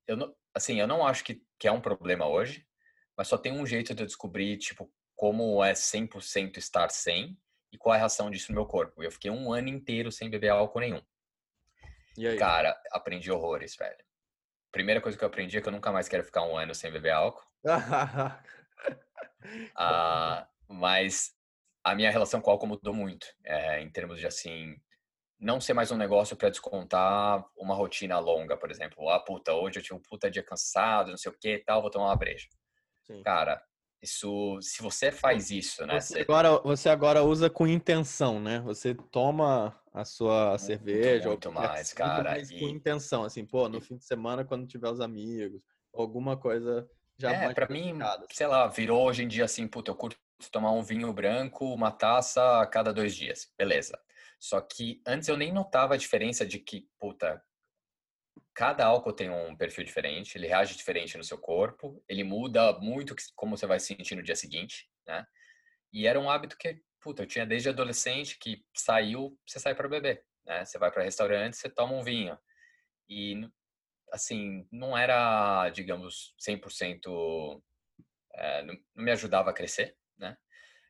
eu 0.07 0.17
não, 0.17 0.35
assim, 0.55 0.81
eu 0.81 0.87
não 0.87 1.07
acho 1.07 1.25
que, 1.25 1.43
que 1.59 1.69
é 1.69 1.73
um 1.73 1.81
problema 1.81 2.27
hoje, 2.27 2.67
mas 3.17 3.29
só 3.29 3.37
tem 3.37 3.53
um 3.53 3.67
jeito 3.67 3.95
de 3.95 4.03
eu 4.03 4.07
descobrir, 4.07 4.57
tipo, 4.59 4.93
como 5.17 5.63
é 5.65 5.73
100% 5.73 6.57
estar 6.57 6.89
sem 6.91 7.37
e 7.73 7.79
qual 7.79 7.95
é 7.95 7.99
a 7.99 8.01
reação 8.01 8.31
disso 8.31 8.53
no 8.53 8.57
meu 8.57 8.67
corpo. 8.67 9.03
Eu 9.03 9.11
fiquei 9.11 9.31
um 9.31 9.53
ano 9.53 9.69
inteiro 9.69 10.13
sem 10.13 10.31
beber 10.31 10.51
álcool 10.51 10.81
nenhum. 10.81 11.03
Cara, 12.39 12.81
aprendi 12.93 13.31
horrores, 13.31 13.77
velho. 13.77 14.05
Primeira 14.71 15.01
coisa 15.01 15.17
que 15.17 15.25
eu 15.25 15.29
aprendi 15.29 15.59
é 15.59 15.61
que 15.61 15.69
eu 15.69 15.73
nunca 15.73 15.91
mais 15.91 16.09
quero 16.09 16.25
ficar 16.25 16.43
um 16.43 16.57
ano 16.57 16.75
sem 16.75 16.93
beber 16.93 17.11
álcool. 17.11 17.45
ah, 19.75 20.47
mas 20.69 21.33
a 21.85 21.95
minha 21.95 22.11
relação 22.11 22.41
com 22.41 22.51
o 22.51 22.53
álcool 22.53 22.67
mudou 22.67 22.93
muito, 22.93 23.27
é, 23.45 23.81
em 23.81 23.91
termos 23.91 24.19
de 24.21 24.27
assim, 24.27 24.75
não 25.41 25.61
ser 25.61 25.73
mais 25.73 25.91
um 25.91 25.97
negócio 25.97 26.37
para 26.37 26.51
descontar 26.51 27.45
uma 27.57 27.75
rotina 27.75 28.19
longa, 28.19 28.57
por 28.57 28.71
exemplo. 28.71 29.09
Ah, 29.09 29.21
puta, 29.21 29.55
hoje 29.55 29.79
eu 29.79 29.83
tive 29.83 29.95
um 29.95 30.03
puta 30.03 30.31
dia 30.31 30.43
cansado, 30.43 31.11
não 31.11 31.17
sei 31.17 31.31
o 31.31 31.39
que 31.39 31.59
tal, 31.59 31.81
vou 31.81 31.91
tomar 31.91 32.07
uma 32.07 32.17
breja. 32.17 32.49
Sim. 33.05 33.23
Cara, 33.23 33.63
isso, 34.03 34.59
se 34.61 34.83
você 34.83 35.11
faz 35.11 35.51
isso, 35.51 35.87
né? 35.87 36.01
Você, 36.01 36.21
agora, 36.21 36.59
você 36.59 36.89
agora 36.89 37.23
usa 37.23 37.49
com 37.49 37.67
intenção, 37.67 38.41
né? 38.41 38.61
Você 38.61 38.95
toma 38.95 39.81
a 39.93 40.05
sua 40.05 40.51
muito, 40.51 40.61
cerveja. 40.63 41.29
Muito 41.29 41.53
mais, 41.53 41.93
cara. 41.93 42.31
Mais 42.31 42.51
e... 42.51 42.59
Com 42.59 42.69
intenção, 42.69 43.25
assim, 43.25 43.45
pô, 43.45 43.69
no 43.69 43.79
e... 43.79 43.81
fim 43.81 43.97
de 43.97 44.05
semana, 44.05 44.45
quando 44.45 44.67
tiver 44.67 44.91
os 44.91 45.01
amigos, 45.01 45.61
alguma 45.95 46.37
coisa 46.37 46.89
já 47.17 47.33
É, 47.33 47.53
pra 47.53 47.69
mim, 47.69 48.01
assim. 48.01 48.25
sei 48.31 48.47
lá, 48.47 48.69
virou 48.69 49.05
hoje 49.05 49.25
em 49.25 49.29
dia 49.29 49.45
assim, 49.45 49.67
puta, 49.67 49.91
eu 49.91 49.97
curto 49.97 50.17
tomar 50.51 50.73
um 50.73 50.83
vinho 50.83 51.13
branco, 51.13 51.75
uma 51.75 51.91
taça 51.91 52.61
a 52.61 52.67
cada 52.67 52.93
dois 52.93 53.15
dias. 53.15 53.53
Beleza. 53.59 53.99
Só 54.39 54.61
que 54.61 55.03
antes 55.07 55.29
eu 55.29 55.37
nem 55.37 55.53
notava 55.53 55.95
a 55.95 55.97
diferença 55.97 56.47
de 56.47 56.61
que, 56.61 56.89
puta, 56.99 57.43
cada 58.55 58.87
álcool 58.87 59.13
tem 59.13 59.29
um 59.31 59.57
perfil 59.57 59.85
diferente, 59.85 60.37
ele 60.37 60.47
reage 60.47 60.77
diferente 60.77 61.17
no 61.19 61.25
seu 61.25 61.39
corpo, 61.39 62.03
ele 62.09 62.23
muda 62.23 62.79
muito 62.79 63.15
como 63.35 63.57
você 63.57 63.67
vai 63.67 63.81
se 63.81 63.87
sentir 63.87 64.15
no 64.15 64.23
dia 64.23 64.37
seguinte, 64.37 64.89
né? 65.07 65.27
E 65.93 66.07
era 66.07 66.21
um 66.21 66.31
hábito 66.31 66.57
que, 66.57 66.81
puta, 67.01 67.23
eu 67.23 67.27
tinha 67.27 67.47
desde 67.47 67.69
adolescente 67.69 68.39
que 68.39 68.65
saiu, 68.77 69.37
você 69.47 69.59
sai 69.59 69.75
para 69.75 69.89
beber, 69.89 70.25
né? 70.47 70.65
Você 70.65 70.79
vai 70.79 70.91
para 70.91 71.03
restaurante, 71.03 71.57
você 71.57 71.69
toma 71.69 71.95
um 71.95 72.03
vinho. 72.03 72.39
E 73.09 73.49
assim, 74.13 74.67
não 74.71 74.97
era, 74.97 75.69
digamos, 75.71 76.35
100% 76.39 77.63
é, 78.35 78.63
não, 78.63 78.75
não 78.95 79.05
me 79.05 79.11
ajudava 79.11 79.51
a 79.51 79.55
crescer? 79.55 79.98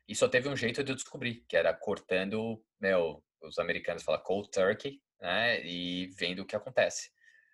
E 0.09 0.15
só 0.15 0.27
teve 0.27 0.49
um 0.49 0.55
jeito 0.55 0.83
de 0.83 0.91
eu 0.91 0.95
descobrir, 0.95 1.45
que 1.47 1.55
era 1.55 1.71
cortando, 1.71 2.59
meu, 2.81 3.23
os 3.43 3.59
americanos 3.59 4.01
falam 4.01 4.19
cold 4.23 4.49
turkey, 4.49 4.99
né? 5.21 5.63
E 5.63 6.07
vendo 6.17 6.39
o 6.39 6.45
que 6.45 6.55
acontece. 6.55 7.11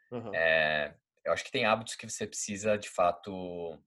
Uhum. 0.09 0.33
É, 0.33 0.95
eu 1.25 1.33
acho 1.33 1.43
que 1.43 1.51
tem 1.51 1.65
hábitos 1.65 1.97
que 1.97 2.09
você 2.09 2.25
precisa, 2.25 2.77
de 2.77 2.89
fato, 2.89 3.77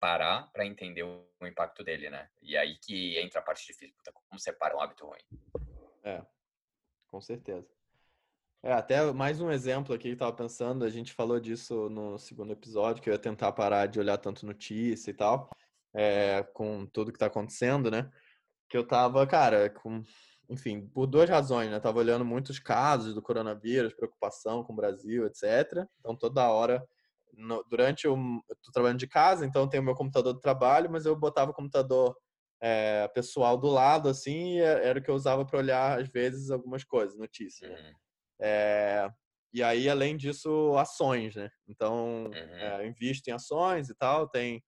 parar 0.00 0.50
para 0.52 0.66
entender 0.66 1.04
o 1.04 1.24
impacto 1.42 1.84
dele, 1.84 2.10
né? 2.10 2.28
E 2.42 2.56
aí 2.56 2.76
que 2.78 3.16
entra 3.16 3.38
a 3.38 3.44
parte 3.44 3.64
difícil. 3.64 3.94
Puta, 3.96 4.10
como 4.10 4.40
separa 4.40 4.76
um 4.76 4.80
hábito 4.80 5.06
ruim? 5.06 5.22
É, 6.02 6.20
com 7.06 7.20
certeza. 7.20 7.68
É, 8.60 8.72
até 8.72 9.12
mais 9.12 9.40
um 9.40 9.52
exemplo 9.52 9.94
aqui 9.94 10.08
que 10.08 10.14
eu 10.14 10.18
tava 10.18 10.32
pensando, 10.32 10.84
a 10.84 10.90
gente 10.90 11.12
falou 11.12 11.38
disso 11.38 11.88
no 11.88 12.18
segundo 12.18 12.52
episódio, 12.52 13.00
que 13.00 13.08
eu 13.08 13.12
ia 13.12 13.20
tentar 13.20 13.52
parar 13.52 13.86
de 13.86 14.00
olhar 14.00 14.18
tanto 14.18 14.44
notícia 14.44 15.12
e 15.12 15.14
tal, 15.14 15.48
é, 15.96 16.42
com 16.52 16.86
tudo 16.86 17.12
que 17.12 17.18
tá 17.18 17.26
acontecendo, 17.26 17.90
né? 17.90 18.10
Que 18.68 18.76
eu 18.76 18.86
tava, 18.86 19.26
cara, 19.26 19.70
com 19.70 20.02
enfim, 20.48 20.86
por 20.86 21.06
duas 21.06 21.28
razões, 21.28 21.70
né? 21.70 21.80
tava 21.80 21.98
olhando 21.98 22.24
muitos 22.24 22.58
casos 22.58 23.14
do 23.14 23.22
coronavírus, 23.22 23.94
preocupação 23.94 24.62
com 24.62 24.72
o 24.72 24.76
Brasil, 24.76 25.26
etc. 25.26 25.84
Então, 25.98 26.14
toda 26.14 26.48
hora, 26.48 26.86
no, 27.32 27.64
durante 27.64 28.06
o. 28.06 28.14
Eu 28.48 28.56
tô 28.62 28.70
trabalhando 28.72 29.00
de 29.00 29.08
casa, 29.08 29.44
então 29.44 29.68
tenho 29.68 29.82
meu 29.82 29.94
computador 29.94 30.34
de 30.34 30.40
trabalho, 30.40 30.90
mas 30.90 31.04
eu 31.04 31.16
botava 31.16 31.50
o 31.50 31.54
computador 31.54 32.16
é, 32.60 33.08
pessoal 33.08 33.58
do 33.58 33.68
lado, 33.68 34.08
assim, 34.08 34.56
e 34.56 34.60
é, 34.60 34.88
era 34.88 34.98
o 34.98 35.02
que 35.02 35.10
eu 35.10 35.14
usava 35.14 35.44
para 35.44 35.58
olhar, 35.58 36.00
às 36.00 36.08
vezes, 36.08 36.50
algumas 36.50 36.84
coisas, 36.84 37.18
notícias. 37.18 37.70
Né? 37.70 37.78
Uhum. 37.78 37.94
É, 38.40 39.10
e 39.52 39.62
aí, 39.62 39.88
além 39.88 40.16
disso, 40.16 40.76
ações, 40.78 41.34
né? 41.34 41.50
Então, 41.68 42.24
uhum. 42.24 42.32
é, 42.34 42.86
invisto 42.86 43.28
em 43.28 43.32
ações 43.32 43.88
e 43.88 43.94
tal, 43.94 44.28
tem, 44.28 44.62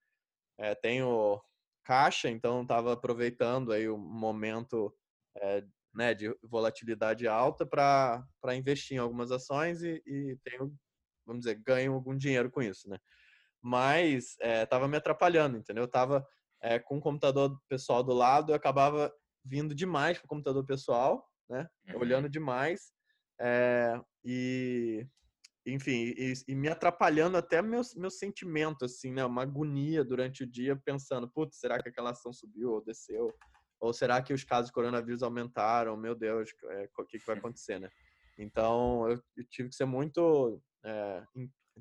é, 0.59 0.75
tenho 0.75 1.41
caixa, 1.85 2.29
então 2.29 2.63
estava 2.63 2.93
aproveitando 2.93 3.73
aí 3.73 3.89
o 3.89 3.97
momento 3.97 4.95
é, 5.37 5.65
né, 5.95 6.15
de 6.15 6.35
volatilidade 6.43 7.27
alta 7.27 7.65
para 7.67 8.27
investir 8.55 8.97
em 8.97 9.01
algumas 9.01 9.31
ações 9.31 9.83
e, 9.83 10.03
e 10.07 10.37
tenho, 10.45 10.75
vamos 11.27 11.45
dizer, 11.45 11.55
ganho 11.65 11.95
algum 11.95 12.17
dinheiro 12.17 12.51
com 12.51 12.61
isso, 12.61 12.89
né? 12.89 12.99
Mas 13.61 14.37
estava 14.41 14.85
é, 14.85 14.89
me 14.89 14.97
atrapalhando, 14.97 15.57
entendeu? 15.57 15.83
Eu 15.83 15.87
estava 15.87 16.27
é, 16.61 16.79
com 16.79 16.99
o 16.99 17.01
computador 17.01 17.59
pessoal 17.69 18.03
do 18.03 18.13
lado, 18.13 18.53
eu 18.53 18.57
acabava 18.57 19.13
vindo 19.45 19.75
demais 19.75 20.19
para 20.19 20.27
o 20.27 20.29
computador 20.29 20.65
pessoal, 20.65 21.27
né? 21.49 21.69
Uhum. 21.89 22.01
Olhando 22.01 22.29
demais 22.29 22.93
é, 23.41 24.01
e 24.25 25.07
enfim, 25.73 26.15
e, 26.17 26.33
e, 26.47 26.55
me 26.55 26.69
atrapalhando 26.69 27.37
até 27.37 27.61
meu, 27.61 27.83
meu 27.97 28.11
sentimento, 28.11 28.85
assim, 28.85 29.13
né? 29.13 29.25
Uma 29.25 29.43
agonia 29.43 30.05
durante 30.05 30.45
o 30.45 30.47
dia, 30.47 30.77
pensando, 30.77 31.29
putz, 31.29 31.59
será 31.59 31.83
que 31.83 31.89
aquela 31.89 32.11
ação 32.11 32.33
subiu 32.33 32.73
ou 32.73 32.85
desceu? 32.85 33.35
Ou 33.81 33.93
será 33.93 34.21
que 34.23 34.33
os 34.33 34.45
casos 34.45 34.67
de 34.67 34.73
coronavírus 34.73 35.23
aumentaram? 35.23 35.97
Meu 35.97 36.15
Deus, 36.15 36.51
é, 36.71 36.89
o 36.99 37.05
que, 37.05 37.19
que 37.19 37.27
vai 37.27 37.37
acontecer, 37.39 37.79
né? 37.79 37.89
Então, 38.39 39.09
eu, 39.09 39.23
eu 39.37 39.45
tive 39.49 39.69
que 39.69 39.75
ser 39.75 39.85
muito... 39.85 40.61
É, 40.85 41.23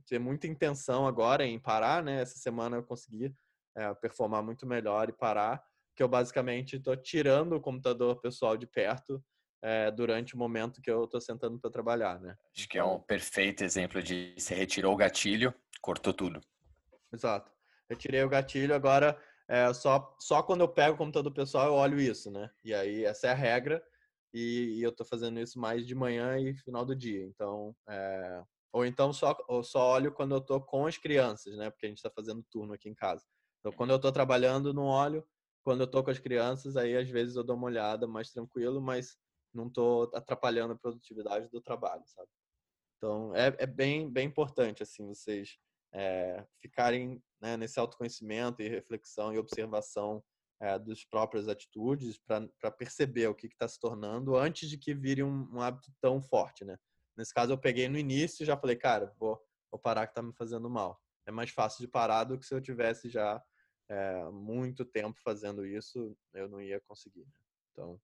ter 0.08 0.20
muita 0.20 0.46
intenção 0.46 1.08
agora 1.08 1.46
em 1.46 1.60
parar, 1.60 2.04
né? 2.04 2.22
Essa 2.22 2.38
semana 2.38 2.78
eu 2.78 2.84
consegui 2.84 3.34
é, 3.76 3.94
performar 3.96 4.44
muito 4.44 4.66
melhor 4.66 5.10
e 5.10 5.14
parar, 5.14 5.64
que 5.96 6.04
eu 6.04 6.08
basicamente 6.08 6.76
estou 6.76 6.96
tirando 6.96 7.54
o 7.54 7.62
computador 7.62 8.20
pessoal 8.22 8.56
de 8.56 8.68
perto 8.68 9.24
é, 9.68 9.92
durante 9.92 10.34
o 10.34 10.38
momento 10.38 10.82
que 10.82 10.90
eu 10.90 11.04
estou 11.04 11.20
sentando 11.20 11.60
para 11.60 11.70
trabalhar, 11.70 12.22
né? 12.22 12.38
Acho 12.56 12.70
que 12.70 12.78
é 12.78 12.84
um 12.84 12.94
então 12.94 13.02
perfeito 13.02 13.66
exemplo 13.66 14.02
de 14.02 14.34
você 14.38 14.56
retirou 14.56 14.94
o 14.94 14.98
gatilho, 14.98 15.54
cortou 15.82 16.14
tudo. 16.14 16.40
Exato. 17.12 17.52
Retirei 17.90 18.24
o 18.24 18.30
gatilho, 18.30 18.74
agora 18.74 19.22
é, 19.50 19.74
só, 19.74 20.16
só 20.20 20.42
quando 20.42 20.62
eu 20.62 20.70
pego 20.70 20.96
o 20.96 20.98
computador 20.98 21.34
pessoal 21.34 21.68
eu 21.68 21.74
olho 21.74 22.00
isso, 22.00 22.32
né? 22.32 22.50
E 22.64 22.74
aí 22.74 23.04
essa 23.04 23.28
é 23.28 23.32
a 23.32 23.36
regra 23.36 23.84
e, 24.34 24.78
e 24.78 24.84
eu 24.84 24.92
tô 24.94 25.04
fazendo 25.04 25.38
isso 25.38 25.60
mais 25.60 25.86
de 25.86 25.94
manhã 25.94 26.40
e 26.40 26.56
final 26.56 26.86
do 26.86 26.96
dia. 26.96 27.26
Então, 27.26 27.76
é, 27.90 28.42
ou 28.72 28.86
então 28.86 29.12
só, 29.12 29.36
ou 29.50 29.66
só 29.66 29.96
olho 29.96 30.14
quando 30.14 30.34
eu 30.34 30.40
tô 30.40 30.62
com 30.62 30.86
as 30.86 30.98
crianças, 30.98 31.58
né? 31.58 31.70
Porque 31.70 31.88
a 31.88 31.90
gente 31.90 31.98
está 31.98 32.10
fazendo 32.10 32.42
turno 32.50 32.74
aqui 32.74 32.88
em 32.88 32.96
casa. 32.96 33.26
Então, 33.60 33.74
quando 33.74 33.90
eu 33.90 34.00
tô 34.00 34.14
trabalhando, 34.14 34.74
não 34.74 34.86
olho. 34.86 35.26
Quando 35.62 35.82
eu 35.82 35.88
tô 35.88 36.02
com 36.02 36.12
as 36.12 36.20
crianças, 36.20 36.78
aí 36.78 36.96
às 36.96 37.10
vezes 37.10 37.36
eu 37.36 37.44
dou 37.44 37.58
uma 37.58 37.66
olhada 37.66 38.08
mais 38.08 38.32
tranquilo, 38.32 38.82
mas 38.82 39.18
não 39.58 39.70
tô 39.70 40.10
atrapalhando 40.14 40.74
a 40.74 40.78
produtividade 40.78 41.50
do 41.50 41.60
trabalho, 41.60 42.04
sabe? 42.06 42.30
Então, 42.98 43.36
é, 43.36 43.56
é 43.60 43.66
bem, 43.66 44.10
bem 44.10 44.28
importante, 44.28 44.84
assim, 44.84 45.06
vocês 45.08 45.58
é, 45.92 46.46
ficarem 46.60 47.22
né, 47.42 47.58
nesse 47.58 47.80
autoconhecimento 47.80 48.62
e 48.62 48.70
reflexão 48.70 49.34
e 49.34 49.38
observação 49.38 50.24
é, 50.60 50.78
das 50.80 51.04
próprias 51.04 51.48
atitudes 51.48 52.18
para 52.18 52.72
perceber 52.72 53.28
o 53.28 53.36
que 53.36 53.48
está 53.48 53.68
se 53.68 53.80
tornando 53.80 54.36
antes 54.36 54.70
de 54.70 54.78
que 54.78 54.94
vire 54.94 55.24
um, 55.24 55.48
um, 55.54 55.62
hábito 55.62 55.92
tão 56.02 56.22
forte, 56.22 56.66
né? 56.66 56.78
Nesse 57.16 57.34
caso, 57.34 57.52
eu 57.52 57.58
peguei 57.58 57.88
no 57.90 57.98
início 57.98 58.44
e 58.44 58.46
já 58.46 58.56
falei, 58.56 58.76
cara, 58.76 59.14
vou, 59.18 59.40
vou 59.72 59.80
parar 59.80 60.06
que 60.06 60.12
está 60.12 60.22
me 60.22 60.34
fazendo 60.34 60.70
mal. 60.70 61.02
É 61.26 61.32
mais 61.32 61.50
fácil 61.50 61.82
de 61.82 61.88
parar 61.88 62.24
do 62.24 62.38
que 62.38 62.46
se 62.46 62.54
eu 62.54 62.62
tivesse 62.62 63.10
já 63.10 63.44
é, 63.90 64.24
muito 64.32 64.86
tempo 64.86 65.20
fazendo 65.22 65.66
isso, 65.66 66.16
eu 66.34 66.48
não 66.48 66.62
ia 66.62 66.80
conseguir. 66.82 67.26
Né? 67.26 67.34
Então, 67.72 68.00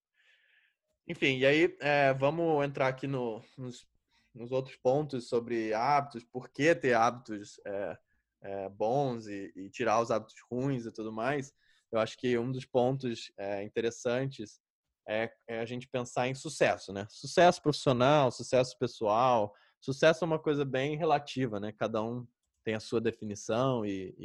enfim, 1.08 1.38
e 1.38 1.46
aí 1.46 1.78
é, 1.80 2.14
vamos 2.14 2.64
entrar 2.66 2.88
aqui 2.88 3.08
no, 3.08 3.44
nos 3.58 3.86
nos 4.34 4.52
outros 4.52 4.76
pontos 4.78 5.28
sobre 5.28 5.74
hábitos, 5.74 6.24
por 6.24 6.50
que 6.50 6.74
ter 6.74 6.94
hábitos 6.94 7.60
é, 7.66 7.98
é, 8.42 8.70
bons 8.70 9.28
e, 9.28 9.54
e, 9.56 9.70
tirar 9.70 10.02
os 10.02 10.10
hábitos 10.10 10.36
ruins 10.50 10.86
e 10.86 10.92
tudo 10.92 11.12
mais, 11.12 11.54
eu 11.92 12.00
acho 12.00 12.18
que 12.18 12.38
um 12.38 12.52
dos 12.52 12.66
pontos 12.66 13.32
interessantes 13.64 14.60
é, 15.08 15.32
é, 15.48 15.60
a 15.60 15.66
gente 15.66 15.88
pensar 15.88 16.28
em 16.28 16.34
sucesso, 16.34 16.92
né? 16.92 17.06
Sucesso 17.10 17.62
profissional, 17.62 18.32
sucesso 18.32 18.76
pessoal. 18.80 19.54
Sucesso 19.80 20.24
é 20.24 20.28
uma 20.28 20.40
coisa 20.40 20.66
bem 20.66 20.98
relativa, 20.98 21.60
né? 21.60 21.72
Cada 21.72 22.02
um 22.02 22.26
tem 22.64 22.74
a 22.74 22.80
sua 22.80 23.00
definição 23.00 23.86
e, 23.86 24.16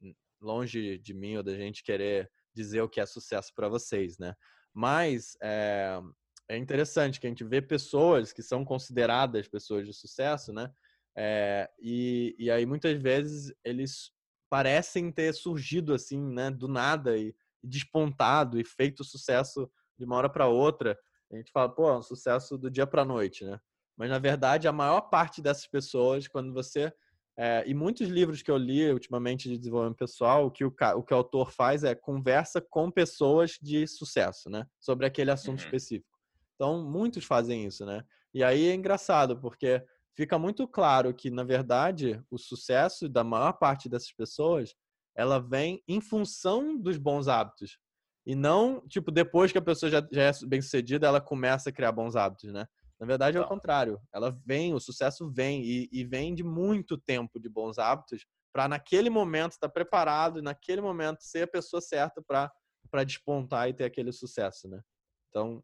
e 0.00 0.16
longe 0.40 0.98
de 0.98 1.14
mim 1.14 1.36
ou 1.36 1.42
da 1.42 1.56
gente 1.56 1.82
querer 1.82 2.30
dizer 2.54 2.82
o 2.82 2.88
que 2.88 3.00
é 3.00 3.06
sucesso 3.06 3.52
para 3.54 3.68
vocês, 3.68 4.18
né? 4.18 4.36
Mas 4.72 5.36
é, 5.42 6.00
é, 6.48 6.56
interessante 6.56 7.20
que 7.20 7.26
a 7.26 7.30
gente 7.30 7.44
vê 7.44 7.60
pessoas 7.60 8.32
que 8.32 8.42
são 8.42 8.64
consideradas 8.64 9.48
pessoas 9.48 9.86
de 9.86 9.92
sucesso, 9.92 10.52
né? 10.52 10.72
É, 11.16 11.70
e, 11.78 12.36
e 12.38 12.50
aí 12.50 12.66
muitas 12.66 13.00
vezes 13.00 13.52
eles 13.64 14.12
parecem 14.50 15.10
ter 15.10 15.32
surgido 15.32 15.94
assim, 15.94 16.20
né? 16.20 16.50
Do 16.50 16.68
nada 16.68 17.16
e, 17.16 17.34
e 17.62 17.66
despontado 17.66 18.60
e 18.60 18.64
feito 18.64 19.02
sucesso 19.02 19.70
de 19.98 20.04
uma 20.04 20.16
hora 20.16 20.28
para 20.28 20.46
outra. 20.46 20.98
A 21.32 21.36
gente 21.36 21.50
fala, 21.50 21.68
pô, 21.68 21.88
é 21.90 21.98
um 21.98 22.02
sucesso 22.02 22.56
do 22.56 22.70
dia 22.70 22.86
para 22.86 23.04
noite, 23.04 23.44
né? 23.44 23.58
Mas 23.96 24.10
na 24.10 24.18
verdade 24.18 24.68
a 24.68 24.72
maior 24.72 25.02
parte 25.02 25.42
dessas 25.42 25.66
pessoas, 25.66 26.28
quando 26.28 26.52
você 26.52 26.92
é, 27.38 27.64
e 27.66 27.74
muitos 27.74 28.08
livros 28.08 28.40
que 28.40 28.50
eu 28.50 28.56
li 28.56 28.90
ultimamente 28.90 29.46
de 29.48 29.58
desenvolvimento 29.58 29.98
pessoal, 29.98 30.46
o 30.46 30.50
que 30.50 30.64
o, 30.64 30.68
o 30.68 31.02
que 31.02 31.12
o 31.12 31.16
autor 31.16 31.50
faz 31.50 31.84
é 31.84 31.94
conversa 31.94 32.62
com 32.62 32.90
pessoas 32.90 33.58
de 33.60 33.86
sucesso, 33.86 34.48
né? 34.48 34.66
Sobre 34.80 35.04
aquele 35.04 35.30
assunto 35.30 35.58
uhum. 35.58 35.64
específico. 35.64 36.15
Então, 36.56 36.82
muitos 36.82 37.24
fazem 37.24 37.64
isso, 37.64 37.86
né? 37.86 38.04
E 38.34 38.42
aí 38.42 38.68
é 38.68 38.74
engraçado, 38.74 39.38
porque 39.40 39.82
fica 40.14 40.38
muito 40.38 40.66
claro 40.66 41.14
que, 41.14 41.30
na 41.30 41.44
verdade, 41.44 42.20
o 42.30 42.38
sucesso 42.38 43.08
da 43.08 43.22
maior 43.22 43.52
parte 43.52 43.88
dessas 43.88 44.12
pessoas, 44.12 44.74
ela 45.14 45.38
vem 45.38 45.82
em 45.86 46.00
função 46.00 46.76
dos 46.76 46.96
bons 46.96 47.28
hábitos. 47.28 47.78
E 48.26 48.34
não, 48.34 48.80
tipo, 48.88 49.12
depois 49.12 49.52
que 49.52 49.58
a 49.58 49.62
pessoa 49.62 49.88
já, 49.88 50.06
já 50.10 50.22
é 50.22 50.32
bem 50.46 50.60
sucedida, 50.60 51.06
ela 51.06 51.20
começa 51.20 51.70
a 51.70 51.72
criar 51.72 51.92
bons 51.92 52.16
hábitos, 52.16 52.52
né? 52.52 52.66
Na 52.98 53.06
verdade, 53.06 53.36
é 53.36 53.40
o 53.40 53.46
contrário. 53.46 54.00
Ela 54.12 54.36
vem, 54.44 54.74
o 54.74 54.80
sucesso 54.80 55.30
vem 55.30 55.62
e, 55.62 55.88
e 55.92 56.04
vem 56.04 56.34
de 56.34 56.42
muito 56.42 56.96
tempo 56.96 57.38
de 57.38 57.48
bons 57.48 57.78
hábitos 57.78 58.26
para 58.52 58.66
naquele 58.66 59.10
momento 59.10 59.52
estar 59.52 59.68
tá 59.68 59.72
preparado 59.72 60.38
e 60.38 60.42
naquele 60.42 60.80
momento 60.80 61.20
ser 61.20 61.42
a 61.42 61.46
pessoa 61.46 61.80
certa 61.80 62.22
para 62.22 62.50
para 62.88 63.02
despontar 63.02 63.68
e 63.68 63.74
ter 63.74 63.84
aquele 63.84 64.12
sucesso, 64.12 64.68
né? 64.68 64.80
Então, 65.28 65.62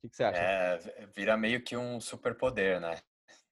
o 0.00 0.02
que, 0.02 0.08
que, 0.08 0.16
você 0.16 0.24
acha? 0.24 0.40
É, 0.40 1.06
vira 1.14 1.36
meio 1.36 1.62
que 1.62 1.76
um 1.76 2.00
superpoder, 2.00 2.80
né? 2.80 3.00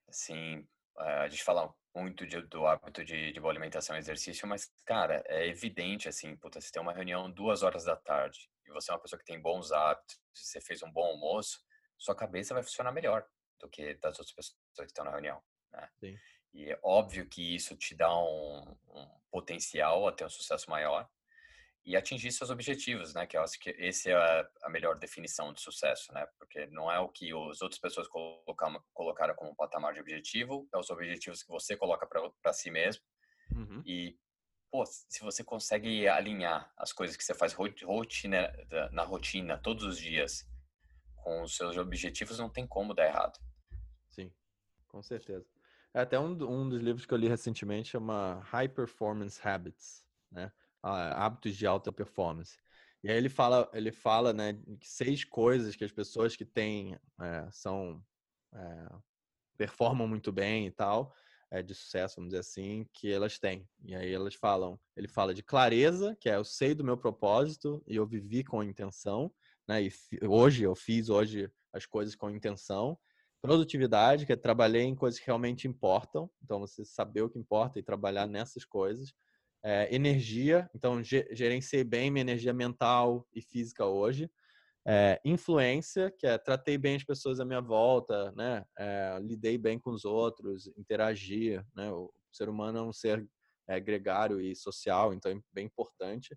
Assim, 0.09 0.67
a 0.97 1.29
gente 1.29 1.45
fala 1.45 1.73
muito 1.95 2.27
de, 2.27 2.41
do 2.43 2.67
hábito 2.67 3.05
de, 3.05 3.33
de 3.33 3.41
boa 3.41 3.53
alimentação 3.53 3.95
e 3.95 3.99
exercício, 3.99 4.49
mas, 4.49 4.73
cara, 4.87 5.23
é 5.27 5.47
evidente, 5.47 6.09
assim, 6.09 6.37
puta, 6.37 6.61
você 6.61 6.71
tem 6.71 6.81
uma 6.81 6.93
reunião 6.93 7.31
duas 7.31 7.63
horas 7.63 7.85
da 7.85 7.97
tarde 7.97 8.49
e 8.67 8.71
você 8.71 8.91
é 8.91 8.95
uma 8.95 9.01
pessoa 9.01 9.19
que 9.19 9.27
tem 9.27 9.41
bons 9.41 9.73
hábitos, 9.73 10.19
você 10.33 10.61
fez 10.61 10.83
um 10.83 10.91
bom 10.91 11.05
almoço, 11.05 11.61
sua 11.99 12.15
cabeça 12.15 12.55
vai 12.55 12.63
funcionar 12.63 12.93
melhor 12.93 13.27
do 13.61 13.69
que 13.69 13.95
das 13.95 14.19
outras 14.19 14.33
pessoas 14.33 14.57
que 14.79 14.85
estão 14.85 15.05
na 15.05 15.11
reunião. 15.11 15.43
Né? 15.73 15.89
Sim. 15.99 16.17
E 16.55 16.71
é 16.71 16.79
óbvio 16.83 17.29
que 17.29 17.55
isso 17.55 17.77
te 17.77 17.95
dá 17.95 18.17
um, 18.17 18.77
um, 18.89 19.21
potencial 19.31 20.07
a 20.07 20.13
ter 20.13 20.25
um 20.25 20.31
sucesso 20.31 20.71
maior 20.71 21.09
e 21.89 21.97
atingir 21.97 22.31
seus 22.31 22.51
objetivos, 22.51 23.15
né? 23.15 23.27
Que 23.27 23.35
eu 23.35 23.43
acho 23.43 23.59
que 23.59 23.71
esse 23.71 24.11
é 24.11 24.15
a, 24.15 24.47
a 24.65 24.69
melhor 24.69 24.99
definição 24.99 25.55
de 25.55 25.61
sucesso, 25.63 26.13
né? 26.13 26.27
Porque 26.39 26.67
não 26.67 26.93
é 26.93 27.01
o 27.01 27.09
que 27.09 27.31
as 27.51 27.63
outras 27.63 27.81
pessoas 27.81 28.07
colocaram, 28.09 28.85
colocaram 28.93 29.35
como 29.35 29.57
patamar 29.57 29.95
de 29.95 30.01
objetivo, 30.01 30.69
é 30.71 30.77
os 30.77 30.91
objetivos 30.91 31.43
que 31.43 31.49
você 31.49 31.79
coloca 31.79 32.07
para 32.07 32.53
si 32.53 32.71
mesmo. 32.71 33.03
Uhum. 33.51 33.83
E, 33.87 34.19
pô, 34.71 34.85
se 34.85 35.23
você 35.23 35.43
consegue 35.43 36.07
alinhar 36.07 36.71
as 36.77 36.93
coisas 36.93 37.17
que 37.17 37.25
você 37.25 37.33
faz 37.33 37.55
rotina, 37.55 38.53
na 38.93 39.03
rotina 39.03 39.57
todos 39.57 39.83
os 39.85 39.99
dias 39.99 40.47
com 41.17 41.43
os 41.43 41.57
seus 41.57 41.79
objetivos, 41.79 42.39
não 42.39 42.51
tem 42.51 42.67
como 42.67 42.93
dar 42.93 43.07
errado. 43.07 43.39
Sim, 44.11 44.31
com 44.89 45.03
certeza. 45.03 45.47
É 45.95 46.01
até 46.01 46.21
um, 46.21 46.33
um 46.33 46.69
dos 46.69 46.83
livros 46.83 47.07
que 47.07 47.15
eu 47.15 47.19
li 47.19 47.29
recentemente 47.29 47.89
chama 47.89 48.41
High 48.45 48.69
Performance 48.69 49.41
Habits, 49.43 50.05
né? 50.31 50.53
Hábitos 50.89 51.57
de 51.57 51.67
alta 51.67 51.93
performance. 51.93 52.57
E 53.03 53.11
aí 53.11 53.17
ele 53.17 53.29
fala, 53.29 53.71
ele 53.73 53.93
fala, 53.93 54.33
né, 54.33 54.61
seis 54.83 55.25
coisas 55.25 55.77
que 55.77 55.85
as 55.85 55.93
pessoas 55.93 56.35
que 56.35 56.45
têm 56.45 56.99
é, 57.21 57.49
são 57.51 58.03
é, 58.53 58.89
performam 59.57 60.09
muito 60.09 60.33
bem 60.33 60.67
e 60.67 60.71
tal, 60.71 61.15
é, 61.51 61.63
de 61.63 61.75
sucesso, 61.75 62.17
vamos 62.17 62.31
dizer 62.31 62.41
assim, 62.41 62.87
que 62.93 63.11
elas 63.11 63.39
têm. 63.39 63.69
E 63.85 63.95
aí 63.95 64.13
elas 64.13 64.35
falam, 64.35 64.79
ele 64.97 65.07
fala 65.07 65.33
de 65.33 65.43
clareza, 65.43 66.17
que 66.21 66.29
é 66.29 66.37
eu 66.37 66.45
sei 66.45 66.75
do 66.75 66.85
meu 66.85 66.97
propósito 66.97 67.83
e 67.87 67.95
eu 67.95 68.07
vivi 68.07 68.43
com 68.43 68.65
intenção 68.65 69.33
né? 69.69 69.83
E 69.83 69.93
hoje 70.27 70.65
eu 70.65 70.75
fiz 70.75 71.11
hoje 71.11 71.51
as 71.73 71.85
coisas 71.85 72.17
com 72.17 72.31
intenção. 72.31 72.99
Produtividade, 73.41 74.27
que 74.27 74.33
é 74.33 74.37
trabalhei 74.37 74.83
em 74.83 74.97
coisas 74.97 75.21
que 75.21 75.27
realmente 75.27 75.69
importam. 75.69 76.29
Então, 76.43 76.59
você 76.59 76.85
saber 76.85 77.23
o 77.23 77.29
que 77.29 77.39
importa 77.39 77.79
e 77.79 77.83
trabalhar 77.83 78.27
nessas 78.27 78.65
coisas. 78.65 79.13
É, 79.63 79.93
energia, 79.93 80.71
então 80.73 81.03
gerenciei 81.03 81.83
bem 81.83 82.11
minha 82.11 82.21
energia 82.21 82.53
mental 82.53 83.27
e 83.35 83.43
física 83.43 83.85
hoje. 83.85 84.31
É, 84.87 85.21
influência, 85.25 86.11
que 86.17 86.27
é 86.27 86.39
tratei 86.39 86.79
bem 86.79 86.97
as 86.97 87.05
pessoas 87.05 87.41
à 87.41 87.45
minha 87.45 87.61
volta, 87.61 88.33
né? 88.33 88.65
É, 88.79 89.19
lidei 89.21 89.59
bem 89.59 89.79
com 89.79 89.91
os 89.91 90.05
outros, 90.05 90.67
interagir, 90.79 91.63
né? 91.75 91.91
O 91.93 92.11
ser 92.33 92.49
humano 92.49 92.79
é 92.79 92.83
um 92.83 92.93
ser 92.93 93.27
é, 93.67 93.79
gregário 93.79 94.41
e 94.41 94.57
social, 94.57 95.13
então 95.13 95.31
é 95.31 95.39
bem 95.53 95.67
importante. 95.67 96.35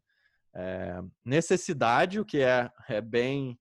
É, 0.53 0.99
necessidade, 1.23 2.19
o 2.19 2.25
que 2.25 2.41
é, 2.41 2.69
é 2.89 2.99
bem, 2.99 3.57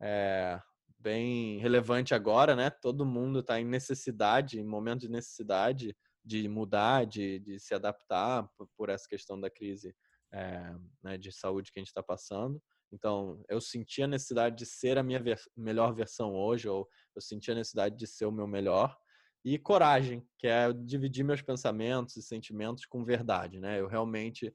é, 0.00 0.58
bem 0.98 1.58
relevante 1.58 2.14
agora, 2.14 2.56
né? 2.56 2.70
Todo 2.70 3.04
mundo 3.04 3.40
está 3.40 3.60
em 3.60 3.64
necessidade, 3.66 4.58
em 4.58 4.64
momento 4.64 5.00
de 5.00 5.10
necessidade 5.10 5.94
de 6.30 6.48
mudar, 6.48 7.04
de, 7.06 7.40
de 7.40 7.58
se 7.58 7.74
adaptar 7.74 8.48
por, 8.56 8.68
por, 8.76 8.88
essa 8.88 9.08
questão 9.08 9.40
da 9.40 9.50
crise 9.50 9.92
é, 10.32 10.72
né, 11.02 11.18
de 11.18 11.32
saúde 11.32 11.72
que 11.72 11.80
a 11.80 11.82
gente 11.82 11.88
está 11.88 12.04
passando. 12.04 12.62
Então, 12.92 13.42
eu 13.48 13.60
senti 13.60 14.00
a 14.02 14.06
necessidade 14.06 14.56
de 14.56 14.64
ser 14.64 14.96
a 14.96 15.02
minha 15.02 15.20
ver 15.20 15.40
melhor 15.56 15.92
versão 15.92 16.32
hoje, 16.32 16.68
ou 16.68 16.88
eu 17.16 17.20
senti 17.20 17.50
a 17.50 17.54
necessidade 17.54 17.96
de 17.96 18.06
ser 18.06 18.26
o 18.26 18.32
meu 18.32 18.46
melhor. 18.46 18.96
E 19.44 19.58
coragem, 19.58 20.24
que 20.38 20.46
é 20.46 20.72
dividir 20.72 21.24
meus 21.24 21.42
pensamentos 21.42 22.16
e 22.16 22.22
sentimentos 22.22 22.86
com 22.86 23.04
verdade, 23.04 23.58
né? 23.58 23.80
Eu 23.80 23.88
realmente 23.88 24.54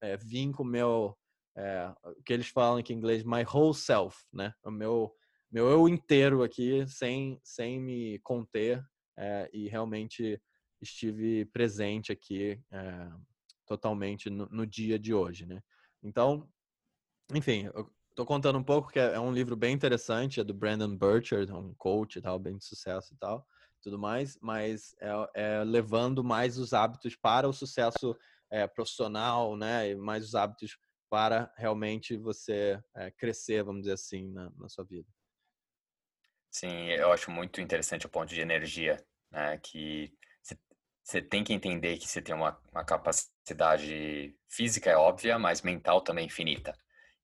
é, 0.00 0.16
vim 0.16 0.52
com 0.52 0.62
o 0.62 0.66
meu, 0.66 1.16
é, 1.56 1.92
o 2.04 2.22
que 2.22 2.32
eles 2.32 2.48
falam 2.48 2.78
aqui 2.78 2.92
em 2.92 2.96
inglês, 2.96 3.24
my 3.24 3.44
whole 3.52 3.74
self, 3.74 4.16
né? 4.32 4.52
O 4.64 4.70
meu, 4.70 5.12
meu 5.50 5.68
eu 5.68 5.88
inteiro 5.88 6.44
aqui, 6.44 6.86
sem, 6.86 7.40
sem 7.42 7.80
me 7.80 8.20
conter, 8.20 8.84
é, 9.18 9.50
e 9.52 9.68
realmente 9.68 10.40
estive 10.80 11.44
presente 11.46 12.12
aqui 12.12 12.60
é, 12.70 13.10
totalmente 13.66 14.30
no, 14.30 14.46
no, 14.46 14.66
dia 14.66 14.98
de 14.98 15.12
hoje, 15.12 15.46
né? 15.46 15.62
Então, 16.02 16.48
enfim, 17.34 17.70
eu 17.74 17.90
tô 18.14 18.24
contando 18.24 18.58
um 18.58 18.64
pouco 18.64 18.90
que 18.90 18.98
é, 18.98 19.14
é 19.14 19.20
um 19.20 19.32
livro 19.32 19.56
bem 19.56 19.74
interessante, 19.74 20.40
é 20.40 20.44
do 20.44 20.54
Brandon 20.54 20.96
Burchard, 20.96 21.52
um 21.52 21.74
coach 21.74 22.16
e 22.16 22.22
tal, 22.22 22.38
bem 22.38 22.56
de 22.56 22.64
sucesso 22.64 23.14
e 23.14 23.16
tal, 23.18 23.46
tudo 23.82 23.98
mais, 23.98 24.38
mas 24.40 24.94
é, 25.00 25.10
é 25.34 25.64
levando 25.64 26.24
mais 26.24 26.58
os 26.58 26.72
hábitos 26.72 27.16
para 27.16 27.48
o 27.48 27.52
sucesso 27.52 28.16
é, 28.50 28.66
profissional, 28.66 29.56
né? 29.56 29.90
E 29.90 29.94
mais 29.94 30.24
os 30.24 30.34
hábitos 30.34 30.78
para 31.10 31.52
realmente 31.56 32.16
você 32.16 32.82
é, 32.94 33.10
crescer, 33.10 33.62
vamos 33.62 33.82
dizer 33.82 33.94
assim, 33.94 34.30
na, 34.30 34.50
na, 34.56 34.68
sua 34.68 34.84
vida. 34.84 35.08
Sim, 36.50 36.88
eu 36.90 37.12
acho 37.12 37.30
muito 37.30 37.60
interessante 37.60 38.06
o 38.06 38.10
ponto 38.10 38.34
de 38.34 38.40
energia, 38.40 39.04
né? 39.30 39.58
Que 39.58 40.12
você 41.08 41.22
tem 41.22 41.42
que 41.42 41.54
entender 41.54 41.96
que 41.96 42.06
você 42.06 42.20
tem 42.20 42.34
uma, 42.34 42.60
uma 42.70 42.84
capacidade 42.84 44.36
física, 44.46 44.90
é 44.90 44.96
óbvia, 44.96 45.38
mas 45.38 45.62
mental 45.62 46.02
também 46.02 46.26
infinita. 46.26 46.76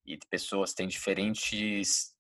E 0.07 0.19
pessoas 0.31 0.73
têm 0.73 0.89
diferentes 0.89 2.15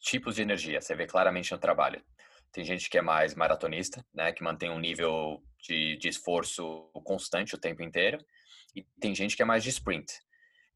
tipos 0.00 0.34
de 0.34 0.42
energia, 0.42 0.80
você 0.80 0.92
vê 0.96 1.06
claramente 1.06 1.52
no 1.52 1.58
trabalho. 1.58 2.04
Tem 2.50 2.64
gente 2.64 2.90
que 2.90 2.98
é 2.98 3.02
mais 3.02 3.36
maratonista, 3.36 4.04
né, 4.12 4.32
que 4.32 4.42
mantém 4.42 4.70
um 4.70 4.80
nível 4.80 5.40
de, 5.60 5.96
de 5.98 6.08
esforço 6.08 6.90
constante 7.04 7.54
o 7.54 7.60
tempo 7.60 7.84
inteiro, 7.84 8.18
e 8.74 8.82
tem 9.00 9.14
gente 9.14 9.36
que 9.36 9.42
é 9.42 9.44
mais 9.44 9.62
de 9.62 9.70
sprint. 9.70 10.12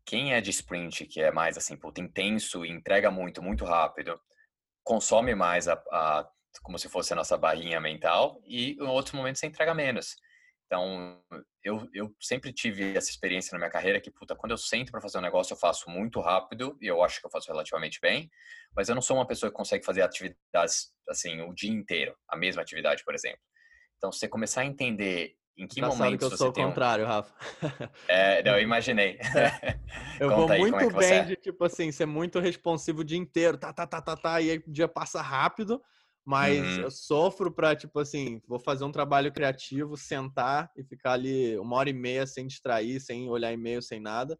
Quem 0.06 0.34
é 0.34 0.40
de 0.40 0.50
sprint, 0.50 1.04
que 1.06 1.20
é 1.20 1.32
mais 1.32 1.58
assim, 1.58 1.76
puta, 1.76 2.00
intenso 2.00 2.64
e 2.64 2.70
entrega 2.70 3.10
muito, 3.10 3.42
muito 3.42 3.64
rápido, 3.64 4.20
consome 4.84 5.34
mais 5.34 5.66
a, 5.66 5.72
a, 5.90 6.30
como 6.62 6.78
se 6.78 6.88
fosse 6.88 7.12
a 7.12 7.16
nossa 7.16 7.36
barrinha 7.36 7.80
mental 7.80 8.40
e 8.46 8.74
em 8.74 8.82
outros 8.82 9.14
momentos 9.14 9.40
você 9.40 9.48
entrega 9.48 9.74
menos. 9.74 10.14
Então, 10.68 11.18
eu, 11.64 11.88
eu 11.94 12.14
sempre 12.20 12.52
tive 12.52 12.94
essa 12.94 13.08
experiência 13.08 13.52
na 13.52 13.58
minha 13.58 13.70
carreira 13.70 13.98
que, 13.98 14.10
puta, 14.10 14.36
quando 14.36 14.52
eu 14.52 14.58
sento 14.58 14.92
para 14.92 15.00
fazer 15.00 15.16
um 15.16 15.22
negócio, 15.22 15.54
eu 15.54 15.58
faço 15.58 15.88
muito 15.88 16.20
rápido 16.20 16.76
e 16.78 16.86
eu 16.86 17.02
acho 17.02 17.20
que 17.20 17.26
eu 17.26 17.30
faço 17.30 17.50
relativamente 17.50 17.98
bem, 18.02 18.30
mas 18.76 18.90
eu 18.90 18.94
não 18.94 19.00
sou 19.00 19.16
uma 19.16 19.26
pessoa 19.26 19.50
que 19.50 19.56
consegue 19.56 19.82
fazer 19.82 20.02
atividades, 20.02 20.92
assim, 21.08 21.40
o 21.40 21.54
dia 21.54 21.72
inteiro, 21.72 22.14
a 22.28 22.36
mesma 22.36 22.60
atividade, 22.60 23.02
por 23.02 23.14
exemplo. 23.14 23.40
Então, 23.96 24.12
você 24.12 24.28
começar 24.28 24.60
a 24.60 24.66
entender 24.66 25.38
em 25.56 25.66
que 25.66 25.80
Engraçado 25.80 25.98
momento 25.98 26.18
que 26.18 26.24
eu 26.24 26.30
você 26.30 26.36
sou 26.36 26.50
o 26.50 26.52
tem 26.52 26.64
um... 26.64 26.68
contrário, 26.68 27.06
Rafa. 27.06 27.34
É, 28.06 28.42
não, 28.42 28.52
eu 28.52 28.60
imaginei. 28.62 29.18
É. 29.34 29.78
Eu 30.20 30.30
vou 30.30 30.52
é 30.52 30.58
muito 30.58 30.90
você 30.90 31.08
bem 31.08 31.18
é? 31.18 31.24
de, 31.24 31.36
tipo 31.36 31.64
assim, 31.64 31.90
ser 31.92 32.04
muito 32.04 32.40
responsivo 32.40 33.00
o 33.00 33.04
dia 33.04 33.16
inteiro, 33.16 33.56
tá, 33.56 33.72
tá, 33.72 33.86
tá, 33.86 34.02
tá, 34.02 34.16
tá, 34.16 34.40
e 34.40 34.50
aí 34.50 34.58
o 34.58 34.70
dia 34.70 34.88
passa 34.88 35.22
rápido, 35.22 35.80
mas 36.28 36.76
Uhum. 36.76 36.78
eu 36.78 36.90
sofro 36.90 37.50
pra, 37.52 37.74
tipo 37.74 37.98
assim, 38.00 38.42
vou 38.46 38.58
fazer 38.58 38.84
um 38.84 38.92
trabalho 38.92 39.32
criativo, 39.32 39.96
sentar 39.96 40.70
e 40.76 40.84
ficar 40.84 41.12
ali 41.14 41.58
uma 41.58 41.76
hora 41.76 41.88
e 41.90 41.94
meia 41.94 42.26
sem 42.26 42.46
distrair, 42.46 43.00
sem 43.00 43.30
olhar 43.30 43.50
e-mail, 43.52 43.80
sem 43.82 43.98
nada. 44.00 44.38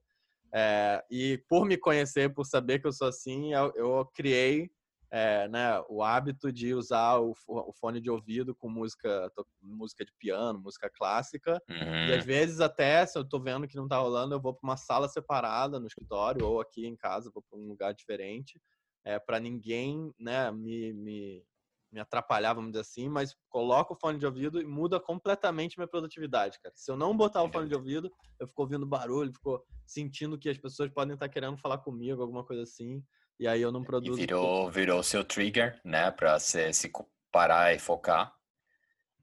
É, 0.55 1.05
e 1.11 1.39
por 1.49 1.67
me 1.67 1.77
conhecer, 1.79 2.33
por 2.35 2.45
saber 2.47 2.81
que 2.81 2.87
eu 2.87 2.93
sou 2.93 3.09
assim, 3.09 3.55
eu, 3.55 3.73
eu 3.77 4.07
criei 4.15 4.71
é, 5.11 5.49
né, 5.49 5.81
o 5.89 6.03
hábito 6.03 6.53
de 6.53 6.75
usar 6.75 7.19
o, 7.21 7.33
o 7.49 7.73
fone 7.73 8.01
de 8.01 8.11
ouvido 8.11 8.55
com 8.55 8.69
música, 8.71 9.31
música 9.63 10.05
de 10.05 10.13
piano, 10.19 10.61
música 10.61 10.91
clássica, 10.91 11.63
e 12.05 12.13
às 12.13 12.23
Uhum. 12.23 12.27
vezes 12.27 12.61
até, 12.61 13.05
se 13.07 13.19
eu 13.19 13.29
tô 13.29 13.41
vendo 13.41 13.69
que 13.69 13.77
não 13.77 13.89
tá 13.89 13.99
rolando, 13.99 14.35
eu 14.35 14.41
vou 14.41 14.55
para 14.55 14.67
uma 14.69 14.77
sala 14.77 15.09
separada 15.09 15.81
no 15.81 15.87
escritório 15.87 16.45
ou 16.45 16.61
aqui 16.61 16.87
em 16.87 16.97
casa, 16.97 17.31
vou 17.35 17.43
para 17.43 17.59
um 17.59 17.69
lugar 17.69 17.95
diferente, 17.95 18.61
é, 19.05 19.19
para 19.19 19.41
ninguém, 19.41 20.13
né, 20.19 20.51
me, 20.53 20.93
me, 20.95 21.45
me 21.91 22.01
atrapalhar, 22.01 22.55
vamos 22.55 22.71
dizer 22.73 22.83
assim, 22.83 23.09
mas 23.09 23.35
coloco 23.49 23.95
o 23.95 23.97
fone 23.97 24.19
de 24.19 24.27
ouvido 24.27 24.61
e 24.61 24.65
muda 24.67 25.01
completamente 25.01 25.79
minha 25.79 25.89
produtividade, 25.89 26.59
cara. 26.61 26.75
Se 26.77 26.91
eu 26.91 26.97
não 26.97 27.17
botar 27.17 27.43
o 27.43 27.51
fone 27.51 27.69
de 27.69 27.75
ouvido, 27.75 28.11
eu 28.39 28.47
fico 28.47 28.63
ouvindo 28.63 28.87
barulho, 28.87 29.33
fico 29.33 29.65
sentindo 29.87 30.39
que 30.39 30.49
as 30.49 30.59
pessoas 30.59 30.91
podem 30.93 31.15
estar 31.15 31.29
querendo 31.29 31.57
falar 31.59 31.79
comigo, 31.79 32.21
alguma 32.21 32.45
coisa 32.45 32.63
assim, 32.63 33.03
e 33.41 33.47
aí 33.49 33.61
eu 33.63 33.73
não 33.73 33.83
E 33.83 33.87
produzo. 33.87 34.17
virou, 34.17 34.71
virou 34.71 35.03
seu 35.03 35.25
trigger, 35.25 35.81
né? 35.85 36.11
Pra 36.11 36.39
se 36.39 36.89
co- 36.91 37.11
parar 37.33 37.75
e 37.75 37.79
focar. 37.79 38.35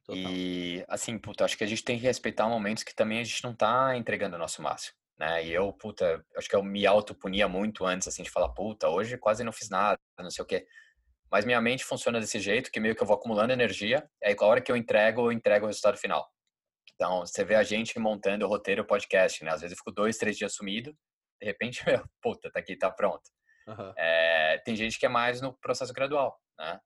Total. 0.06 0.32
E, 0.32 0.86
assim, 0.88 1.18
puta, 1.18 1.46
acho 1.46 1.58
que 1.58 1.64
a 1.64 1.68
gente 1.68 1.84
tem 1.84 1.98
que 1.98 2.04
respeitar 2.06 2.48
momentos 2.48 2.84
que 2.84 2.94
também 2.96 3.20
a 3.20 3.24
gente 3.24 3.44
não 3.44 3.56
tá 3.56 3.98
entregando 3.98 4.36
o 4.36 4.40
nosso 4.40 4.62
máximo, 4.62 4.96
né? 5.18 5.44
E 5.46 5.52
eu, 5.52 5.74
puta, 5.74 6.24
acho 6.38 6.48
que 6.48 6.56
eu 6.56 6.64
me 6.64 6.86
autopunia 6.86 7.48
muito 7.48 7.86
antes, 7.86 8.08
assim, 8.08 8.22
de 8.24 8.30
falar, 8.30 8.50
puta, 8.50 8.88
hoje 8.88 9.18
quase 9.18 9.44
não 9.44 9.52
fiz 9.52 9.70
nada, 9.70 10.00
não 10.20 10.30
sei 10.30 10.44
o 10.44 10.48
quê. 10.48 10.68
Mas 11.36 11.44
minha 11.44 11.60
mente 11.60 11.84
funciona 11.84 12.18
desse 12.18 12.40
jeito, 12.40 12.72
que 12.72 12.80
meio 12.80 12.96
que 12.96 13.04
eu 13.04 13.06
vou 13.06 13.18
acumulando 13.18 13.52
energia, 13.52 14.10
e 14.24 14.28
aí 14.28 14.36
a 14.40 14.46
hora 14.46 14.62
que 14.62 14.72
eu 14.72 14.78
entrego, 14.78 15.20
eu 15.20 15.34
entrego 15.34 15.66
o 15.66 15.68
resultado 15.68 15.98
final. 15.98 16.26
Então, 16.94 17.26
você 17.26 17.44
vê 17.44 17.56
a 17.56 17.64
gente 17.64 18.00
montando 18.00 18.46
o 18.46 18.48
roteiro 18.48 18.86
podcast, 18.86 19.44
né? 19.44 19.52
Às 19.52 19.60
vezes 19.60 19.74
eu 19.74 19.78
fico 19.78 19.92
dois, 19.92 20.18
três 20.18 20.38
dias 20.38 20.56
sumido, 20.56 20.96
de 21.42 21.46
repente, 21.46 21.84
meu, 22.02 22.08
puta, 22.22 22.50
tá 22.50 22.62
aqui, 22.62 22.78
tá 22.78 22.90
pronto. 22.90 23.30
Aham. 23.68 23.94
É, 23.98 24.62
tem 24.64 24.78
gente 24.78 24.98
que 24.98 25.06
é 25.06 25.10
mais 25.10 25.42
no 25.42 25.52
processo 25.58 25.92
gradual, 25.92 26.40
né? 26.58 26.80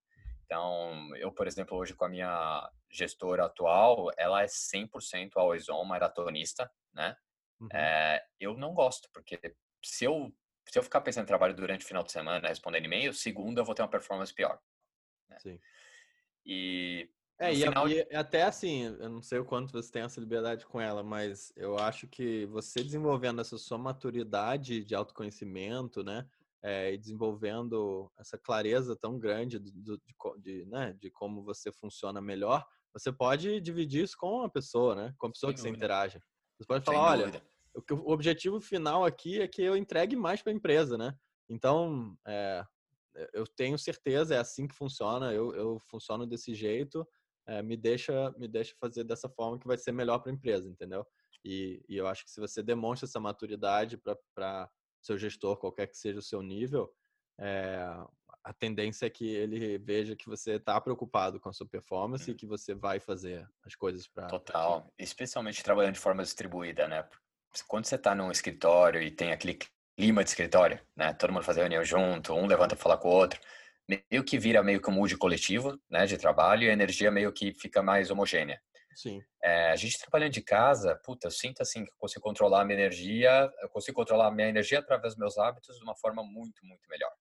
Então, 0.46 1.16
eu, 1.18 1.32
por 1.32 1.46
exemplo, 1.46 1.78
hoje 1.78 1.94
com 1.94 2.06
a 2.06 2.10
minha 2.10 2.68
gestora 2.92 3.46
atual, 3.46 4.10
ela 4.18 4.42
é 4.42 4.48
100% 4.48 5.30
always 5.36 5.70
on, 5.70 5.86
maratonista, 5.86 6.68
né? 6.92 7.16
Uhum. 7.62 7.70
É, 7.72 8.20
eu 8.40 8.58
não 8.58 8.74
gosto, 8.74 9.10
porque 9.14 9.40
se 9.86 10.06
eu, 10.06 10.34
se 10.72 10.78
eu 10.78 10.84
ficar 10.84 11.02
pensando 11.02 11.24
em 11.24 11.28
trabalho 11.28 11.56
durante 11.56 11.84
o 11.84 11.88
final 11.88 12.04
de 12.04 12.12
semana, 12.12 12.48
respondendo 12.48 12.86
e-mail, 12.86 13.14
segunda 13.14 13.62
eu 13.62 13.66
vou 13.66 13.74
ter 13.76 13.82
uma 13.82 13.88
performance 13.90 14.34
pior. 14.34 14.60
Sim. 15.40 15.60
E 16.46 17.10
É, 17.40 17.54
e, 17.54 17.64
a- 17.64 17.68
final, 17.70 17.88
e 17.88 18.02
até 18.16 18.44
assim, 18.44 18.84
eu 18.84 19.10
não 19.10 19.22
sei 19.22 19.40
o 19.40 19.46
quanto 19.46 19.72
você 19.72 19.92
tem 19.92 20.02
essa 20.02 20.20
liberdade 20.20 20.66
com 20.66 20.80
ela, 20.82 21.02
mas 21.02 21.54
eu 21.56 21.78
acho 21.78 22.08
que 22.08 22.46
você 22.48 22.84
desenvolvendo 22.84 23.40
essa 23.40 23.58
sua 23.58 23.78
maturidade 23.78 24.84
de 24.84 24.94
autoconhecimento, 24.94 26.04
né, 26.04 26.28
é, 26.62 26.94
e 26.94 26.98
desenvolvendo 26.98 28.12
essa 28.20 28.38
clareza 28.38 28.96
tão 28.96 29.18
grande 29.18 29.58
do, 29.58 29.72
do- 29.72 29.98
de, 29.98 30.16
de, 30.42 30.66
né, 30.66 30.94
de 31.00 31.10
como 31.10 31.42
você 31.44 31.72
funciona 31.72 32.20
melhor, 32.22 32.68
você 32.94 33.12
pode 33.12 33.62
dividir 33.62 34.04
isso 34.04 34.18
com 34.18 34.42
a 34.42 34.50
pessoa, 34.50 34.94
né, 34.96 35.14
com 35.18 35.28
a 35.28 35.32
pessoa 35.32 35.52
Sem 35.52 35.56
que 35.56 35.62
você 35.62 35.68
dúvida. 35.70 35.86
interage. 35.86 36.20
Você 36.60 36.68
pode 36.68 36.84
falar, 36.84 37.12
olha. 37.12 37.42
O, 37.76 38.12
objetivo 38.12 38.60
final 38.60 39.06
aqui 39.06 39.42
é 39.42 39.48
que 39.48 39.62
eu 39.62 39.76
entregue 39.76 40.16
mais 40.16 40.42
para 40.42 40.52
a 40.52 40.56
empresa, 40.56 40.98
né? 40.98 41.16
Então, 41.50 42.16
é, 42.28 42.64
eu 43.34 43.46
tenho 43.46 43.78
certeza, 43.78 44.36
é 44.36 44.38
assim 44.38 44.68
que 44.68 44.76
funciona, 44.76 45.34
eu, 45.34 45.54
eu 45.56 45.80
funciono 45.90 46.26
desse 46.26 46.54
jeito, 46.54 47.08
é, 47.48 47.62
me, 47.62 47.76
deixa, 47.76 48.32
me 48.38 48.48
deixa 48.48 48.76
fazer 48.80 49.04
dessa 49.04 49.28
forma 49.30 49.60
que 49.60 49.68
vai 49.68 49.78
ser 49.78 49.92
melhor 49.92 50.20
para 50.20 50.32
a 50.32 50.36
empresa, 50.36 50.70
entendeu? 50.70 51.06
E, 51.44 51.84
e 51.88 51.98
eu 51.98 52.08
acho 52.08 52.24
que 52.24 52.32
se 52.32 52.40
você 52.40 52.62
demonstra 52.62 53.08
essa 53.08 53.20
maturidade 53.20 53.98
para 54.36 54.70
seu 55.02 55.18
gestor, 55.18 55.58
qualquer 55.58 55.88
que 55.88 55.98
seja 55.98 56.20
o 56.20 56.24
seu 56.24 56.42
nível, 56.42 56.94
é, 57.40 57.82
a 58.44 58.54
tendência 58.54 59.06
é 59.06 59.10
que 59.10 59.28
ele 59.28 59.78
veja 59.78 60.16
que 60.16 60.28
você 60.28 60.54
está 60.54 60.80
preocupado 60.80 61.40
com 61.40 61.50
a 61.50 61.54
sua 61.54 61.68
performance 61.68 62.30
e 62.30 62.36
que 62.36 62.46
você 62.46 62.74
vai 62.74 63.00
fazer 63.00 63.48
as 63.64 63.76
coisas 63.76 64.08
para. 64.08 64.28
Total, 64.28 64.92
especialmente 64.98 65.64
trabalhando 65.64 65.94
de 65.94 66.00
forma 66.00 66.24
distribuída, 66.24 66.88
né? 66.88 67.08
Quando 67.68 67.86
você 67.86 67.96
está 67.96 68.14
num 68.14 68.32
escritório 68.32 69.02
e 69.02 69.12
tem 69.12 69.32
aquele 69.32 69.58
clima 69.98 70.24
de 70.24 70.30
escritório, 70.30 70.80
né? 70.96 71.14
Todo 71.14 71.34
mundo 71.34 71.44
faz 71.44 71.58
reunião 71.58 71.84
junto, 71.84 72.34
um 72.34 72.46
levanta 72.46 72.76
para 72.76 72.84
falar 72.84 72.98
com 72.98 73.10
o 73.10 73.12
outro, 73.12 73.40
meio 73.88 74.24
que 74.24 74.38
vira 74.38 74.64
meio 74.64 74.82
que 74.82 74.90
um 74.90 74.94
mood 74.94 75.18
coletivo, 75.18 75.80
né? 75.90 76.06
De 76.06 76.18
trabalho 76.18 76.64
e 76.64 76.70
a 76.70 76.74
energia 76.74 77.12
meio 77.12 77.32
que 77.34 77.54
fica 77.54 77.82
mais 77.82 78.12
homogênea. 78.12 78.62
Sim, 78.96 79.22
É, 79.42 79.72
a 79.72 79.76
gente 79.76 79.98
trabalhando 79.98 80.34
de 80.34 80.42
casa, 80.42 80.96
puta, 81.06 81.28
eu 81.28 81.32
sinto 81.32 81.62
assim 81.62 81.86
que 81.86 81.92
eu 81.92 81.96
consigo 81.98 82.22
controlar 82.22 82.62
a 82.62 82.66
minha 82.66 82.78
energia, 82.78 83.50
eu 83.62 83.70
consigo 83.70 83.96
controlar 83.96 84.28
a 84.28 84.32
minha 84.32 84.50
energia 84.50 84.80
através 84.80 85.14
dos 85.14 85.20
meus 85.20 85.38
hábitos 85.38 85.78
de 85.78 85.84
uma 85.84 85.96
forma 85.96 86.22
muito, 86.24 86.66
muito 86.66 86.88
melhor. 86.90 87.12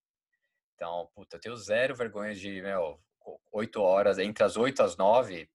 Então, 0.75 1.09
puta, 1.15 1.37
eu 1.37 1.41
tenho 1.41 1.57
zero 1.57 1.95
vergonha 1.95 2.35
de, 2.35 2.61
meu, 2.63 3.01
oito 3.53 3.81
horas, 3.81 4.19
entre 4.19 4.43
as 4.45 4.57
oito 4.57 4.83
às 4.83 4.97
nove, 4.97 5.49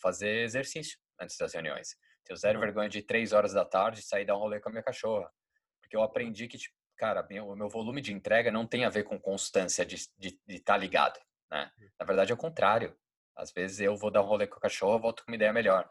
fazer 0.00 0.44
exercício 0.44 0.98
antes 1.20 1.36
das 1.36 1.52
reuniões. 1.52 1.96
Tenho 2.24 2.36
zero 2.36 2.58
vergonha 2.58 2.88
de 2.88 3.02
três 3.02 3.32
horas 3.32 3.52
da 3.52 3.64
tarde 3.64 4.02
sair 4.02 4.24
dar 4.24 4.36
um 4.36 4.40
rolê 4.40 4.60
com 4.60 4.68
a 4.68 4.72
minha 4.72 4.82
cachorra. 4.82 5.30
Porque 5.80 5.96
eu 5.96 6.02
aprendi 6.02 6.48
que, 6.48 6.56
tipo, 6.56 6.74
cara, 6.96 7.26
o 7.44 7.54
meu 7.54 7.68
volume 7.68 8.00
de 8.00 8.12
entrega 8.12 8.50
não 8.50 8.66
tem 8.66 8.84
a 8.84 8.90
ver 8.90 9.04
com 9.04 9.18
constância 9.18 9.84
de 9.84 9.96
estar 10.48 10.74
tá 10.74 10.76
ligado, 10.76 11.20
né? 11.50 11.70
Na 11.98 12.06
verdade, 12.06 12.32
é 12.32 12.34
o 12.34 12.38
contrário. 12.38 12.96
Às 13.36 13.52
vezes 13.52 13.80
eu 13.80 13.96
vou 13.96 14.10
dar 14.10 14.22
um 14.22 14.26
rolê 14.26 14.46
com 14.46 14.56
a 14.56 14.60
cachorra, 14.60 14.98
volto 14.98 15.24
com 15.24 15.30
uma 15.30 15.36
ideia 15.36 15.52
melhor. 15.52 15.88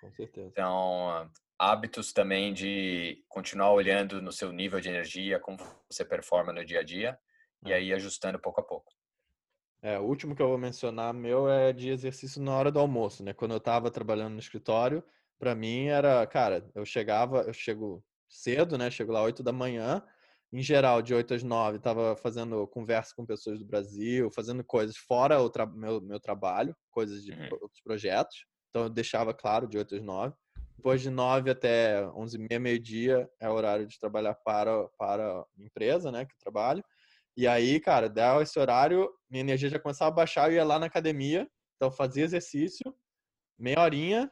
com 0.00 0.10
certeza. 0.12 0.48
Então, 0.48 1.30
hábitos 1.58 2.12
também 2.12 2.54
de 2.54 3.22
continuar 3.28 3.70
olhando 3.72 4.22
no 4.22 4.32
seu 4.32 4.50
nível 4.50 4.80
de 4.80 4.88
energia, 4.88 5.38
como 5.38 5.58
você 5.90 6.04
performa 6.04 6.54
no 6.54 6.64
dia 6.64 6.80
a 6.80 6.82
dia, 6.82 7.18
e 7.66 7.72
É. 7.72 7.76
aí 7.76 7.92
ajustando 7.92 8.38
pouco 8.38 8.60
a 8.60 8.64
pouco. 8.64 8.90
É, 9.82 9.98
o 9.98 10.02
último 10.02 10.34
que 10.34 10.42
eu 10.42 10.48
vou 10.48 10.58
mencionar 10.58 11.12
meu 11.12 11.50
é 11.50 11.72
de 11.72 11.90
exercício 11.90 12.40
na 12.42 12.54
hora 12.54 12.72
do 12.72 12.78
almoço, 12.78 13.22
né? 13.22 13.32
Quando 13.32 13.52
eu 13.52 13.60
tava 13.60 13.90
trabalhando 13.90 14.32
no 14.32 14.38
escritório, 14.38 15.02
pra 15.40 15.54
mim 15.56 15.86
era, 15.86 16.24
cara, 16.26 16.70
eu 16.74 16.84
chegava, 16.84 17.40
eu 17.42 17.52
chego 17.54 18.04
cedo, 18.28 18.78
né? 18.78 18.90
Chego 18.90 19.10
lá 19.12 19.22
8 19.22 19.42
da 19.42 19.52
manhã, 19.52 20.04
em 20.52 20.62
geral, 20.62 21.00
de 21.02 21.14
8 21.14 21.34
às 21.34 21.42
9, 21.42 21.78
tava 21.80 22.14
fazendo 22.16 22.66
conversa 22.68 23.14
com 23.16 23.24
pessoas 23.26 23.58
do 23.58 23.64
Brasil, 23.64 24.30
fazendo 24.30 24.62
coisas 24.62 24.96
fora 24.96 25.40
o 25.40 25.48
tra- 25.50 25.66
meu, 25.66 26.00
meu 26.00 26.20
trabalho, 26.20 26.76
coisas 26.90 27.24
de 27.24 27.32
Uhum. 27.32 27.48
outros 27.62 27.80
projetos. 27.82 28.46
Então 28.68 28.84
eu 28.84 28.90
deixava 28.90 29.32
claro 29.34 29.66
de 29.66 29.78
8 29.78 29.96
às 29.96 30.02
9. 30.02 30.34
Depois 30.76 31.00
de 31.02 31.10
9 31.10 31.50
até 31.50 32.06
11 32.14 32.36
e 32.36 32.40
meia, 32.40 32.60
meio-dia, 32.60 33.28
é 33.40 33.48
o 33.48 33.52
horário 33.52 33.86
de 33.86 33.98
trabalhar 33.98 34.34
para, 34.34 34.88
para 34.98 35.40
a 35.40 35.46
empresa, 35.58 36.12
né? 36.12 36.24
Que 36.26 36.32
eu 36.34 36.38
trabalho. 36.38 36.84
E 37.36 37.46
aí, 37.46 37.80
cara, 37.80 38.08
dava 38.08 38.42
esse 38.42 38.58
horário, 38.58 39.10
minha 39.30 39.40
energia 39.42 39.68
já 39.70 39.78
começava 39.78 40.10
a 40.10 40.14
baixar, 40.14 40.50
eu 40.50 40.56
ia 40.56 40.64
lá 40.64 40.78
na 40.78 40.86
academia, 40.86 41.48
então 41.76 41.90
fazia 41.90 42.24
exercício, 42.24 42.94
meia 43.58 43.80
horinha, 43.80 44.30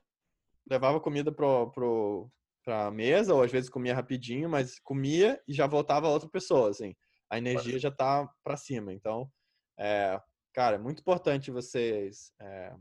levava 0.68 1.00
comida 1.00 1.32
pro, 1.32 1.70
pro, 1.70 2.30
pra 2.64 2.90
mesa, 2.90 3.34
ou 3.34 3.42
às 3.42 3.50
vezes 3.50 3.70
comia 3.70 3.94
rapidinho, 3.94 4.48
mas 4.48 4.78
comia 4.80 5.42
e 5.48 5.52
já 5.52 5.66
voltava 5.66 6.08
outra 6.08 6.28
pessoa, 6.28 6.70
assim. 6.70 6.94
A 7.30 7.38
energia 7.38 7.78
já 7.78 7.90
tá 7.90 8.28
pra 8.42 8.56
cima. 8.56 8.92
Então, 8.92 9.30
é, 9.78 10.20
cara, 10.52 10.76
é 10.76 10.78
muito 10.78 11.00
importante 11.00 11.50
vocês 11.50 12.32
é, 12.40 12.74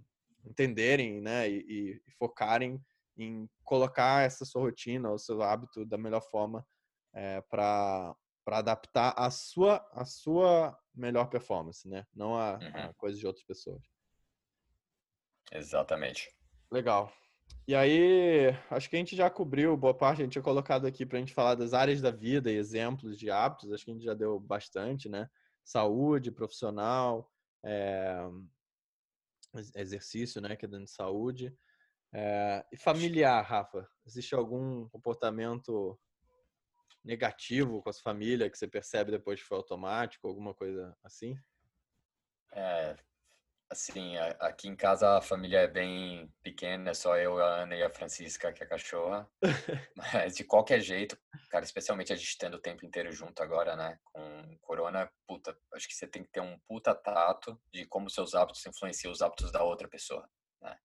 entenderem, 0.45 1.21
né, 1.21 1.49
e, 1.49 1.99
e 2.07 2.11
focarem 2.17 2.81
em 3.17 3.49
colocar 3.63 4.23
essa 4.23 4.45
sua 4.45 4.61
rotina, 4.61 5.11
o 5.11 5.17
seu 5.17 5.41
hábito 5.41 5.85
da 5.85 5.97
melhor 5.97 6.21
forma 6.21 6.65
é, 7.13 7.41
para 7.41 8.15
para 8.45 8.59
adaptar 8.59 9.13
a 9.17 9.29
sua 9.29 9.85
a 9.91 10.05
sua 10.05 10.77
melhor 10.95 11.25
performance, 11.29 11.85
né? 11.85 12.05
Não 12.13 12.33
a, 12.37 12.55
a 12.55 12.87
Uhum. 12.87 12.93
coisa 12.95 13.17
de 13.19 13.27
outras 13.27 13.43
pessoas. 13.45 13.83
Exatamente. 15.51 16.33
Legal. 16.71 17.11
E 17.67 17.75
aí, 17.75 18.47
acho 18.69 18.89
que 18.89 18.95
a 18.95 18.99
gente 18.99 19.15
já 19.15 19.29
cobriu 19.29 19.75
boa 19.75 19.93
parte, 19.93 20.21
a 20.21 20.23
gente 20.23 20.31
tinha 20.33 20.41
colocado 20.41 20.87
aqui 20.87 21.05
para 21.05 21.17
a 21.17 21.19
gente 21.19 21.33
falar 21.33 21.55
das 21.55 21.73
áreas 21.73 21.99
da 21.99 22.11
vida 22.11 22.49
e 22.49 22.55
exemplos 22.55 23.17
de 23.17 23.29
hábitos, 23.29 23.73
acho 23.73 23.83
que 23.83 23.91
a 23.91 23.93
gente 23.93 24.05
já 24.05 24.13
deu 24.13 24.39
bastante, 24.39 25.09
né? 25.09 25.29
Saúde, 25.65 26.31
profissional, 26.31 27.29
é, 27.65 28.25
exercício, 29.75 30.39
né? 30.39 30.55
Que 30.55 30.65
é 30.65 30.67
dentro 30.67 30.85
de 30.85 30.91
saúde. 30.91 31.53
É, 32.13 32.65
e 32.71 32.77
familiar, 32.77 33.41
Rafa? 33.43 33.85
Existe 34.05 34.33
algum 34.33 34.87
comportamento 34.87 35.99
negativo 37.03 37.81
com 37.81 37.89
a 37.89 37.93
sua 37.93 38.03
família 38.03 38.49
que 38.49 38.57
você 38.57 38.67
percebe 38.67 39.11
depois 39.11 39.41
que 39.41 39.47
foi 39.47 39.57
automático, 39.57 40.27
alguma 40.27 40.53
coisa 40.53 40.95
assim? 41.03 41.37
É, 42.53 42.95
Assim, 43.69 44.15
aqui 44.39 44.69
em 44.69 44.77
casa 44.77 45.17
a 45.17 45.21
família 45.21 45.59
é 45.59 45.67
bem 45.67 46.33
pequena, 46.41 46.91
é 46.91 46.93
só 46.93 47.17
eu, 47.17 47.37
a 47.37 47.63
Ana 47.63 47.75
e 47.75 47.83
a 47.83 47.89
Francisca, 47.89 48.53
que 48.53 48.63
é 48.63 48.65
a 48.65 48.69
cachorra. 48.69 49.29
Mas 49.95 50.37
de 50.37 50.45
qualquer 50.45 50.79
jeito, 50.79 51.17
cara, 51.49 51.65
especialmente 51.65 52.13
a 52.13 52.15
gente 52.15 52.37
tendo 52.37 52.55
o 52.55 52.61
tempo 52.61 52.85
inteiro 52.85 53.11
junto 53.11 53.43
agora, 53.43 53.75
né? 53.75 53.99
Com 54.05 54.57
corona, 54.61 55.11
puta, 55.27 55.57
acho 55.73 55.85
que 55.85 55.95
você 55.95 56.07
tem 56.07 56.23
que 56.23 56.29
ter 56.29 56.39
um 56.39 56.57
puta 56.59 56.95
tato 56.95 57.59
de 57.73 57.85
como 57.85 58.09
seus 58.09 58.33
hábitos 58.35 58.65
influenciam 58.65 59.11
os 59.11 59.21
hábitos 59.21 59.51
da 59.51 59.61
outra 59.61 59.89
pessoa, 59.89 60.29
né? 60.61 60.77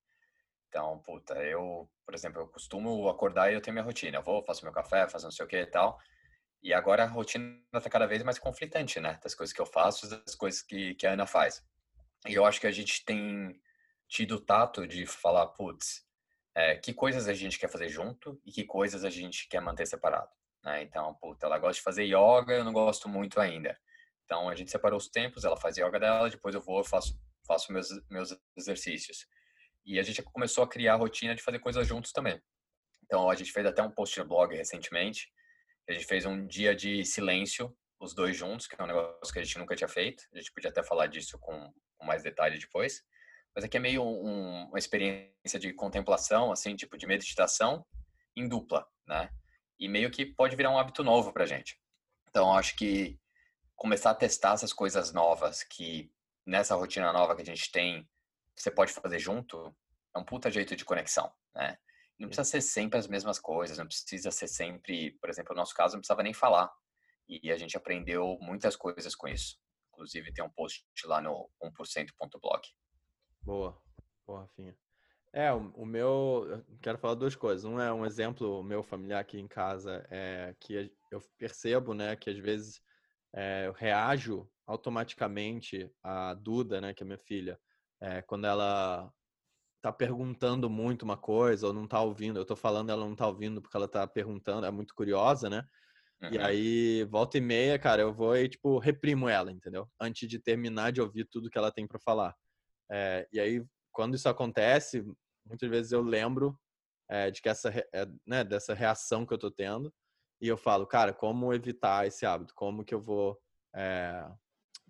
Então, 0.68 0.98
puta, 1.00 1.34
eu, 1.34 1.88
por 2.04 2.14
exemplo, 2.14 2.42
eu 2.42 2.48
costumo 2.48 3.08
acordar 3.08 3.50
e 3.52 3.54
eu 3.54 3.60
tenho 3.60 3.74
minha 3.74 3.84
rotina. 3.84 4.18
Eu 4.18 4.22
vou, 4.22 4.42
faço 4.44 4.64
meu 4.64 4.72
café, 4.72 5.08
faço 5.08 5.26
não 5.26 5.32
sei 5.32 5.44
o 5.46 5.48
que 5.48 5.56
e 5.56 5.66
tal. 5.66 5.98
E 6.62 6.72
agora 6.74 7.04
a 7.04 7.06
rotina 7.06 7.60
tá 7.72 7.90
cada 7.90 8.06
vez 8.06 8.22
mais 8.22 8.38
conflitante, 8.38 8.98
né? 8.98 9.20
Das 9.22 9.34
coisas 9.34 9.52
que 9.54 9.60
eu 9.60 9.66
faço, 9.66 10.08
das 10.08 10.34
coisas 10.34 10.62
que, 10.62 10.94
que 10.96 11.06
a 11.06 11.12
Ana 11.12 11.26
faz. 11.26 11.64
E 12.26 12.34
eu 12.34 12.44
acho 12.44 12.60
que 12.60 12.66
a 12.66 12.72
gente 12.72 13.04
tem 13.04 13.60
tido 14.08 14.36
o 14.36 14.40
tato 14.40 14.86
de 14.86 15.06
falar, 15.06 15.46
putz, 15.48 16.06
é, 16.54 16.76
que 16.76 16.92
coisas 16.92 17.28
a 17.28 17.34
gente 17.34 17.58
quer 17.58 17.68
fazer 17.68 17.88
junto 17.88 18.40
e 18.44 18.52
que 18.52 18.64
coisas 18.64 19.04
a 19.04 19.10
gente 19.10 19.48
quer 19.48 19.60
manter 19.60 19.86
separado. 19.86 20.30
Né? 20.62 20.82
Então, 20.82 21.14
puta, 21.14 21.46
ela 21.46 21.58
gosta 21.58 21.74
de 21.74 21.82
fazer 21.82 22.04
yoga, 22.04 22.52
eu 22.52 22.64
não 22.64 22.72
gosto 22.72 23.08
muito 23.08 23.40
ainda. 23.40 23.78
Então, 24.24 24.48
a 24.48 24.54
gente 24.54 24.70
separou 24.70 24.98
os 24.98 25.08
tempos, 25.08 25.44
ela 25.44 25.56
faz 25.56 25.76
yoga 25.76 25.98
dela, 25.98 26.30
depois 26.30 26.54
eu 26.54 26.60
vou, 26.60 26.78
eu 26.78 26.84
faço, 26.84 27.18
faço 27.46 27.72
meus, 27.72 27.88
meus 28.08 28.36
exercícios. 28.56 29.26
E 29.84 29.98
a 29.98 30.02
gente 30.02 30.22
começou 30.22 30.62
a 30.62 30.68
criar 30.68 30.94
a 30.94 30.96
rotina 30.96 31.34
de 31.34 31.42
fazer 31.42 31.58
coisas 31.58 31.86
juntos 31.86 32.12
também. 32.12 32.40
Então, 33.04 33.28
a 33.28 33.34
gente 33.34 33.52
fez 33.52 33.66
até 33.66 33.82
um 33.82 33.90
post 33.90 34.18
no 34.20 34.26
blog 34.26 34.54
recentemente. 34.54 35.28
A 35.88 35.92
gente 35.92 36.06
fez 36.06 36.24
um 36.24 36.46
dia 36.46 36.74
de 36.74 37.04
silêncio, 37.04 37.76
os 37.98 38.14
dois 38.14 38.36
juntos, 38.36 38.66
que 38.66 38.80
é 38.80 38.84
um 38.84 38.86
negócio 38.86 39.32
que 39.32 39.38
a 39.38 39.42
gente 39.42 39.58
nunca 39.58 39.74
tinha 39.74 39.88
feito. 39.88 40.24
A 40.32 40.38
gente 40.38 40.52
podia 40.52 40.70
até 40.70 40.82
falar 40.82 41.08
disso 41.08 41.38
com 41.38 41.72
com 42.02 42.06
mais 42.06 42.22
detalhe 42.22 42.58
depois. 42.58 43.02
Mas 43.54 43.64
aqui 43.64 43.76
é 43.76 43.80
meio 43.80 44.02
um, 44.02 44.66
uma 44.66 44.78
experiência 44.78 45.58
de 45.58 45.72
contemplação, 45.72 46.50
assim, 46.50 46.74
tipo 46.74 46.98
de 46.98 47.06
meditação 47.06 47.86
em 48.36 48.48
dupla, 48.48 48.86
né? 49.06 49.30
E 49.78 49.88
meio 49.88 50.10
que 50.10 50.26
pode 50.26 50.56
virar 50.56 50.70
um 50.70 50.78
hábito 50.78 51.04
novo 51.04 51.32
pra 51.32 51.46
gente. 51.46 51.78
Então, 52.28 52.56
acho 52.56 52.76
que 52.76 53.18
começar 53.76 54.10
a 54.10 54.14
testar 54.14 54.54
essas 54.54 54.72
coisas 54.72 55.12
novas 55.12 55.62
que 55.62 56.10
nessa 56.46 56.74
rotina 56.74 57.12
nova 57.12 57.36
que 57.36 57.42
a 57.42 57.46
gente 57.46 57.70
tem, 57.70 58.08
você 58.56 58.70
pode 58.70 58.92
fazer 58.92 59.18
junto, 59.18 59.74
é 60.14 60.18
um 60.18 60.24
puta 60.24 60.50
jeito 60.50 60.74
de 60.74 60.84
conexão, 60.84 61.32
né? 61.54 61.78
Não 62.18 62.28
precisa 62.28 62.48
ser 62.48 62.60
sempre 62.60 62.98
as 62.98 63.06
mesmas 63.06 63.38
coisas, 63.38 63.78
não 63.78 63.86
precisa 63.86 64.30
ser 64.30 64.46
sempre, 64.46 65.12
por 65.20 65.28
exemplo, 65.28 65.54
no 65.54 65.60
nosso 65.60 65.74
caso, 65.74 65.94
não 65.94 66.00
precisava 66.00 66.22
nem 66.22 66.32
falar. 66.32 66.70
E 67.28 67.50
a 67.50 67.56
gente 67.56 67.76
aprendeu 67.76 68.38
muitas 68.40 68.76
coisas 68.76 69.14
com 69.14 69.28
isso. 69.28 69.58
Inclusive 70.02 70.32
tem 70.32 70.44
um 70.44 70.50
post 70.50 70.84
lá 71.04 71.20
no 71.20 71.48
1%.blog. 71.62 72.62
Boa, 73.40 73.80
boa, 74.26 74.40
Rafinha. 74.40 74.76
É, 75.32 75.52
o, 75.52 75.86
meu, 75.86 76.64
quero 76.82 76.98
falar 76.98 77.14
duas 77.14 77.36
coisas. 77.36 77.64
Um 77.64 77.80
é 77.80 77.92
um 77.92 78.04
exemplo 78.04 78.64
meu 78.64 78.82
familiar 78.82 79.20
aqui 79.20 79.38
em 79.38 79.46
casa, 79.46 80.04
é 80.10 80.56
que 80.58 80.92
eu 81.10 81.22
percebo, 81.38 81.94
né, 81.94 82.16
que 82.16 82.30
às 82.30 82.38
vezes 82.38 82.82
é, 83.32 83.68
eu 83.68 83.72
reajo 83.72 84.50
automaticamente 84.66 85.88
à 86.02 86.34
Duda, 86.34 86.80
né, 86.80 86.92
que 86.92 87.04
é 87.04 87.06
minha 87.06 87.18
filha, 87.18 87.58
é, 88.00 88.20
quando 88.22 88.46
ela 88.46 89.10
tá 89.80 89.92
perguntando 89.92 90.68
muito 90.68 91.02
uma 91.02 91.16
coisa 91.16 91.68
ou 91.68 91.72
não 91.72 91.86
tá 91.86 92.00
ouvindo, 92.02 92.40
eu 92.40 92.44
tô 92.44 92.56
falando, 92.56 92.90
ela 92.90 93.06
não 93.06 93.14
tá 93.14 93.26
ouvindo 93.28 93.62
porque 93.62 93.76
ela 93.76 93.88
tá 93.88 94.04
perguntando, 94.06 94.66
é 94.66 94.70
muito 94.70 94.94
curiosa, 94.94 95.48
né? 95.48 95.64
Uhum. 96.22 96.30
E 96.30 96.38
aí, 96.38 97.04
volta 97.04 97.36
e 97.36 97.40
meia, 97.40 97.78
cara, 97.78 98.02
eu 98.02 98.12
vou 98.12 98.36
e, 98.36 98.48
tipo, 98.48 98.78
reprimo 98.78 99.28
ela, 99.28 99.50
entendeu? 99.50 99.88
Antes 100.00 100.28
de 100.28 100.38
terminar 100.38 100.92
de 100.92 101.00
ouvir 101.00 101.24
tudo 101.24 101.50
que 101.50 101.58
ela 101.58 101.72
tem 101.72 101.86
para 101.86 101.98
falar. 101.98 102.34
É, 102.90 103.26
e 103.32 103.40
aí, 103.40 103.64
quando 103.90 104.14
isso 104.14 104.28
acontece, 104.28 105.04
muitas 105.44 105.68
vezes 105.68 105.90
eu 105.90 106.00
lembro 106.00 106.56
é, 107.10 107.30
de 107.30 107.42
que 107.42 107.48
essa, 107.48 107.70
é, 107.70 108.06
né, 108.24 108.44
dessa 108.44 108.72
reação 108.72 109.26
que 109.26 109.34
eu 109.34 109.38
tô 109.38 109.50
tendo 109.50 109.92
e 110.40 110.46
eu 110.46 110.56
falo, 110.56 110.86
cara, 110.86 111.12
como 111.12 111.52
evitar 111.52 112.06
esse 112.06 112.24
hábito? 112.24 112.54
Como 112.54 112.84
que 112.84 112.94
eu 112.94 113.00
vou 113.00 113.40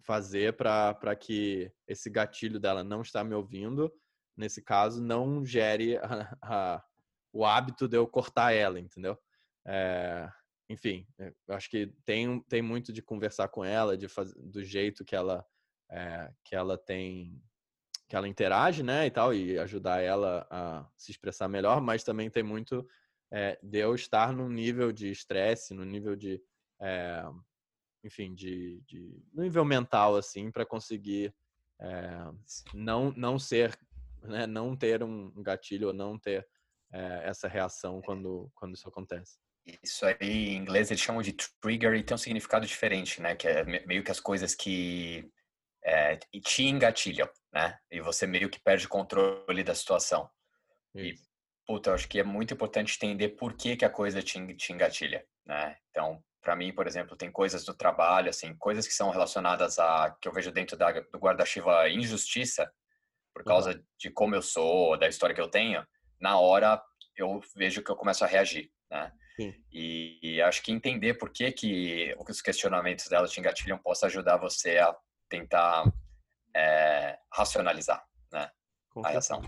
fazer 0.03 0.57
para 0.57 1.15
que 1.15 1.71
esse 1.87 2.11
gatilho 2.11 2.59
dela 2.59 2.83
não 2.83 3.01
estar 3.01 3.23
me 3.23 3.35
ouvindo, 3.35 3.93
nesse 4.37 4.61
caso, 4.61 5.01
não 5.01 5.45
gere 5.45 5.97
a, 5.99 6.37
a, 6.43 6.85
o 7.33 7.45
hábito 7.45 7.87
de 7.87 7.97
eu 7.97 8.07
cortar 8.09 8.53
ela, 8.53 8.81
entendeu? 8.81 9.17
É, 9.65 10.29
enfim, 10.69 11.07
eu 11.19 11.55
acho 11.55 11.69
que 11.69 11.87
tem, 12.05 12.41
tem 12.43 12.63
muito 12.63 12.93
de 12.93 13.03
conversar 13.03 13.49
com 13.49 13.65
ela, 13.65 13.97
de 13.97 14.09
fazer, 14.09 14.35
do 14.41 14.63
jeito 14.65 15.05
que 15.05 15.15
ela 15.15 15.45
é, 15.91 16.33
que 16.45 16.55
ela 16.55 16.79
tem 16.79 17.41
que 18.09 18.17
ela 18.17 18.29
interage, 18.29 18.83
né, 18.83 19.07
e 19.07 19.11
tal, 19.11 19.33
e 19.33 19.59
ajudar 19.59 20.03
ela 20.03 20.47
a 20.51 20.87
se 20.99 21.11
expressar 21.11 21.49
melhor, 21.49 21.81
mas 21.81 22.05
também 22.05 22.29
tem 22.29 22.43
muito 22.43 22.87
é, 23.31 23.59
de 23.63 23.79
eu 23.79 23.95
estar 23.95 24.35
num 24.35 24.51
nível 24.51 24.93
de 24.93 25.11
estresse, 25.11 25.73
no 25.73 25.83
nível 25.83 26.15
de, 26.15 26.39
é, 26.79 27.25
enfim, 28.05 28.35
de, 28.35 28.83
de, 28.87 29.19
nível 29.33 29.65
mental, 29.65 30.15
assim, 30.15 30.51
para 30.51 30.67
conseguir 30.67 31.35
não, 32.75 33.11
não 33.17 33.39
ser, 33.39 33.77
né, 34.23 34.47
não 34.47 34.77
ter 34.77 35.03
um 35.03 35.43
gatilho 35.43 35.89
ou 35.89 35.95
não 35.95 36.19
ter 36.19 36.47
essa 36.93 37.49
reação 37.49 38.03
quando, 38.03 38.53
quando 38.55 38.75
isso 38.75 38.87
acontece. 38.87 39.39
Isso 39.83 40.05
aí, 40.05 40.17
em 40.21 40.57
inglês, 40.57 40.91
eles 40.91 41.03
chamam 41.03 41.23
de 41.23 41.33
trigger 41.61 41.95
e 41.95 42.03
tem 42.03 42.15
um 42.15 42.19
significado 42.19 42.67
diferente, 42.67 43.21
né? 43.21 43.37
Que 43.37 43.47
é 43.47 43.65
meio 43.87 44.03
que 44.03 44.11
as 44.11 44.19
coisas 44.19 44.55
que 44.55 45.31
é, 45.85 46.17
te 46.17 46.65
engatilham, 46.65 47.29
né? 47.53 47.79
E 47.91 48.01
você 48.01 48.27
meio 48.27 48.51
que 48.51 48.61
perde 48.61 48.89
controle 48.89 49.63
da 49.63 49.75
situação. 49.75 50.29
Isso. 50.95 51.23
E, 51.23 51.27
puta, 51.67 51.91
eu 51.91 51.95
acho 51.95 52.09
que 52.09 52.19
é 52.19 52.25
muito 52.25 52.55
importante 52.55 52.97
entender 52.97 53.31
por 53.31 53.55
que, 53.57 53.77
que 53.77 53.85
a 53.85 53.91
coisa 53.91 54.21
te, 54.21 54.55
te 54.55 54.73
engatilha, 54.73 55.25
né? 55.47 55.77
Então, 55.91 56.23
para 56.41 56.57
mim, 56.57 56.73
por 56.73 56.89
exemplo, 56.89 57.17
tem 57.17 57.31
coisas 57.31 57.65
do 57.65 57.73
trabalho, 57.73 58.31
assim, 58.31 58.55
coisas 58.57 58.87
que 58.87 58.95
são 58.95 59.11
relacionadas 59.11 59.79
a, 59.79 60.17
que 60.21 60.27
eu 60.27 60.33
vejo 60.33 60.51
dentro 60.51 60.77
da, 60.77 60.91
do 60.91 61.19
guarda-chuva 61.19 61.89
injustiça, 61.89 62.71
por 63.33 63.45
causa 63.45 63.71
uhum. 63.71 63.85
de 63.99 64.11
como 64.11 64.35
eu 64.35 64.43
sou, 64.43 64.99
da 64.99 65.09
história 65.09 65.35
que 65.35 65.41
eu 65.41 65.49
tenho, 65.49 65.87
na 66.21 66.39
hora 66.39 66.83
eu 67.17 67.41
vejo 67.57 67.83
que 67.83 67.91
eu 67.91 67.97
começo 67.97 68.25
a 68.25 68.27
reagir, 68.27 68.71
né? 68.91 69.13
E, 69.73 70.19
e, 70.23 70.43
acho 70.43 70.63
que 70.63 70.73
entender 70.73 71.15
por 71.15 71.31
que, 71.31 71.51
que 71.53 72.15
os 72.29 72.43
questionamentos 72.43 73.09
dela 73.09 73.27
te 73.27 73.41
engatilham 73.41 73.79
possa 73.79 74.07
ajudar 74.07 74.37
você 74.37 74.79
a 74.79 74.95
tentar 75.29 75.91
é, 76.55 77.19
racionalizar 77.33 78.05
né, 78.31 78.51
a 79.03 79.09
reação. 79.09 79.41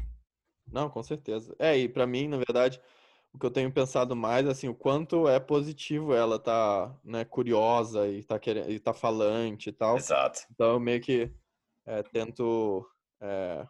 Não, 0.66 0.89
com 0.89 1.03
certeza. 1.03 1.55
É, 1.59 1.76
e 1.76 1.89
para 1.89 2.07
mim, 2.07 2.28
na 2.28 2.39
verdade, 2.39 2.80
o 3.32 3.39
que 3.39 3.47
eu 3.47 3.51
tenho 3.51 3.70
pensado 3.70 4.14
mais, 4.16 4.47
assim, 4.47 4.68
o 4.68 4.74
quanto 4.74 5.28
é 5.28 5.39
positivo 5.39 6.14
ela 6.14 6.39
tá, 6.39 6.95
né, 7.05 7.24
curiosa 7.24 8.09
e 8.09 8.22
tá, 8.22 8.39
querendo, 8.39 8.70
e 8.70 8.78
tá 8.78 8.95
falante 8.95 9.68
e 9.68 9.72
tal. 9.72 9.97
Exato. 9.97 10.41
Então, 10.51 10.72
eu 10.72 10.80
meio 10.80 11.01
que 11.01 11.30
é, 11.85 12.03
tento 12.03 12.89
é, 13.20 13.66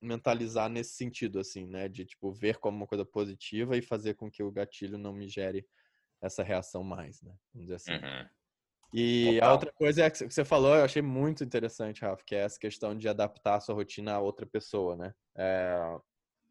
mentalizar 0.00 0.68
nesse 0.68 0.94
sentido, 0.94 1.38
assim, 1.38 1.66
né? 1.66 1.88
De, 1.88 2.04
tipo, 2.04 2.32
ver 2.32 2.58
como 2.58 2.76
uma 2.76 2.86
coisa 2.86 3.04
positiva 3.04 3.76
e 3.76 3.82
fazer 3.82 4.14
com 4.14 4.30
que 4.30 4.42
o 4.42 4.50
gatilho 4.50 4.96
não 4.96 5.12
me 5.12 5.28
gere 5.28 5.66
essa 6.20 6.42
reação 6.42 6.82
mais, 6.82 7.20
né? 7.22 7.34
Vamos 7.52 7.66
dizer 7.66 7.74
assim. 7.76 7.92
Uhum. 7.92 8.28
E 8.92 9.34
Total. 9.34 9.48
a 9.48 9.52
outra 9.52 9.72
coisa 9.72 10.04
é 10.04 10.10
que 10.10 10.18
você 10.28 10.44
falou, 10.44 10.74
eu 10.74 10.84
achei 10.84 11.00
muito 11.00 11.44
interessante, 11.44 12.02
Rafa, 12.02 12.24
que 12.24 12.34
é 12.34 12.40
essa 12.40 12.58
questão 12.58 12.96
de 12.96 13.08
adaptar 13.08 13.56
a 13.56 13.60
sua 13.60 13.74
rotina 13.74 14.14
a 14.14 14.20
outra 14.20 14.46
pessoa, 14.46 14.96
né? 14.96 15.14
É, 15.36 15.98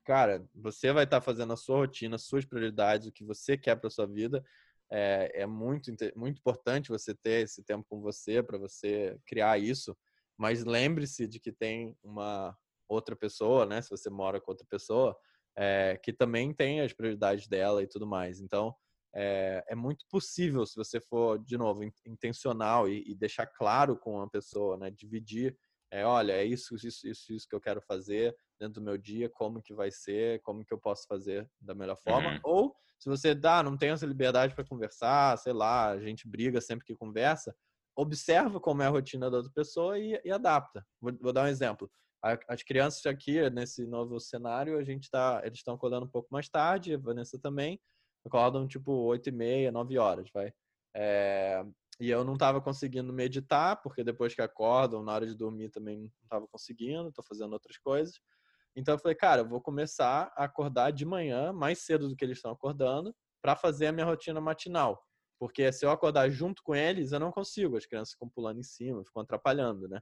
cara, 0.05 0.47
você 0.55 0.93
vai 0.93 1.03
estar 1.03 1.19
fazendo 1.19 1.51
a 1.51 1.57
sua 1.57 1.77
rotina, 1.77 2.17
suas 2.17 2.45
prioridades, 2.45 3.07
o 3.07 3.11
que 3.11 3.25
você 3.25 3.57
quer 3.57 3.75
para 3.75 3.89
sua 3.89 4.07
vida. 4.07 4.43
É, 4.91 5.41
é 5.41 5.45
muito, 5.45 5.91
muito 6.15 6.39
importante 6.39 6.89
você 6.89 7.13
ter 7.13 7.43
esse 7.43 7.61
tempo 7.63 7.85
com 7.89 8.01
você 8.01 8.41
para 8.41 8.57
você 8.57 9.19
criar 9.25 9.59
isso. 9.59 9.95
Mas 10.37 10.63
lembre-se 10.63 11.27
de 11.27 11.39
que 11.39 11.51
tem 11.51 11.95
uma 12.01 12.57
outra 12.89 13.15
pessoa, 13.15 13.65
né? 13.65 13.81
Se 13.81 13.89
você 13.89 14.09
mora 14.09 14.41
com 14.41 14.51
outra 14.51 14.65
pessoa, 14.69 15.15
é, 15.57 15.99
que 16.03 16.11
também 16.11 16.53
tem 16.53 16.81
as 16.81 16.91
prioridades 16.91 17.47
dela 17.47 17.83
e 17.83 17.87
tudo 17.87 18.07
mais. 18.07 18.39
Então, 18.39 18.73
é, 19.15 19.63
é 19.67 19.75
muito 19.75 20.05
possível, 20.09 20.65
se 20.65 20.75
você 20.75 20.99
for, 20.99 21.39
de 21.39 21.57
novo, 21.57 21.83
intencional 22.05 22.87
e, 22.87 23.03
e, 23.07 23.15
deixar 23.15 23.45
claro 23.47 23.97
com 23.97 24.21
a 24.21 24.29
pessoa, 24.29 24.77
né? 24.77 24.91
Dividir, 24.91 25.57
é, 25.91 26.05
olha, 26.05 26.33
é 26.33 26.43
isso, 26.43 26.75
isso, 26.75 27.07
isso, 27.07 27.33
isso 27.33 27.47
que 27.47 27.55
eu 27.55 27.61
quero 27.61 27.81
fazer 27.81 28.35
dentro 28.59 28.79
do 28.79 28.85
meu 28.85 28.97
dia, 28.97 29.29
como 29.29 29.61
que 29.61 29.73
vai 29.73 29.89
ser, 29.89 30.41
como 30.41 30.63
que 30.63 30.73
eu 30.73 30.77
posso 30.77 31.07
fazer 31.07 31.49
da 31.59 31.73
melhor 31.73 31.97
forma. 31.97 32.33
Uhum. 32.33 32.39
Ou, 32.43 32.75
se 32.99 33.09
você 33.09 33.33
dá, 33.33 33.63
não 33.63 33.77
tem 33.77 33.89
essa 33.89 34.05
liberdade 34.05 34.53
para 34.53 34.65
conversar, 34.65 35.37
sei 35.37 35.53
lá, 35.53 35.89
a 35.89 35.99
gente 35.99 36.27
briga 36.27 36.61
sempre 36.61 36.85
que 36.85 36.95
conversa, 36.95 37.55
observa 37.95 38.59
como 38.59 38.81
é 38.83 38.85
a 38.85 38.89
rotina 38.89 39.31
da 39.31 39.37
outra 39.37 39.51
pessoa 39.53 39.97
e, 39.97 40.21
e 40.23 40.31
adapta. 40.31 40.85
Vou, 41.01 41.11
vou 41.19 41.33
dar 41.33 41.45
um 41.45 41.47
exemplo 41.47 41.89
as 42.21 42.63
crianças 42.63 43.05
aqui 43.05 43.49
nesse 43.49 43.85
novo 43.85 44.19
cenário, 44.19 44.77
a 44.77 44.83
gente 44.83 45.09
tá, 45.09 45.41
eles 45.43 45.59
estão 45.59 45.73
acordando 45.73 46.05
um 46.05 46.09
pouco 46.09 46.27
mais 46.31 46.49
tarde, 46.49 46.93
a 46.93 46.97
Vanessa 46.97 47.39
também, 47.39 47.79
acordam 48.25 48.67
tipo 48.67 48.91
8 48.91 49.29
e 49.29 49.31
meia, 49.31 49.71
9 49.71 49.97
horas, 49.97 50.29
vai. 50.33 50.51
É, 50.95 51.63
e 51.99 52.09
eu 52.09 52.23
não 52.23 52.33
estava 52.33 52.61
conseguindo 52.61 53.11
meditar, 53.13 53.81
porque 53.81 54.03
depois 54.03 54.33
que 54.33 54.41
acordam, 54.41 55.03
na 55.03 55.13
hora 55.13 55.25
de 55.25 55.35
dormir 55.35 55.69
também 55.69 55.97
não 55.97 56.11
estava 56.23 56.47
conseguindo, 56.47 57.09
estou 57.09 57.23
fazendo 57.23 57.53
outras 57.53 57.77
coisas. 57.77 58.15
Então 58.75 58.95
eu 58.95 58.99
falei, 58.99 59.15
cara, 59.15 59.41
eu 59.41 59.47
vou 59.47 59.61
começar 59.61 60.31
a 60.35 60.45
acordar 60.45 60.91
de 60.91 61.05
manhã, 61.05 61.51
mais 61.51 61.79
cedo 61.79 62.07
do 62.07 62.15
que 62.15 62.23
eles 62.23 62.37
estão 62.37 62.51
acordando, 62.51 63.13
para 63.41 63.55
fazer 63.55 63.87
a 63.87 63.91
minha 63.91 64.05
rotina 64.05 64.39
matinal. 64.39 65.01
Porque 65.39 65.71
se 65.71 65.85
eu 65.85 65.91
acordar 65.91 66.29
junto 66.29 66.61
com 66.63 66.75
eles, 66.75 67.11
eu 67.11 67.19
não 67.19 67.31
consigo. 67.31 67.77
As 67.77 67.85
crianças 67.85 68.13
ficam 68.13 68.29
pulando 68.29 68.59
em 68.59 68.63
cima, 68.63 69.03
ficam 69.05 69.21
atrapalhando, 69.23 69.87
né? 69.87 70.01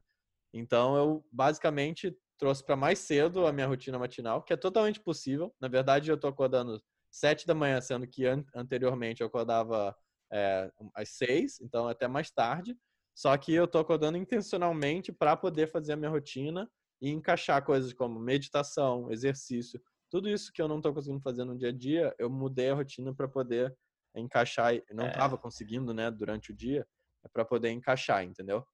Então 0.53 0.95
eu 0.95 1.25
basicamente 1.31 2.15
trouxe 2.37 2.63
para 2.63 2.75
mais 2.75 2.99
cedo 2.99 3.47
a 3.47 3.51
minha 3.51 3.67
rotina 3.67 3.97
matinal, 3.97 4.43
que 4.43 4.53
é 4.53 4.57
totalmente 4.57 4.99
possível. 4.99 5.53
Na 5.59 5.67
verdade, 5.67 6.09
eu 6.09 6.15
estou 6.15 6.29
acordando 6.29 6.81
sete 7.11 7.47
da 7.47 7.55
manhã, 7.55 7.81
sendo 7.81 8.07
que 8.07 8.25
an 8.25 8.43
anteriormente 8.55 9.21
eu 9.21 9.27
acordava 9.27 9.95
é, 10.31 10.71
às 10.93 11.09
seis, 11.09 11.59
então 11.61 11.87
até 11.87 12.07
mais 12.07 12.29
tarde. 12.29 12.77
Só 13.15 13.35
que 13.35 13.53
eu 13.53 13.65
estou 13.65 13.81
acordando 13.81 14.17
intencionalmente 14.17 15.11
para 15.11 15.35
poder 15.35 15.67
fazer 15.67 15.93
a 15.93 15.95
minha 15.95 16.11
rotina 16.11 16.69
e 17.01 17.09
encaixar 17.09 17.63
coisas 17.65 17.91
como 17.93 18.19
meditação, 18.19 19.11
exercício, 19.11 19.81
tudo 20.09 20.29
isso 20.29 20.51
que 20.53 20.61
eu 20.61 20.67
não 20.67 20.77
estou 20.77 20.93
conseguindo 20.93 21.21
fazer 21.21 21.43
no 21.43 21.57
dia 21.57 21.69
a 21.69 21.71
dia, 21.71 22.15
eu 22.17 22.29
mudei 22.29 22.69
a 22.69 22.75
rotina 22.75 23.13
para 23.13 23.27
poder 23.27 23.75
encaixar. 24.15 24.73
Não 24.91 25.07
estava 25.07 25.35
é. 25.35 25.37
conseguindo, 25.37 25.93
né, 25.93 26.09
durante 26.09 26.51
o 26.51 26.55
dia, 26.55 26.87
é 27.25 27.29
para 27.29 27.43
poder 27.43 27.71
encaixar, 27.71 28.23
entendeu? 28.23 28.65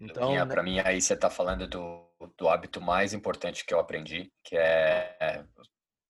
Então, 0.00 0.32
né 0.32 0.46
para 0.46 0.62
mim 0.62 0.78
aí 0.80 1.00
você 1.00 1.14
está 1.14 1.28
falando 1.28 1.66
do, 1.66 2.08
do 2.36 2.48
hábito 2.48 2.80
mais 2.80 3.12
importante 3.12 3.64
que 3.64 3.74
eu 3.74 3.80
aprendi, 3.80 4.32
que 4.44 4.56
é, 4.56 5.16
é 5.20 5.44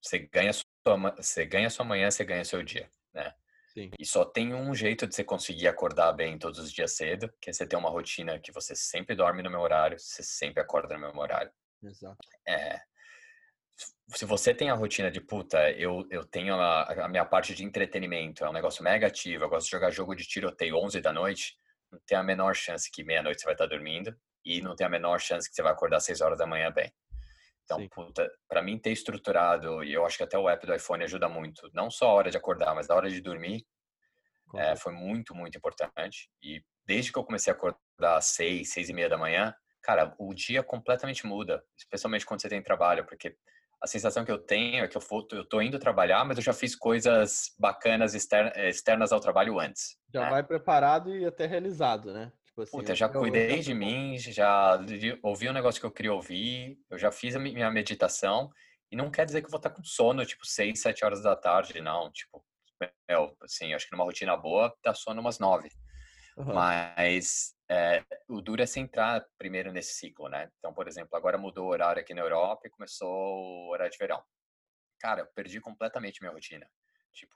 você 0.01 0.19
ganha 0.19 0.53
sua, 0.53 1.15
você 1.17 1.45
ganha 1.45 1.71
sua 1.71 1.85
manhã, 1.85 2.11
você 2.11 2.25
ganha 2.25 2.45
seu 2.45 2.63
dia, 2.63 2.91
né? 3.13 3.35
Sim. 3.73 3.91
E 3.99 4.05
só 4.05 4.25
tem 4.25 4.55
um 4.55 4.75
jeito 4.75 5.07
de 5.07 5.15
você 5.15 5.23
conseguir 5.23 5.69
acordar 5.69 6.13
bem 6.13 6.39
todos 6.39 6.59
os 6.59 6.73
dias 6.73 6.93
cedo, 6.93 7.33
que 7.41 7.51
é 7.51 7.53
você 7.53 7.67
ter 7.67 7.77
uma 7.77 7.91
rotina 7.91 8.39
que 8.39 8.53
você 8.53 8.75
sempre 8.75 9.15
dorme 9.15 9.43
no 9.43 9.51
meu 9.51 9.61
horário, 9.61 9.99
você 9.99 10.23
sempre 10.23 10.63
acorda 10.63 10.95
no 10.95 11.01
meu 11.01 11.17
horário. 11.17 11.51
Exato. 11.83 12.17
É, 12.47 12.81
se 14.09 14.25
você 14.25 14.55
tem 14.55 14.71
a 14.71 14.75
rotina 14.75 15.11
de 15.11 15.21
puta, 15.21 15.71
eu, 15.73 16.07
eu 16.11 16.25
tenho 16.25 16.55
a, 16.55 17.05
a, 17.05 17.09
minha 17.09 17.25
parte 17.25 17.55
de 17.55 17.65
entretenimento, 17.65 18.45
é 18.45 18.51
um 18.51 18.53
negócio 18.53 18.83
mega 18.83 19.07
ativo, 19.07 19.45
eu 19.45 19.49
gosto 19.49 19.67
de 19.67 19.71
jogar 19.71 19.91
jogo 19.91 20.15
de 20.15 20.27
tiroteio 20.27 20.77
11 20.77 21.01
da 21.01 21.13
noite, 21.13 21.57
não 21.91 22.01
tem 22.07 22.17
a 22.19 22.23
menor 22.23 22.55
chance 22.55 22.91
que 22.91 23.05
meia-noite 23.05 23.41
você 23.41 23.47
vai 23.47 23.55
estar 23.55 23.67
dormindo 23.67 24.15
e 24.45 24.61
não 24.61 24.75
tem 24.77 24.87
a 24.87 24.91
menor 24.91 25.21
chance 25.21 25.49
que 25.49 25.55
você 25.55 25.63
vai 25.63 25.73
acordar 25.73 26.01
6 26.01 26.21
horas 26.21 26.39
da 26.39 26.47
manhã 26.47 26.71
bem. 26.71 26.93
Então, 27.65 27.87
pra 28.49 28.63
mim 28.63 28.79
ter 28.79 28.93
estruturado, 28.93 29.85
e 29.85 29.93
eu 29.93 30.07
acho 30.07 30.17
que 30.17 30.23
até 30.23 30.39
o 30.39 30.49
app 30.49 30.67
do 30.67 30.75
iPhone 30.75 31.05
ajuda 31.05 31.29
muito, 31.29 31.69
não 31.75 31.91
só 31.91 32.09
a 32.09 32.15
hora 32.15 32.31
de 32.31 32.37
acordar, 32.37 32.75
mas 32.75 32.89
a 32.89 32.95
hora 32.95 33.11
de 33.11 33.21
dormir, 33.21 33.67
é, 34.57 34.75
foi 34.75 34.93
muito, 34.93 35.35
muito 35.35 35.59
importante. 35.59 36.31
E 36.43 36.63
desde 36.87 37.13
que 37.13 37.19
eu 37.19 37.25
comecei 37.25 37.53
a 37.53 37.57
acordar 37.57 38.17
às 38.17 38.27
6, 38.29 38.73
6 38.73 38.89
e 38.89 38.93
meia 38.95 39.11
da 39.11 39.19
manhã, 39.19 39.55
cara, 39.83 40.15
o 40.19 40.33
dia 40.33 40.63
completamente 40.63 41.27
muda, 41.27 41.63
especialmente 41.77 42.25
quando 42.25 42.41
você 42.41 42.49
tem 42.49 42.63
trabalho, 42.63 43.05
porque 43.05 43.37
a 43.83 43.87
sensação 43.87 44.25
que 44.25 44.31
eu 44.33 44.39
tenho 44.39 44.85
é 44.85 44.89
que 44.89 44.97
eu, 44.97 45.01
for, 45.01 45.27
eu 45.33 45.45
tô 45.45 45.63
indo 45.63 45.79
trabalhar, 45.79 46.25
mas 46.25 46.37
eu 46.37 46.43
já 46.43 46.53
fiz 46.53 46.75
coisas 46.75 47.55
bacanas 47.59 48.15
externas 48.15 49.13
ao 49.13 49.21
trabalho 49.21 49.59
antes. 49.59 49.97
Já 50.13 50.25
né? 50.25 50.31
vai 50.31 50.43
preparado 50.43 51.15
e 51.15 51.25
até 51.25 51.47
realizado, 51.47 52.13
né? 52.13 52.33
Tipo 52.47 52.63
assim, 52.63 52.77
Puta, 52.77 52.95
já 52.95 53.09
cuidei 53.09 53.61
de 53.61 53.73
mim, 53.73 54.19
já 54.19 54.81
ouvi 55.23 55.49
um 55.49 55.53
negócio 55.53 55.81
que 55.81 55.87
eu 55.87 55.93
queria 55.93 56.13
ouvir, 56.13 56.77
eu 56.91 56.99
já 56.99 57.13
fiz 57.13 57.37
a 57.37 57.39
minha 57.39 57.71
meditação, 57.71 58.51
e 58.91 58.97
não 58.97 59.11
quer 59.11 59.27
dizer 59.27 59.43
que 59.43 59.47
eu 59.47 59.51
vou 59.51 59.59
estar 59.59 59.71
com 59.71 59.85
sono, 59.85 60.25
tipo, 60.25 60.47
6, 60.47 60.81
7 60.81 61.05
horas 61.05 61.23
da 61.23 61.37
tarde, 61.37 61.81
não. 61.81 62.11
Tipo, 62.11 62.43
eu, 63.09 63.37
assim, 63.43 63.75
acho 63.75 63.87
que 63.87 63.93
numa 63.93 64.05
rotina 64.05 64.37
boa, 64.37 64.75
dá 64.83 64.95
sono 64.95 65.21
umas 65.21 65.39
9. 65.39 65.69
Uhum. 66.37 66.55
Mas 66.55 67.55
é, 67.71 68.05
o 68.29 68.41
duro 68.41 68.63
é 68.63 68.67
você 68.67 68.81
entrar 68.81 69.27
primeiro 69.37 69.73
nesse 69.73 69.95
ciclo, 69.95 70.29
né? 70.29 70.51
Então, 70.59 70.73
por 70.73 70.89
exemplo, 70.89 71.17
agora 71.17 71.37
mudou 71.37 71.67
o 71.67 71.71
horário 71.71 72.01
aqui 72.01 72.15
na 72.15 72.23
Europa 72.23 72.67
e 72.67 72.71
começou 72.71 73.09
o 73.09 73.71
horário 73.71 73.93
de 73.93 73.99
verão. 73.99 74.23
Cara, 74.99 75.21
eu 75.21 75.27
perdi 75.27 75.61
completamente 75.61 76.21
minha 76.21 76.33
rotina. 76.33 76.69
Tipo, 77.13 77.35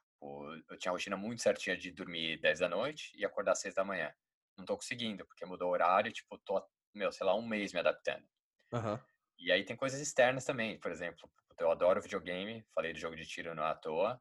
eu 0.71 0.79
tinha 0.79 0.91
a 0.91 0.93
rotina 0.93 1.17
muito 1.17 1.43
certinha 1.43 1.77
de 1.77 1.91
dormir 1.91 2.41
10 2.41 2.61
da 2.61 2.69
noite 2.69 3.13
e 3.15 3.25
acordar 3.25 3.55
6 3.55 3.75
da 3.75 3.85
manhã. 3.85 4.13
Não 4.57 4.65
tô 4.65 4.77
conseguindo, 4.77 5.27
porque 5.27 5.45
mudou 5.45 5.69
o 5.69 5.73
horário 5.73 6.13
tipo, 6.13 6.39
tô, 6.39 6.63
meu, 6.95 7.13
sei 7.13 7.27
lá, 7.27 7.35
um 7.35 7.47
mês 7.47 7.73
me 7.73 7.81
adaptando. 7.81 8.25
Uhum. 8.73 8.99
E 9.39 9.53
aí 9.53 9.65
tem 9.65 9.77
coisas 9.77 10.01
externas 10.01 10.45
também, 10.45 10.79
por 10.79 10.91
exemplo, 10.91 11.31
eu 11.59 11.71
adoro 11.71 12.01
videogame, 12.01 12.65
falei 12.75 12.93
do 12.93 12.99
jogo 12.99 13.17
de 13.17 13.27
tiro 13.27 13.55
não 13.55 13.65
é 13.65 13.71
à 13.71 13.75
toa, 13.75 14.21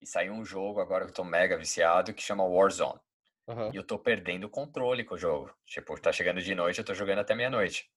e 0.00 0.06
saiu 0.06 0.32
um 0.32 0.44
jogo 0.44 0.80
agora 0.80 1.04
que 1.04 1.10
eu 1.10 1.14
tô 1.14 1.24
mega 1.24 1.56
viciado 1.56 2.12
que 2.12 2.22
chama 2.22 2.44
Warzone. 2.44 3.00
Uhum. 3.46 3.72
E 3.72 3.76
eu 3.76 3.86
tô 3.86 3.98
perdendo 3.98 4.44
o 4.44 4.50
controle 4.50 5.04
com 5.04 5.14
o 5.14 5.18
jogo. 5.18 5.54
Tipo, 5.64 6.00
tá 6.00 6.12
chegando 6.12 6.40
de 6.40 6.54
noite, 6.54 6.78
eu 6.78 6.84
tô 6.84 6.94
jogando 6.94 7.20
até 7.20 7.34
meia-noite. 7.34 7.88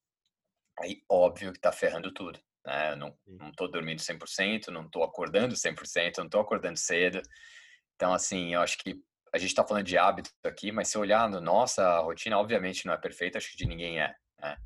Aí, 0.80 1.02
óbvio 1.10 1.52
que 1.52 1.60
tá 1.60 1.72
ferrando 1.72 2.14
tudo. 2.14 2.40
Né? 2.66 2.92
Eu 2.92 2.98
não, 2.98 3.18
não 3.26 3.52
tô 3.52 3.68
dormindo 3.68 4.00
100%, 4.00 4.68
não 4.68 4.90
tô 4.90 5.04
acordando 5.04 5.56
100%, 5.56 6.20
não 6.20 6.30
tô 6.30 6.40
acordando 6.40 6.78
cedo. 6.78 7.22
Então, 7.96 8.14
assim, 8.14 8.54
eu 8.54 8.62
acho 8.62 8.78
que 8.78 9.02
a 9.34 9.38
gente 9.38 9.54
tá 9.54 9.66
falando 9.66 9.86
de 9.86 9.98
hábito 9.98 10.32
aqui, 10.44 10.72
mas 10.72 10.88
se 10.88 10.98
olhar 10.98 11.30
no 11.30 11.42
nossa 11.42 12.00
rotina, 12.00 12.38
obviamente 12.38 12.86
não 12.86 12.94
é 12.94 12.98
perfeita, 12.98 13.38
acho 13.38 13.52
que 13.52 13.58
de 13.58 13.66
ninguém 13.66 14.00
é. 14.00 14.16
Né? 14.40 14.58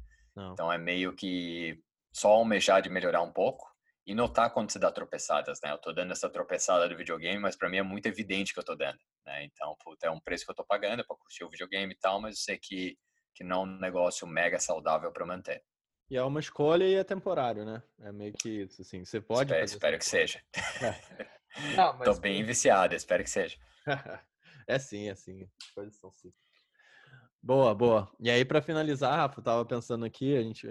Então, 0.54 0.72
é 0.72 0.78
meio 0.78 1.16
que 1.16 1.82
só 2.14 2.30
almejar 2.30 2.82
de 2.82 2.90
melhorar 2.90 3.22
um 3.22 3.32
pouco 3.32 3.73
e 4.06 4.14
notar 4.14 4.52
quando 4.52 4.70
você 4.70 4.78
dá 4.78 4.92
tropeçadas, 4.92 5.60
né? 5.64 5.72
Eu 5.72 5.78
tô 5.78 5.94
dando 5.94 6.12
essa 6.12 6.30
tropeçada 6.30 6.88
do 6.90 6.98
videogame, 6.98 7.40
mas 7.40 7.56
para 7.56 7.70
mim 7.70 7.78
é 7.78 7.84
muito 7.84 8.06
evidente 8.06 8.54
que 8.54 8.60
eu 8.60 8.64
tô 8.64 8.76
dando, 8.76 9.00
né? 9.26 9.46
Então, 9.46 9.76
puta, 9.84 10.08
é 10.08 10.12
um 10.12 10.20
preço 10.20 10.46
que 10.46 10.52
eu 10.52 10.56
tô 10.56 10.66
pagando 10.66 11.06
para 11.06 11.16
curtir 11.16 11.44
o 11.44 11.50
videogame 11.50 11.94
e 11.94 11.98
tal, 11.98 12.20
mas 12.20 12.36
eu 12.36 12.42
sei 12.42 12.58
que, 12.58 12.98
que 13.34 13.44
não 13.44 13.62
é 13.62 13.64
um 13.64 13.80
negócio 13.80 14.28
mega 14.28 14.60
saudável 14.60 15.12
para 15.12 15.26
manter. 15.26 15.64
E 16.10 16.18
é 16.18 16.24
uma 16.24 16.40
escolha 16.40 16.84
e 16.84 16.96
é 16.96 17.04
temporário, 17.04 17.66
né? 17.66 17.82
É 18.02 18.12
meio 18.12 18.34
que 18.34 18.50
isso, 18.50 18.82
assim. 18.82 19.06
Você 19.06 19.22
pode. 19.22 19.52
Espero, 19.52 19.66
espero 19.66 19.98
que 19.98 20.06
seja. 20.06 20.44
É. 20.82 21.34
Não, 21.78 21.98
mas... 21.98 22.04
Tô 22.04 22.20
bem 22.20 22.44
viciado, 22.44 22.94
espero 22.94 23.24
que 23.24 23.30
seja. 23.30 23.58
é 24.68 24.80
sim, 24.80 25.08
é 25.08 25.16
sim. 25.16 25.48
As 25.62 25.72
coisas 25.72 25.96
são 25.98 26.12
sim. 26.12 26.34
Boa, 27.42 27.74
boa. 27.74 28.12
E 28.20 28.30
aí, 28.30 28.44
para 28.44 28.62
finalizar, 28.62 29.16
Rafa, 29.16 29.40
eu 29.40 29.44
tava 29.44 29.66
pensando 29.66 30.06
aqui, 30.06 30.36
a 30.36 30.42
gente 30.42 30.68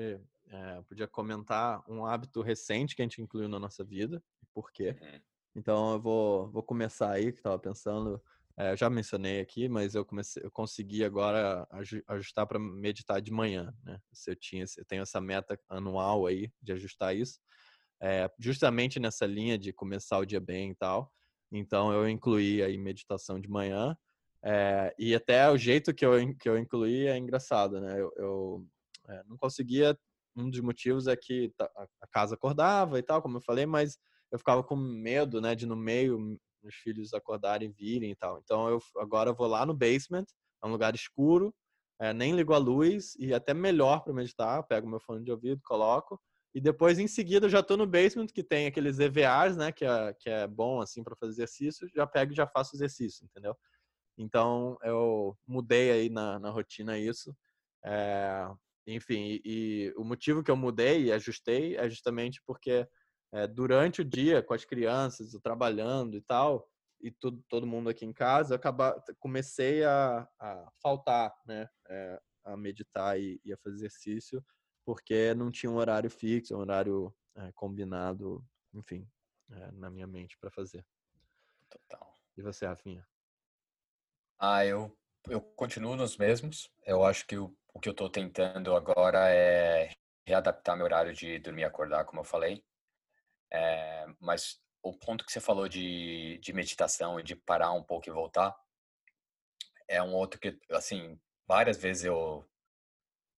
é, 0.53 0.83
podia 0.83 1.09
comentar 1.09 1.83
um 1.89 2.05
hábito 2.05 2.43
recente 2.43 2.95
que 2.95 3.01
a 3.01 3.05
gente 3.05 3.23
incluiu 3.23 3.49
na 3.49 3.59
nossa 3.59 3.83
vida 3.83 4.23
e 4.43 4.47
por 4.53 4.71
quê. 4.71 4.95
Uhum. 5.01 5.21
Então 5.57 5.93
eu 5.95 6.01
vou, 6.01 6.51
vou 6.51 6.63
começar 6.63 7.11
aí, 7.11 7.33
que 7.33 7.39
estava 7.39 7.59
pensando. 7.59 8.23
É, 8.55 8.73
eu 8.73 8.77
já 8.77 8.91
mencionei 8.91 9.41
aqui, 9.41 9.67
mas 9.67 9.95
eu 9.95 10.05
comecei, 10.05 10.45
eu 10.45 10.51
consegui 10.51 11.05
agora 11.05 11.67
ajustar 12.07 12.47
para 12.47 12.59
meditar 12.59 13.21
de 13.23 13.33
manhã, 13.33 13.75
né? 13.83 13.99
Se 14.13 14.31
eu 14.31 14.37
tinha, 14.37 14.65
eu 14.77 14.85
tenho 14.85 15.03
essa 15.03 15.23
meta 15.23 15.59
anual 15.71 16.27
aí 16.27 16.53
de 16.61 16.73
ajustar 16.73 17.17
isso, 17.17 17.41
é, 17.99 18.31
justamente 18.39 19.01
nessa 19.01 19.25
linha 19.25 19.57
de 19.57 19.73
começar 19.73 20.19
o 20.19 20.27
dia 20.27 20.41
bem 20.41 20.73
e 20.73 20.75
tal. 20.75 21.11
Então 21.51 21.93
eu 21.93 22.07
incluí 22.07 22.63
aí 22.63 22.77
meditação 22.77 23.41
de 23.41 23.49
manhã. 23.49 23.97
É, 24.45 24.95
e 24.99 25.15
até 25.15 25.49
o 25.49 25.57
jeito 25.57 25.95
que 25.95 26.05
eu, 26.05 26.13
que 26.37 26.49
eu 26.49 26.59
incluí 26.59 27.07
é 27.07 27.17
engraçado, 27.17 27.81
né? 27.81 27.99
Eu, 27.99 28.13
eu 28.17 28.67
não 29.27 29.37
conseguia 29.37 29.97
um 30.37 30.51
dos 30.51 30.61
motivos 30.61 31.07
é 31.07 31.17
que 31.17 31.53
a 32.01 32.07
casa 32.11 32.35
acordava 32.35 32.99
e 32.99 33.03
tal, 33.03 33.21
como 33.23 33.37
eu 33.39 33.43
falei, 33.43 33.67
mas 33.67 33.99
eu 34.31 34.39
ficava 34.39 34.63
com 34.63 34.77
medo, 34.77 35.41
né, 35.41 35.55
de 35.55 35.67
no 35.67 35.77
meio 35.77 36.39
os 36.63 36.75
filhos 36.77 37.13
acordarem, 37.13 37.73
virem 37.73 38.13
e 38.13 38.17
tal. 38.17 38.39
Então 38.39 38.69
eu 38.69 38.81
agora 38.99 39.33
vou 39.33 39.47
lá 39.47 39.67
no 39.67 39.75
basement, 39.75 40.25
é 40.63 40.67
um 40.67 40.71
lugar 40.71 40.95
escuro, 40.95 41.55
é, 42.01 42.13
nem 42.13 42.35
ligo 42.35 42.55
a 42.55 42.59
luz 42.59 43.15
e 43.19 43.35
até 43.35 43.53
melhor 43.53 44.01
para 44.01 44.13
meditar. 44.13 44.63
Pego 44.67 44.89
meu 44.89 45.01
fone 45.01 45.25
de 45.25 45.31
ouvido, 45.31 45.61
coloco 45.65 46.21
e 46.55 46.61
depois 46.61 46.99
em 46.99 47.07
seguida 47.09 47.47
eu 47.47 47.51
já 47.51 47.61
estou 47.61 47.77
no 47.77 47.87
basement 47.87 48.27
que 48.27 48.45
tem 48.45 48.67
aqueles 48.67 48.99
EVAs, 48.99 49.57
né, 49.57 49.73
que 49.73 49.85
é, 49.85 50.15
que 50.19 50.29
é 50.29 50.47
bom 50.47 50.81
assim 50.81 51.03
para 51.03 51.17
fazer 51.17 51.33
exercício. 51.33 51.89
Já 51.95 52.07
pego 52.07 52.33
e 52.33 52.37
já 52.37 52.47
faço 52.47 52.77
exercício, 52.77 53.25
entendeu? 53.25 53.57
Então 54.19 54.77
eu 54.83 55.37
mudei 55.47 55.91
aí 55.91 56.11
na, 56.11 56.39
na 56.39 56.51
rotina 56.51 56.99
isso. 56.99 57.35
É, 57.85 58.47
enfim, 58.87 59.41
e, 59.43 59.43
e, 59.45 59.95
o 59.97 60.05
motivo 60.05 60.43
que 60.43 60.51
eu 60.51 60.57
mudei 60.57 61.05
e 61.05 61.13
ajustei 61.13 61.77
é 61.77 61.89
justamente 61.89 62.43
porque 62.47 62.87
é, 63.33 63.47
durante 63.47 64.03
o 64.03 64.05
dia, 64.05 64.43
com 64.43 64.55
as 64.55 64.65
crianças, 64.65 65.33
trabalhando 65.43 66.17
e 66.17 66.21
tal, 66.21 66.69
e 67.01 67.11
tudo, 67.11 67.43
todo 67.49 67.67
mundo 67.67 67.89
aqui 67.89 68.05
em 68.05 68.13
casa, 68.13 68.55
eu 68.55 68.57
acaba, 68.57 69.03
comecei 69.19 69.85
a, 69.85 70.29
a 70.41 70.73
faltar, 70.81 71.35
né? 71.47 71.69
É, 71.89 72.21
a 72.45 72.57
meditar 72.57 73.19
e, 73.21 73.41
e, 73.45 73.53
a 73.53 73.57
fazer 73.59 73.77
exercício, 73.77 74.45
porque 74.85 75.33
não 75.35 75.51
tinha 75.51 75.71
um 75.71 75.77
horário 75.77 76.11
fixo, 76.11 76.57
um 76.57 76.61
horário 76.61 77.15
é, 77.37 77.53
combinado, 77.53 78.45
enfim, 78.75 79.09
na 79.75 79.91
minha 79.91 80.07
mente 80.07 80.37
para 80.39 80.51
fazer. 80.51 80.85
Total. 81.71 82.19
E 82.37 82.43
você, 82.43 82.67
Rafinha? 82.67 83.07
Ah, 84.39 84.67
eu, 84.67 84.97
eu 85.29 85.41
continuo 85.41 85.97
nos 85.97 86.17
mesmos. 86.17 86.71
Eu 86.85 87.05
acho 87.05 87.27
que 87.27 87.37
o 87.37 87.55
o 87.73 87.81
que 87.81 87.89
eu 87.89 87.93
estou 87.93 88.11
tentando 88.11 88.77
agora 88.77 89.31
é 89.31 89.91
readaptar 90.27 90.77
meu 90.77 90.85
horário 90.85 91.13
de 91.13 91.39
dormir 91.39 91.63
e 91.63 91.65
acordar, 91.65 92.05
como 92.05 92.21
eu 92.21 92.25
falei. 92.25 92.63
É, 93.51 94.07
mas 94.21 94.61
o 94.83 94.93
ponto 94.97 95.25
que 95.25 95.33
você 95.33 95.41
falou 95.41 95.69
de, 95.69 96.39
de 96.39 96.53
meditação 96.53 97.19
e 97.19 97.23
de 97.23 97.35
parar 97.35 97.73
um 97.73 97.83
pouco 97.83 98.09
e 98.09 98.13
voltar, 98.13 98.55
é 99.89 100.03
um 100.03 100.15
outro 100.15 100.39
que, 100.39 100.59
assim, 100.71 101.19
várias 101.47 101.77
vezes 101.77 102.05
eu 102.05 102.49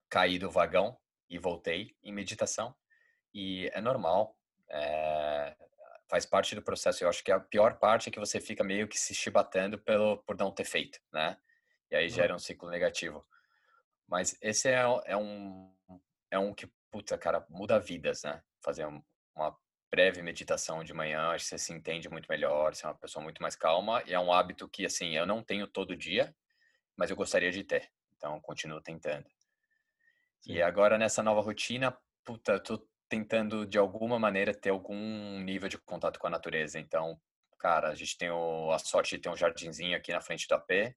caí 0.09 0.39
do 0.39 0.51
vagão 0.51 0.99
e 1.28 1.39
voltei 1.39 1.97
em 2.03 2.12
meditação. 2.12 2.74
E 3.32 3.68
é 3.72 3.80
normal, 3.80 4.37
é, 4.68 5.57
faz 6.09 6.26
parte 6.26 6.55
do 6.55 6.62
processo. 6.62 7.03
Eu 7.05 7.09
acho 7.09 7.24
que 7.24 7.32
a 7.32 7.41
pior 7.41 7.78
parte 7.78 8.09
é 8.09 8.12
que 8.12 8.20
você 8.20 8.41
fica 8.41 8.62
meio 8.62 8.89
que 8.89 8.99
se 8.99 9.14
chibatando 9.14 9.78
pelo, 9.78 10.18
por 10.24 10.37
não 10.37 10.53
ter 10.53 10.64
feito, 10.64 11.01
né? 11.12 11.37
E 11.91 11.97
aí 11.97 12.09
gera 12.09 12.35
um 12.35 12.39
ciclo 12.39 12.70
negativo. 12.70 13.26
Mas 14.07 14.37
esse 14.41 14.68
é, 14.68 14.82
é 15.07 15.16
um 15.16 15.72
é 16.30 16.39
um 16.39 16.53
que, 16.53 16.66
puta, 16.91 17.16
cara, 17.16 17.47
muda 17.49 17.78
vidas, 17.78 18.24
né? 18.24 18.43
Fazer 18.61 18.85
uma 18.85 19.57
breve 19.91 20.20
meditação 20.20 20.82
de 20.82 20.93
manhã, 20.93 21.28
acho 21.28 21.45
que 21.45 21.51
você 21.51 21.59
se 21.59 21.72
entende 21.72 22.09
muito 22.09 22.26
melhor, 22.28 22.74
você 22.74 22.85
é 22.85 22.89
uma 22.89 22.97
pessoa 22.97 23.22
muito 23.22 23.41
mais 23.41 23.55
calma. 23.55 24.03
E 24.07 24.12
é 24.12 24.18
um 24.18 24.32
hábito 24.32 24.68
que, 24.68 24.85
assim, 24.85 25.16
eu 25.16 25.24
não 25.24 25.43
tenho 25.43 25.68
todo 25.68 25.97
dia, 25.97 26.35
mas 26.97 27.11
eu 27.11 27.16
gostaria 27.16 27.53
de 27.53 27.62
ter. 27.62 27.89
Então, 28.16 28.41
continuo 28.41 28.80
tentando. 28.80 29.28
Sim. 30.41 30.55
E 30.55 30.62
agora, 30.62 30.99
nessa 30.99 31.22
nova 31.22 31.41
rotina, 31.41 31.97
puta, 32.24 32.59
tô 32.59 32.85
tentando, 33.09 33.64
de 33.64 33.78
alguma 33.78 34.18
maneira, 34.18 34.53
ter 34.53 34.70
algum 34.70 35.39
nível 35.41 35.68
de 35.68 35.78
contato 35.78 36.18
com 36.18 36.26
a 36.26 36.30
natureza. 36.30 36.80
Então, 36.80 37.20
cara, 37.59 37.91
a 37.91 37.95
gente 37.95 38.18
tem 38.18 38.30
o, 38.30 38.72
a 38.72 38.78
sorte 38.80 39.16
de 39.16 39.22
ter 39.22 39.28
um 39.28 39.37
jardinzinho 39.37 39.97
aqui 39.97 40.12
na 40.12 40.20
frente 40.20 40.49
do 40.49 40.55
AP. 40.55 40.97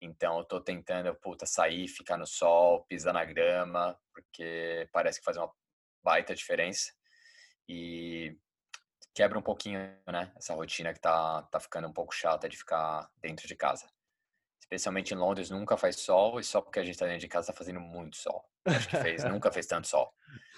Então, 0.00 0.38
eu 0.38 0.44
tô 0.44 0.60
tentando, 0.60 1.14
puta, 1.14 1.46
sair, 1.46 1.88
ficar 1.88 2.16
no 2.16 2.26
sol, 2.26 2.84
pisar 2.84 3.14
na 3.14 3.24
grama, 3.24 3.98
porque 4.12 4.88
parece 4.92 5.18
que 5.18 5.24
faz 5.24 5.36
uma 5.36 5.50
baita 6.02 6.34
diferença 6.34 6.92
e 7.68 8.36
quebra 9.14 9.38
um 9.38 9.42
pouquinho, 9.42 9.78
né? 10.06 10.32
Essa 10.36 10.54
rotina 10.54 10.92
que 10.92 11.00
tá, 11.00 11.42
tá 11.44 11.58
ficando 11.58 11.88
um 11.88 11.92
pouco 11.92 12.14
chata 12.14 12.48
de 12.48 12.56
ficar 12.56 13.08
dentro 13.16 13.46
de 13.46 13.54
casa. 13.54 13.88
Especialmente 14.60 15.14
em 15.14 15.16
Londres, 15.16 15.50
nunca 15.50 15.76
faz 15.76 15.96
sol 16.00 16.40
e 16.40 16.44
só 16.44 16.60
porque 16.60 16.80
a 16.80 16.84
gente 16.84 16.98
tá 16.98 17.06
dentro 17.06 17.20
de 17.20 17.28
casa 17.28 17.48
tá 17.48 17.52
fazendo 17.52 17.80
muito 17.80 18.16
sol. 18.16 18.44
Acho 18.64 18.88
que 18.88 18.96
fez, 18.96 19.24
nunca 19.24 19.52
fez 19.52 19.66
tanto 19.66 19.86
sol. 19.86 20.12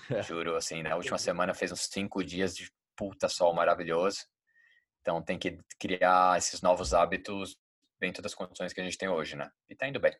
Juro, 0.26 0.56
assim, 0.56 0.82
na 0.82 0.96
última 0.96 1.18
semana 1.18 1.52
fez 1.52 1.70
uns 1.70 1.88
cinco 1.90 2.24
dias 2.24 2.56
de 2.56 2.72
puta 2.96 3.28
sol 3.28 3.52
maravilhoso. 3.52 4.20
Então 5.00 5.22
tem 5.22 5.38
que 5.38 5.58
criar 5.78 6.38
esses 6.38 6.62
novos 6.62 6.94
hábitos 6.94 7.56
dentro 8.06 8.22
das 8.22 8.34
condições 8.34 8.72
que 8.72 8.80
a 8.80 8.84
gente 8.84 8.96
tem 8.96 9.08
hoje, 9.08 9.34
né? 9.34 9.50
E 9.68 9.74
tá 9.74 9.88
indo 9.88 9.98
bem. 9.98 10.16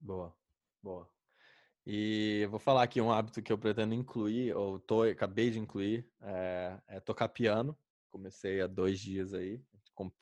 Boa, 0.00 0.34
boa. 0.82 1.08
E 1.84 2.40
eu 2.42 2.50
vou 2.50 2.58
falar 2.58 2.82
aqui 2.84 3.00
um 3.00 3.12
hábito 3.12 3.42
que 3.42 3.52
eu 3.52 3.58
pretendo 3.58 3.92
incluir, 3.92 4.54
ou 4.54 4.78
tô, 4.80 5.02
acabei 5.02 5.50
de 5.50 5.58
incluir, 5.58 6.08
é, 6.22 6.80
é 6.88 7.00
tocar 7.00 7.28
piano. 7.28 7.76
Comecei 8.10 8.62
há 8.62 8.66
dois 8.66 8.98
dias 8.98 9.34
aí. 9.34 9.60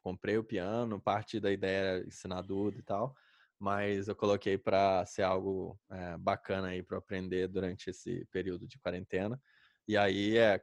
Comprei 0.03 0.37
o 0.37 0.45
piano, 0.45 1.01
parte 1.01 1.39
da 1.39 1.53
ideia 1.53 1.79
era 1.79 2.07
ensinar 2.07 2.43
tudo 2.43 2.77
e 2.77 2.83
tal, 2.83 3.15
mas 3.59 4.09
eu 4.09 4.17
coloquei 4.17 4.59
para 4.59 5.07
ser 5.07 5.23
algo 5.23 5.79
é, 5.91 6.17
bacana 6.19 6.69
aí 6.69 6.83
para 6.83 6.99
aprender 6.99 7.47
durante 7.47 7.89
esse 7.89 8.27
período 8.33 8.67
de 8.67 8.79
quarentena. 8.81 9.41
E 9.87 9.97
aí 9.97 10.37
é 10.37 10.61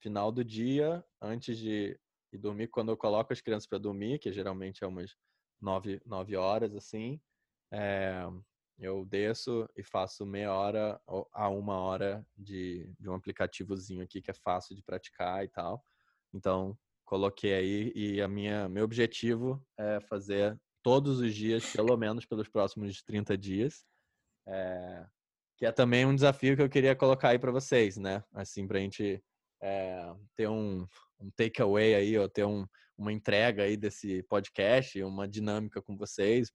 final 0.00 0.32
do 0.32 0.44
dia, 0.44 1.04
antes 1.22 1.56
de 1.56 1.98
ir 2.32 2.38
dormir, 2.38 2.66
quando 2.66 2.90
eu 2.90 2.96
coloco 2.96 3.32
as 3.32 3.40
crianças 3.40 3.66
para 3.66 3.78
dormir, 3.78 4.18
que 4.18 4.32
geralmente 4.32 4.82
é 4.82 4.86
umas 4.86 5.14
nove, 5.60 6.00
nove 6.04 6.36
horas 6.36 6.74
assim, 6.74 7.20
é, 7.72 8.22
eu 8.78 9.04
desço 9.04 9.68
e 9.76 9.82
faço 9.82 10.24
meia 10.24 10.52
hora 10.52 11.00
a 11.32 11.48
uma 11.48 11.78
hora 11.78 12.24
de, 12.36 12.90
de 12.98 13.08
um 13.08 13.14
aplicativozinho 13.14 14.02
aqui 14.02 14.22
que 14.22 14.30
é 14.30 14.34
fácil 14.34 14.76
de 14.76 14.82
praticar 14.82 15.44
e 15.44 15.48
tal. 15.48 15.84
Então, 16.32 16.78
coloquei 17.04 17.54
aí 17.54 17.92
e 17.94 18.22
a 18.22 18.28
minha 18.28 18.68
meu 18.68 18.84
objetivo 18.84 19.64
é 19.76 20.00
fazer 20.02 20.58
todos 20.82 21.18
os 21.18 21.34
dias, 21.34 21.72
pelo 21.72 21.96
menos 21.96 22.24
pelos 22.24 22.48
próximos 22.48 23.02
30 23.02 23.36
dias. 23.36 23.84
É, 24.46 25.06
que 25.56 25.66
é 25.66 25.72
também 25.72 26.06
um 26.06 26.14
desafio 26.14 26.54
que 26.54 26.62
eu 26.62 26.68
queria 26.68 26.94
colocar 26.94 27.30
aí 27.30 27.38
para 27.38 27.50
vocês, 27.50 27.96
né? 27.96 28.22
Assim, 28.32 28.66
para 28.66 28.78
a 28.78 28.80
gente 28.80 29.22
é, 29.60 30.14
ter 30.36 30.48
um, 30.48 30.86
um 31.18 31.30
takeaway 31.36 31.96
aí, 31.96 32.16
ou 32.16 32.28
ter 32.28 32.44
um, 32.44 32.64
uma 32.98 33.12
entrega 33.12 33.62
aí 33.62 33.76
desse 33.76 34.22
podcast, 34.24 35.00
uma 35.02 35.28
dinâmica 35.28 35.80
com 35.80 35.96
vocês 35.96 36.50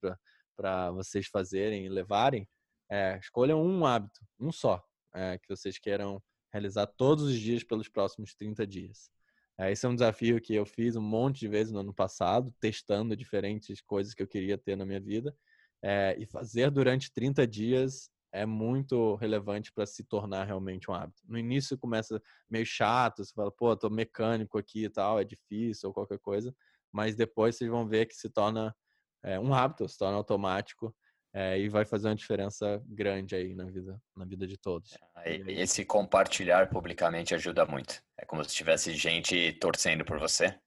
para 0.55 0.91
vocês 0.91 1.27
fazerem 1.27 1.85
e 1.85 1.89
levarem, 1.89 2.47
é, 2.91 3.17
escolham 3.17 3.63
um 3.63 3.85
hábito, 3.85 4.19
um 4.39 4.51
só, 4.51 4.83
é, 5.15 5.39
que 5.39 5.47
vocês 5.47 5.79
queiram 5.79 6.21
realizar 6.51 6.85
todos 6.85 7.23
os 7.23 7.39
dias 7.39 7.63
pelos 7.63 7.87
próximos 7.87 8.35
30 8.35 8.67
dias. 8.67 9.09
É, 9.57 9.71
esse 9.71 9.85
é 9.85 9.89
um 9.89 9.95
desafio 9.95 10.41
que 10.41 10.53
eu 10.53 10.65
fiz 10.65 10.95
um 10.95 11.01
monte 11.01 11.39
de 11.39 11.47
vezes 11.47 11.71
no 11.71 11.79
ano 11.79 11.93
passado, 11.93 12.53
testando 12.59 13.15
diferentes 13.15 13.81
coisas 13.81 14.13
que 14.13 14.21
eu 14.21 14.27
queria 14.27 14.57
ter 14.57 14.75
na 14.75 14.85
minha 14.85 14.99
vida. 14.99 15.35
É, 15.81 16.15
e 16.17 16.25
fazer 16.25 16.71
durante 16.71 17.11
30 17.11 17.45
dias 17.45 18.09
é 18.33 18.45
muito 18.45 19.15
relevante 19.15 19.71
para 19.71 19.85
se 19.85 20.03
tornar 20.03 20.45
realmente 20.45 20.89
um 20.89 20.93
hábito. 20.93 21.21
No 21.27 21.37
início 21.37 21.77
começa 21.77 22.21
meio 22.49 22.65
chato, 22.65 23.23
você 23.23 23.31
fala, 23.31 23.51
pô, 23.51 23.75
tô 23.77 23.89
mecânico 23.89 24.57
aqui 24.57 24.85
e 24.85 24.89
tal, 24.89 25.19
é 25.19 25.23
difícil 25.23 25.89
ou 25.89 25.93
qualquer 25.93 26.17
coisa, 26.19 26.53
mas 26.91 27.15
depois 27.15 27.55
vocês 27.55 27.69
vão 27.69 27.87
ver 27.87 28.07
que 28.07 28.15
se 28.15 28.29
torna 28.29 28.75
é, 29.23 29.39
um 29.39 29.53
hábito, 29.53 29.87
se 29.87 29.97
torna 29.97 30.17
automático 30.17 30.93
é, 31.31 31.59
e 31.59 31.69
vai 31.69 31.85
fazer 31.85 32.07
uma 32.07 32.15
diferença 32.15 32.83
grande 32.87 33.35
aí 33.35 33.53
na 33.53 33.65
vida, 33.65 34.01
na 34.15 34.25
vida 34.25 34.47
de 34.47 34.57
todos. 34.57 34.97
É, 35.17 35.35
esse 35.51 35.85
compartilhar 35.85 36.69
publicamente 36.69 37.35
ajuda 37.35 37.65
muito. 37.65 38.01
É 38.17 38.25
como 38.25 38.43
se 38.43 38.55
tivesse 38.55 38.93
gente 38.93 39.53
torcendo 39.53 40.03
por 40.03 40.19
você. 40.19 40.57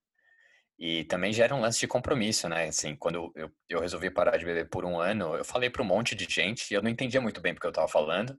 E 0.79 1.05
também 1.05 1.33
gera 1.33 1.55
um 1.55 1.61
lance 1.61 1.81
de 1.81 1.89
compromisso, 1.89 2.49
né? 2.49 2.67
Assim, 2.69 2.95
quando 2.97 3.33
eu, 3.35 3.51
eu 3.69 3.81
resolvi 3.81 4.11
parar 4.11 4.37
de 4.37 4.45
beber 4.45 4.69
por 4.69 4.85
um 4.85 5.01
ano, 5.01 5.35
eu 5.35 5.45
falei 5.45 5.71
para 5.71 5.83
um 5.83 5.87
monte 5.87 6.15
de 6.15 6.27
gente 6.29 6.71
e 6.71 6.75
eu 6.75 6.83
não 6.83 6.91
entendia 6.91 7.21
muito 7.21 7.41
bem 7.41 7.55
porque 7.55 7.67
eu 7.67 7.71
estava 7.71 7.89
falando, 7.89 8.39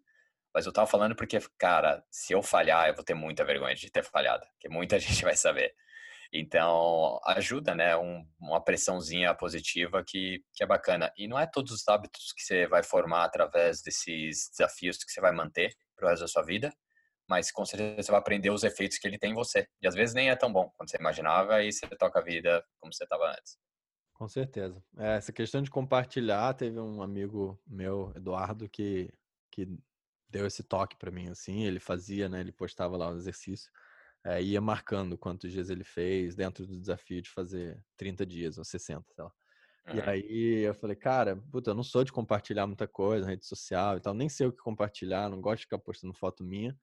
mas 0.54 0.66
eu 0.66 0.70
estava 0.70 0.88
falando 0.88 1.16
porque, 1.16 1.40
cara, 1.58 2.04
se 2.12 2.34
eu 2.34 2.44
falhar, 2.44 2.88
eu 2.88 2.96
vou 2.96 3.04
ter 3.04 3.16
muita 3.16 3.44
vergonha 3.44 3.76
de 3.76 3.92
ter 3.92 4.04
falhado, 4.04 4.46
porque 4.54 4.70
muita 4.70 5.00
gente 5.00 5.24
vai 5.24 5.36
saber. 5.36 5.74
Então, 6.32 7.20
ajuda, 7.26 7.74
né? 7.74 7.96
Um, 7.98 8.28
uma 8.40 8.64
pressãozinha 8.64 9.34
positiva 9.34 10.04
que, 10.06 10.44
que 10.54 10.64
é 10.64 10.68
bacana. 10.68 11.12
E 11.18 11.28
não 11.28 11.40
é 11.40 11.48
todos 11.48 11.72
os 11.72 11.88
hábitos 11.88 12.34
que 12.34 12.44
você 12.44 12.68
vai 12.68 12.84
formar 12.84 13.24
através 13.26 13.82
desses 13.82 14.50
desafios 14.52 14.98
que 14.98 15.12
você 15.12 15.22
vai 15.22 15.32
manter 15.32 15.74
pro 15.96 16.08
resto 16.08 16.22
da 16.22 16.28
sua 16.28 16.44
vida, 16.44 16.74
mas 17.28 17.52
com 17.52 17.66
certeza 17.66 18.04
você 18.04 18.12
vai 18.12 18.20
aprender 18.20 18.50
os 18.50 18.64
efeitos 18.64 18.98
que 18.98 19.08
ele 19.08 19.18
tem 19.18 19.32
em 19.32 19.36
você. 19.36 19.68
E 19.82 19.88
às 19.88 19.94
vezes 19.94 20.16
nem 20.16 20.30
é 20.30 20.36
tão 20.36 20.52
bom 20.52 20.72
quanto 20.78 20.92
você 20.92 20.98
imaginava 20.98 21.62
e 21.64 21.72
você 21.72 21.88
toca 21.98 22.20
a 22.20 22.24
vida 22.24 22.64
como 22.80 22.94
você 22.94 23.04
estava 23.04 23.30
antes. 23.30 23.58
Com 24.14 24.28
certeza. 24.28 24.84
É, 24.98 25.18
essa 25.18 25.32
questão 25.32 25.62
de 25.62 25.70
compartilhar, 25.70 26.54
teve 26.54 26.80
um 26.80 27.02
amigo 27.02 27.60
meu, 27.68 28.12
Eduardo, 28.16 28.68
que, 28.68 29.14
que 29.52 29.68
deu 30.30 30.48
esse 30.48 30.64
toque 30.64 30.98
para 30.98 31.12
mim, 31.12 31.30
assim, 31.30 31.66
ele 31.66 31.80
fazia, 31.80 32.28
né, 32.28 32.40
ele 32.40 32.52
postava 32.52 32.98
lá 32.98 33.10
o 33.10 33.16
exercício, 33.16 33.72
é, 34.26 34.42
ia 34.42 34.60
marcando 34.60 35.18
quantos 35.18 35.52
dias 35.52 35.70
ele 35.70 35.84
fez 35.84 36.36
dentro 36.36 36.66
do 36.66 36.80
desafio 36.80 37.22
de 37.22 37.30
fazer 37.30 37.80
30 37.96 38.26
dias 38.26 38.58
ou 38.58 38.66
60, 38.66 39.06
sei 39.14 39.24
lá. 39.24 39.32
E 39.94 40.02
aí 40.02 40.60
eu 40.68 40.74
falei, 40.74 40.98
cara, 40.98 41.38
puta, 41.50 41.70
eu 41.70 41.76
não 41.76 41.84
sou 41.84 42.04
de 42.04 42.12
compartilhar 42.12 42.68
muita 42.68 42.88
coisa 42.88 43.24
na 43.24 43.32
rede 43.32 43.46
social 43.46 43.96
e 43.96 44.02
tal, 44.02 44.14
nem 44.14 44.28
sei 44.28 44.46
o 44.46 44.52
que 44.52 44.62
compartilhar, 44.62 45.30
não 45.30 45.40
gosto 45.40 45.60
de 45.60 45.64
ficar 45.64 45.80
postando 45.80 46.14
foto 46.14 46.44
minha. 46.44 46.78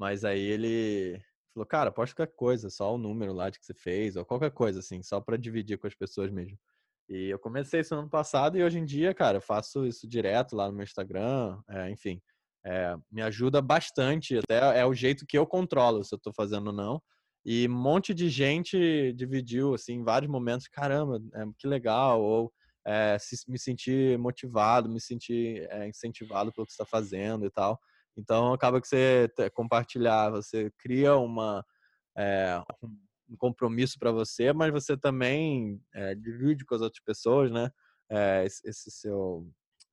Mas 0.00 0.24
aí 0.24 0.40
ele 0.40 1.20
falou, 1.52 1.66
cara, 1.66 1.92
posta 1.92 2.16
qualquer 2.16 2.34
coisa, 2.34 2.70
só 2.70 2.94
o 2.94 2.96
número 2.96 3.34
lá 3.34 3.50
de 3.50 3.58
que 3.58 3.66
você 3.66 3.74
fez, 3.74 4.16
ou 4.16 4.24
qualquer 4.24 4.50
coisa 4.50 4.80
assim, 4.80 5.02
só 5.02 5.20
para 5.20 5.36
dividir 5.36 5.76
com 5.76 5.86
as 5.86 5.94
pessoas 5.94 6.30
mesmo. 6.32 6.58
E 7.06 7.28
eu 7.28 7.38
comecei 7.38 7.80
isso 7.80 7.94
no 7.94 8.00
ano 8.00 8.08
passado 8.08 8.56
e 8.56 8.64
hoje 8.64 8.78
em 8.78 8.84
dia, 8.86 9.12
cara, 9.12 9.36
eu 9.36 9.42
faço 9.42 9.84
isso 9.84 10.08
direto 10.08 10.56
lá 10.56 10.68
no 10.68 10.72
meu 10.72 10.84
Instagram, 10.84 11.60
é, 11.68 11.90
enfim. 11.90 12.18
É, 12.64 12.96
me 13.12 13.20
ajuda 13.20 13.60
bastante, 13.60 14.38
até 14.38 14.80
é 14.80 14.86
o 14.86 14.94
jeito 14.94 15.26
que 15.26 15.36
eu 15.36 15.46
controlo 15.46 16.02
se 16.02 16.14
eu 16.14 16.16
estou 16.16 16.32
fazendo 16.32 16.68
ou 16.68 16.72
não. 16.72 17.02
E 17.44 17.68
um 17.68 17.74
monte 17.74 18.14
de 18.14 18.30
gente 18.30 19.12
dividiu, 19.12 19.74
assim, 19.74 19.94
em 19.94 20.02
vários 20.02 20.30
momentos, 20.30 20.66
caramba, 20.66 21.20
é, 21.34 21.44
que 21.58 21.66
legal, 21.66 22.22
ou 22.22 22.50
é, 22.86 23.18
se, 23.20 23.36
me 23.46 23.58
sentir 23.58 24.18
motivado, 24.18 24.88
me 24.88 25.00
sentir 25.00 25.68
é, 25.70 25.86
incentivado 25.86 26.50
pelo 26.54 26.66
que 26.66 26.72
está 26.72 26.86
fazendo 26.86 27.44
e 27.44 27.50
tal. 27.50 27.78
Então, 28.20 28.52
acaba 28.52 28.80
que 28.80 28.86
você 28.86 29.28
compartilhar, 29.54 30.30
você 30.30 30.70
cria 30.78 31.16
uma, 31.16 31.64
é, 32.16 32.62
um 33.28 33.36
compromisso 33.36 33.98
para 33.98 34.12
você, 34.12 34.52
mas 34.52 34.70
você 34.72 34.96
também 34.96 35.80
é, 35.94 36.14
divide 36.14 36.64
com 36.64 36.74
as 36.74 36.82
outras 36.82 37.02
pessoas, 37.02 37.50
né? 37.50 37.70
esse 38.44 38.90
seu 38.90 39.48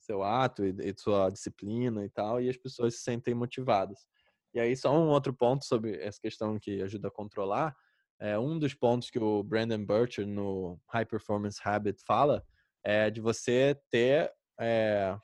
seu 0.08 0.24
ato 0.24 0.66
e, 0.66 0.74
e 0.80 0.94
sua 0.98 1.30
disciplina 1.30 2.06
e 2.06 2.10
tal, 2.10 2.42
e 2.42 2.50
as 2.50 2.58
pessoas 2.58 2.96
se 2.96 3.02
sentem 3.02 3.34
motivadas. 3.34 4.06
E 4.54 4.60
aí, 4.60 4.76
só 4.76 4.98
um 4.98 5.10
outro 5.10 5.34
ponto 5.34 5.66
sobre 5.66 6.02
essa 6.02 6.20
questão 6.20 6.58
que 6.58 6.82
ajuda 6.82 7.10
a 7.10 7.12
controlar, 7.12 7.76
é 8.20 8.40
um 8.40 8.58
dos 8.58 8.74
pontos 8.74 9.10
que 9.12 9.20
o 9.20 9.44
Brandon 9.44 9.86
Burcher 9.86 10.26
no 10.26 10.80
High 10.88 11.06
Performance 11.06 11.60
Habit 11.64 12.02
fala 12.06 12.44
é 12.84 13.10
de 13.12 13.22
você 13.22 13.80
ter, 13.92 14.32
é, 14.60 15.16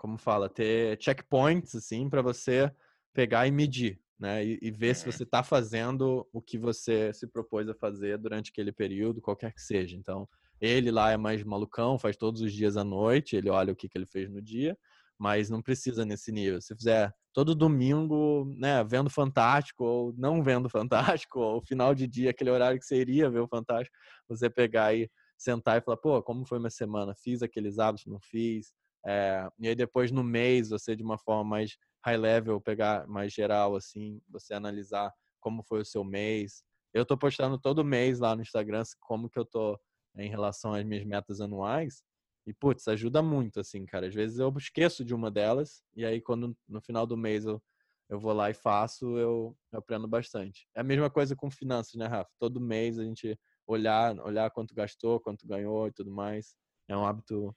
como 0.00 0.16
fala, 0.16 0.48
ter 0.48 0.96
checkpoints, 0.98 1.74
assim, 1.74 2.08
para 2.08 2.22
você 2.22 2.72
pegar 3.12 3.46
e 3.46 3.50
medir, 3.50 4.00
né? 4.18 4.42
E, 4.42 4.58
e 4.62 4.70
ver 4.70 4.96
se 4.96 5.04
uhum. 5.04 5.12
você 5.12 5.24
está 5.24 5.42
fazendo 5.42 6.26
o 6.32 6.40
que 6.40 6.56
você 6.56 7.12
se 7.12 7.26
propôs 7.26 7.68
a 7.68 7.74
fazer 7.74 8.16
durante 8.16 8.50
aquele 8.50 8.72
período, 8.72 9.20
qualquer 9.20 9.52
que 9.52 9.60
seja. 9.60 9.94
Então, 9.94 10.26
Ele 10.58 10.90
lá 10.90 11.10
é 11.10 11.18
mais 11.18 11.44
malucão, 11.44 11.98
faz 11.98 12.16
todos 12.16 12.40
os 12.40 12.50
dias 12.50 12.78
à 12.78 12.84
noite, 12.84 13.36
ele 13.36 13.50
olha 13.50 13.74
o 13.74 13.76
que, 13.76 13.90
que 13.90 13.98
ele 13.98 14.06
fez 14.06 14.30
no 14.30 14.40
dia, 14.40 14.74
mas 15.18 15.50
não 15.50 15.60
precisa 15.60 16.02
nesse 16.02 16.32
nível. 16.32 16.62
Se 16.62 16.74
fizer 16.74 17.12
todo 17.30 17.54
domingo, 17.54 18.50
né, 18.56 18.82
vendo 18.82 19.10
Fantástico 19.10 19.84
ou 19.84 20.14
não 20.16 20.42
vendo 20.42 20.70
Fantástico, 20.70 21.40
ou 21.40 21.60
final 21.60 21.94
de 21.94 22.06
dia, 22.06 22.30
aquele 22.30 22.50
horário 22.50 22.80
que 22.80 22.86
você 22.86 22.96
iria 22.96 23.28
ver 23.28 23.40
o 23.40 23.48
Fantástico, 23.48 23.94
você 24.26 24.48
pegar 24.48 24.94
e 24.94 25.10
sentar 25.36 25.76
e 25.76 25.84
falar, 25.84 25.98
pô, 25.98 26.22
como 26.22 26.46
foi 26.46 26.58
minha 26.58 26.70
semana? 26.70 27.14
Fiz 27.14 27.42
aqueles 27.42 27.78
hábitos, 27.78 28.06
não 28.06 28.18
fiz? 28.18 28.72
É, 29.06 29.48
e 29.58 29.68
aí 29.68 29.74
depois 29.74 30.10
no 30.10 30.22
mês, 30.22 30.70
você 30.70 30.94
de 30.94 31.02
uma 31.02 31.18
forma 31.18 31.44
mais 31.44 31.76
high 32.04 32.16
level, 32.16 32.60
pegar 32.60 33.06
mais 33.06 33.32
geral, 33.32 33.76
assim, 33.76 34.20
você 34.28 34.54
analisar 34.54 35.12
como 35.40 35.62
foi 35.62 35.80
o 35.80 35.84
seu 35.84 36.04
mês. 36.04 36.62
Eu 36.92 37.04
tô 37.06 37.16
postando 37.16 37.58
todo 37.58 37.84
mês 37.84 38.18
lá 38.18 38.34
no 38.34 38.42
Instagram 38.42 38.82
como 39.00 39.28
que 39.30 39.38
eu 39.38 39.44
tô 39.44 39.78
em 40.16 40.28
relação 40.28 40.74
às 40.74 40.84
minhas 40.84 41.04
metas 41.04 41.40
anuais. 41.40 42.02
E, 42.46 42.52
putz, 42.54 42.88
ajuda 42.88 43.22
muito, 43.22 43.60
assim, 43.60 43.84
cara. 43.86 44.06
Às 44.08 44.14
vezes 44.14 44.38
eu 44.38 44.52
esqueço 44.56 45.04
de 45.04 45.14
uma 45.14 45.30
delas, 45.30 45.82
e 45.94 46.04
aí 46.04 46.20
quando 46.20 46.56
no 46.68 46.80
final 46.80 47.06
do 47.06 47.16
mês 47.16 47.44
eu, 47.44 47.62
eu 48.08 48.18
vou 48.18 48.32
lá 48.32 48.50
e 48.50 48.54
faço, 48.54 49.16
eu, 49.18 49.56
eu 49.72 49.78
aprendo 49.78 50.08
bastante. 50.08 50.66
É 50.74 50.80
a 50.80 50.84
mesma 50.84 51.10
coisa 51.10 51.36
com 51.36 51.50
finanças, 51.50 51.94
né, 51.94 52.06
Rafa? 52.06 52.30
Todo 52.38 52.60
mês 52.60 52.98
a 52.98 53.04
gente 53.04 53.38
olhar, 53.66 54.18
olhar 54.20 54.50
quanto 54.50 54.74
gastou, 54.74 55.20
quanto 55.20 55.46
ganhou 55.46 55.86
e 55.86 55.92
tudo 55.92 56.10
mais. 56.10 56.56
É 56.88 56.96
um 56.96 57.06
hábito, 57.06 57.54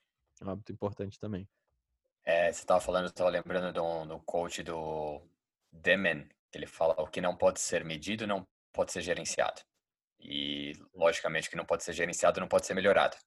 um 0.47 0.51
hábito 0.51 0.71
importante 0.71 1.19
também. 1.19 1.47
É, 2.25 2.51
você 2.51 2.61
estava 2.61 2.79
falando, 2.79 3.05
eu 3.05 3.09
estava 3.09 3.29
lembrando 3.29 3.73
do, 3.73 4.05
do 4.05 4.19
coach 4.21 4.63
do 4.63 5.21
Demen, 5.71 6.27
que 6.51 6.57
ele 6.57 6.67
fala 6.67 6.95
o 7.01 7.07
que 7.07 7.19
não 7.19 7.35
pode 7.35 7.59
ser 7.59 7.83
medido 7.83 8.25
não 8.25 8.47
pode 8.71 8.91
ser 8.91 9.01
gerenciado. 9.01 9.61
E, 10.19 10.73
logicamente, 10.93 11.49
que 11.49 11.55
não 11.55 11.65
pode 11.65 11.83
ser 11.83 11.93
gerenciado 11.93 12.39
não 12.39 12.47
pode 12.47 12.65
ser 12.65 12.73
melhorado. 12.73 13.17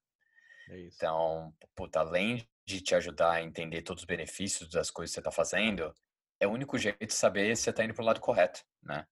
É 0.71 0.81
então, 0.81 1.55
puta, 1.75 2.01
além 2.01 2.49
de 2.65 2.81
te 2.81 2.95
ajudar 2.95 3.33
a 3.33 3.43
entender 3.43 3.83
todos 3.83 4.03
os 4.03 4.07
benefícios 4.07 4.71
das 4.71 4.91
coisas 4.91 5.13
que 5.13 5.15
você 5.15 5.21
está 5.21 5.31
fazendo, 5.31 5.95
é 6.41 6.47
o 6.47 6.51
único 6.51 6.79
jeito 6.79 7.07
de 7.07 7.13
saber 7.13 7.57
se 7.57 7.65
você 7.65 7.71
está 7.71 7.85
indo 7.85 7.95
para 7.95 8.03
o 8.03 8.07
lado 8.07 8.21
correto, 8.21 8.65
né? 8.83 9.07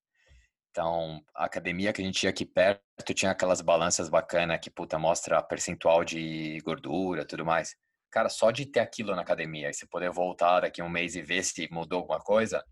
Então, 0.71 1.25
a 1.33 1.45
academia 1.45 1.93
que 1.93 2.03
a 2.03 2.05
gente 2.05 2.25
ia 2.25 2.31
aqui 2.31 2.45
perto 2.45 3.15
tinha 3.15 3.31
aquelas 3.31 3.61
balanças 3.61 4.09
bacanas 4.09 4.59
que, 4.59 4.69
puta, 4.69 4.99
mostra 4.99 5.41
percentual 5.41 6.05
de 6.05 6.59
gordura 6.65 7.25
tudo 7.25 7.45
mais. 7.45 7.77
Cara, 8.15 8.29
só 8.29 8.53
de 8.53 8.65
ter 8.65 8.79
aquilo 8.79 9.17
na 9.17 9.23
academia 9.23 9.69
e 9.69 9.75
você 9.75 9.85
poder 9.89 10.09
voltar 10.09 10.61
daqui 10.61 10.81
um 10.81 10.89
mês 10.89 11.17
e 11.17 11.21
ver 11.21 11.43
se 11.43 11.69
mudou 11.73 11.99
alguma 11.99 12.21
coisa, 12.21 12.65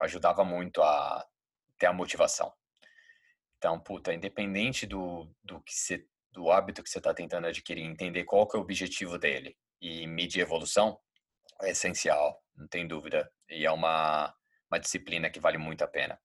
ajudava 0.00 0.44
muito 0.44 0.82
a 0.82 1.24
ter 1.78 1.86
a 1.86 1.92
motivação. 1.92 2.52
Então, 3.56 3.78
puta, 3.78 4.12
independente 4.12 4.86
do, 4.86 5.32
do 5.40 5.62
que 5.62 5.72
você, 5.72 6.04
do 6.32 6.50
hábito 6.50 6.82
que 6.82 6.90
você 6.90 6.98
está 6.98 7.14
tentando 7.14 7.46
adquirir, 7.46 7.84
entender 7.84 8.24
qual 8.24 8.44
que 8.48 8.56
é 8.56 8.58
o 8.58 8.62
objetivo 8.62 9.16
dele 9.18 9.56
e 9.80 10.04
medir 10.04 10.40
evolução 10.40 10.98
é 11.62 11.70
essencial, 11.70 12.42
não 12.56 12.66
tem 12.66 12.84
dúvida. 12.84 13.30
E 13.48 13.64
é 13.64 13.70
uma, 13.70 14.34
uma 14.68 14.80
disciplina 14.80 15.30
que 15.30 15.38
vale 15.38 15.58
muito 15.58 15.84
a 15.84 15.86
pena. 15.86 16.20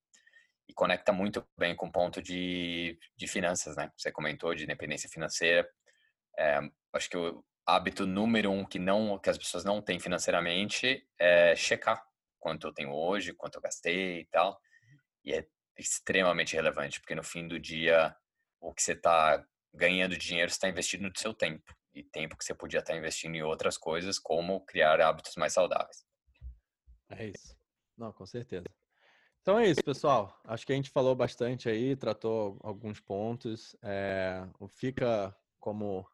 E 0.68 0.74
conecta 0.74 1.14
muito 1.14 1.48
bem 1.56 1.76
com 1.76 1.86
o 1.86 1.92
ponto 1.92 2.24
de, 2.24 2.98
de 3.16 3.28
finanças, 3.28 3.76
né? 3.76 3.92
Você 3.96 4.12
comentou 4.12 4.56
de 4.56 4.64
independência 4.64 5.08
financeira. 5.08 5.70
É, 6.36 6.60
acho 6.92 7.08
que 7.08 7.18
hábito 7.66 8.06
número 8.06 8.52
um 8.52 8.66
que 8.66 8.80
não 8.80 9.18
que 9.18 9.30
as 9.30 9.38
pessoas 9.38 9.64
não 9.64 9.82
têm 9.82 10.00
financeiramente 10.00 11.08
é 11.18 11.56
checar 11.56 12.06
quanto 12.40 12.68
eu 12.68 12.74
tenho 12.74 12.92
hoje, 12.92 13.34
quanto 13.34 13.56
eu 13.56 13.62
gastei 13.62 14.20
e 14.20 14.26
tal. 14.26 14.60
E 15.24 15.34
é 15.34 15.48
extremamente 15.78 16.56
relevante, 16.56 17.00
porque 17.00 17.16
no 17.16 17.24
fim 17.24 17.48
do 17.48 17.58
dia, 17.58 18.16
o 18.60 18.74
que 18.74 18.84
você 18.84 18.92
está 18.92 19.44
ganhando 19.74 20.18
dinheiro 20.18 20.52
está 20.52 20.68
investindo 20.68 21.04
no 21.04 21.18
seu 21.18 21.34
tempo. 21.34 21.74
E 21.94 22.04
tempo 22.04 22.36
que 22.36 22.44
você 22.44 22.54
podia 22.54 22.80
estar 22.80 22.94
tá 22.94 23.00
investindo 23.00 23.36
em 23.36 23.44
outras 23.44 23.78
coisas, 23.78 24.20
como 24.20 24.66
criar 24.66 25.00
hábitos 25.00 25.36
mais 25.36 25.54
saudáveis. 25.54 26.06
É 27.10 27.28
isso. 27.28 27.56
Não, 27.98 28.12
com 28.12 28.26
certeza. 28.26 28.66
Então 29.42 29.60
é 29.60 29.68
isso, 29.68 29.84
pessoal. 29.84 30.40
Acho 30.46 30.66
que 30.66 30.74
a 30.74 30.76
gente 30.76 30.90
falou 30.90 31.16
bastante 31.16 31.70
aí, 31.70 31.96
tratou 31.96 32.58
alguns 32.62 33.00
pontos. 33.00 33.76
É, 33.82 34.42
fica 34.76 35.36
como 35.60 36.08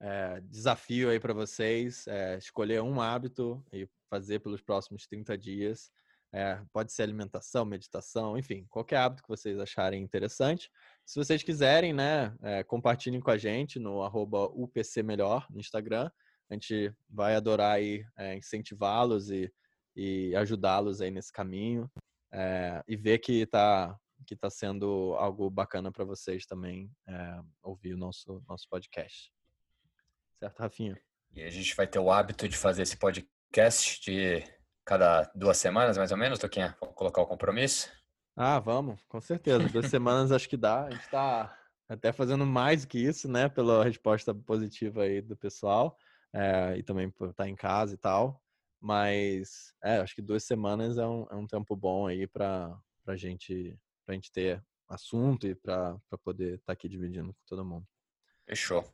é, 0.00 0.40
desafio 0.40 1.10
aí 1.10 1.20
para 1.20 1.34
vocês 1.34 2.06
é, 2.06 2.38
escolher 2.38 2.80
um 2.80 3.00
hábito 3.00 3.62
e 3.70 3.86
fazer 4.08 4.40
pelos 4.40 4.62
próximos 4.62 5.06
30 5.06 5.36
dias. 5.36 5.92
É, 6.32 6.62
pode 6.72 6.92
ser 6.92 7.02
alimentação, 7.02 7.64
meditação, 7.64 8.38
enfim, 8.38 8.64
qualquer 8.70 8.98
hábito 8.98 9.22
que 9.22 9.28
vocês 9.28 9.58
acharem 9.58 10.02
interessante. 10.02 10.70
Se 11.04 11.18
vocês 11.18 11.42
quiserem, 11.42 11.92
né, 11.92 12.34
é, 12.40 12.62
compartilhem 12.62 13.20
com 13.20 13.30
a 13.30 13.36
gente 13.36 13.78
no 13.78 14.02
arroba 14.02 14.46
UPC 14.46 15.02
Melhor 15.02 15.46
no 15.50 15.60
Instagram. 15.60 16.10
A 16.48 16.54
gente 16.54 16.94
vai 17.08 17.34
adorar 17.34 17.80
é, 17.80 18.36
incentivá-los 18.36 19.30
e, 19.30 19.52
e 19.94 20.34
ajudá-los 20.36 21.00
aí 21.00 21.10
nesse 21.10 21.32
caminho 21.32 21.90
e 22.86 22.96
ver 22.96 23.18
que 23.18 23.42
está 23.42 23.96
que 24.26 24.36
tá 24.36 24.50
sendo 24.50 25.14
algo 25.18 25.50
bacana 25.50 25.90
para 25.90 26.04
vocês 26.04 26.46
também 26.46 26.90
ouvir 27.62 27.94
o 27.94 27.96
nosso, 27.96 28.42
nosso 28.46 28.68
podcast. 28.68 29.32
Certo, 30.40 30.58
Rafinha? 30.58 30.98
E 31.34 31.42
a 31.42 31.50
gente 31.50 31.76
vai 31.76 31.86
ter 31.86 31.98
o 31.98 32.10
hábito 32.10 32.48
de 32.48 32.56
fazer 32.56 32.80
esse 32.80 32.96
podcast 32.96 34.00
de 34.00 34.42
cada 34.86 35.30
duas 35.34 35.58
semanas, 35.58 35.98
mais 35.98 36.10
ou 36.12 36.16
menos, 36.16 36.38
Toquinha? 36.38 36.74
Vamos 36.80 36.94
colocar 36.94 37.20
o 37.20 37.26
compromisso? 37.26 37.90
Ah, 38.34 38.58
vamos, 38.58 39.02
com 39.06 39.20
certeza. 39.20 39.68
Duas 39.68 39.84
semanas 39.90 40.32
acho 40.32 40.48
que 40.48 40.56
dá. 40.56 40.86
A 40.86 40.90
gente 40.90 41.02
está 41.02 41.54
até 41.86 42.10
fazendo 42.10 42.46
mais 42.46 42.86
do 42.86 42.88
que 42.88 42.98
isso, 42.98 43.30
né? 43.30 43.50
Pela 43.50 43.84
resposta 43.84 44.34
positiva 44.34 45.02
aí 45.02 45.20
do 45.20 45.36
pessoal. 45.36 45.94
É, 46.32 46.74
e 46.78 46.82
também 46.82 47.10
por 47.10 47.28
estar 47.28 47.46
em 47.46 47.54
casa 47.54 47.92
e 47.92 47.98
tal. 47.98 48.42
Mas 48.80 49.74
é, 49.84 49.98
acho 49.98 50.14
que 50.14 50.22
duas 50.22 50.44
semanas 50.44 50.96
é 50.96 51.06
um, 51.06 51.26
é 51.30 51.34
um 51.34 51.46
tempo 51.46 51.76
bom 51.76 52.06
aí 52.06 52.26
para 52.26 52.74
a 53.06 53.14
gente, 53.14 53.78
gente 54.08 54.32
ter 54.32 54.64
assunto 54.88 55.46
e 55.46 55.54
para 55.54 56.00
poder 56.24 56.54
estar 56.54 56.68
tá 56.68 56.72
aqui 56.72 56.88
dividindo 56.88 57.28
com 57.28 57.40
todo 57.46 57.62
mundo. 57.62 57.86
Fechou. 58.48 58.90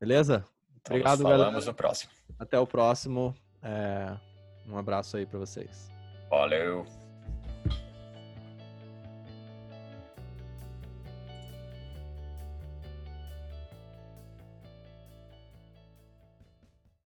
Beleza? 0.00 0.44
Obrigado, 0.86 1.18
falamos 1.18 1.22
galera. 1.22 1.44
Falamos 1.44 1.66
no 1.66 1.74
próximo. 1.74 2.12
Até 2.38 2.58
o 2.58 2.66
próximo. 2.66 3.34
É... 3.62 4.16
Um 4.68 4.76
abraço 4.76 5.16
aí 5.16 5.26
para 5.26 5.38
vocês. 5.38 5.90
Valeu. 6.28 6.84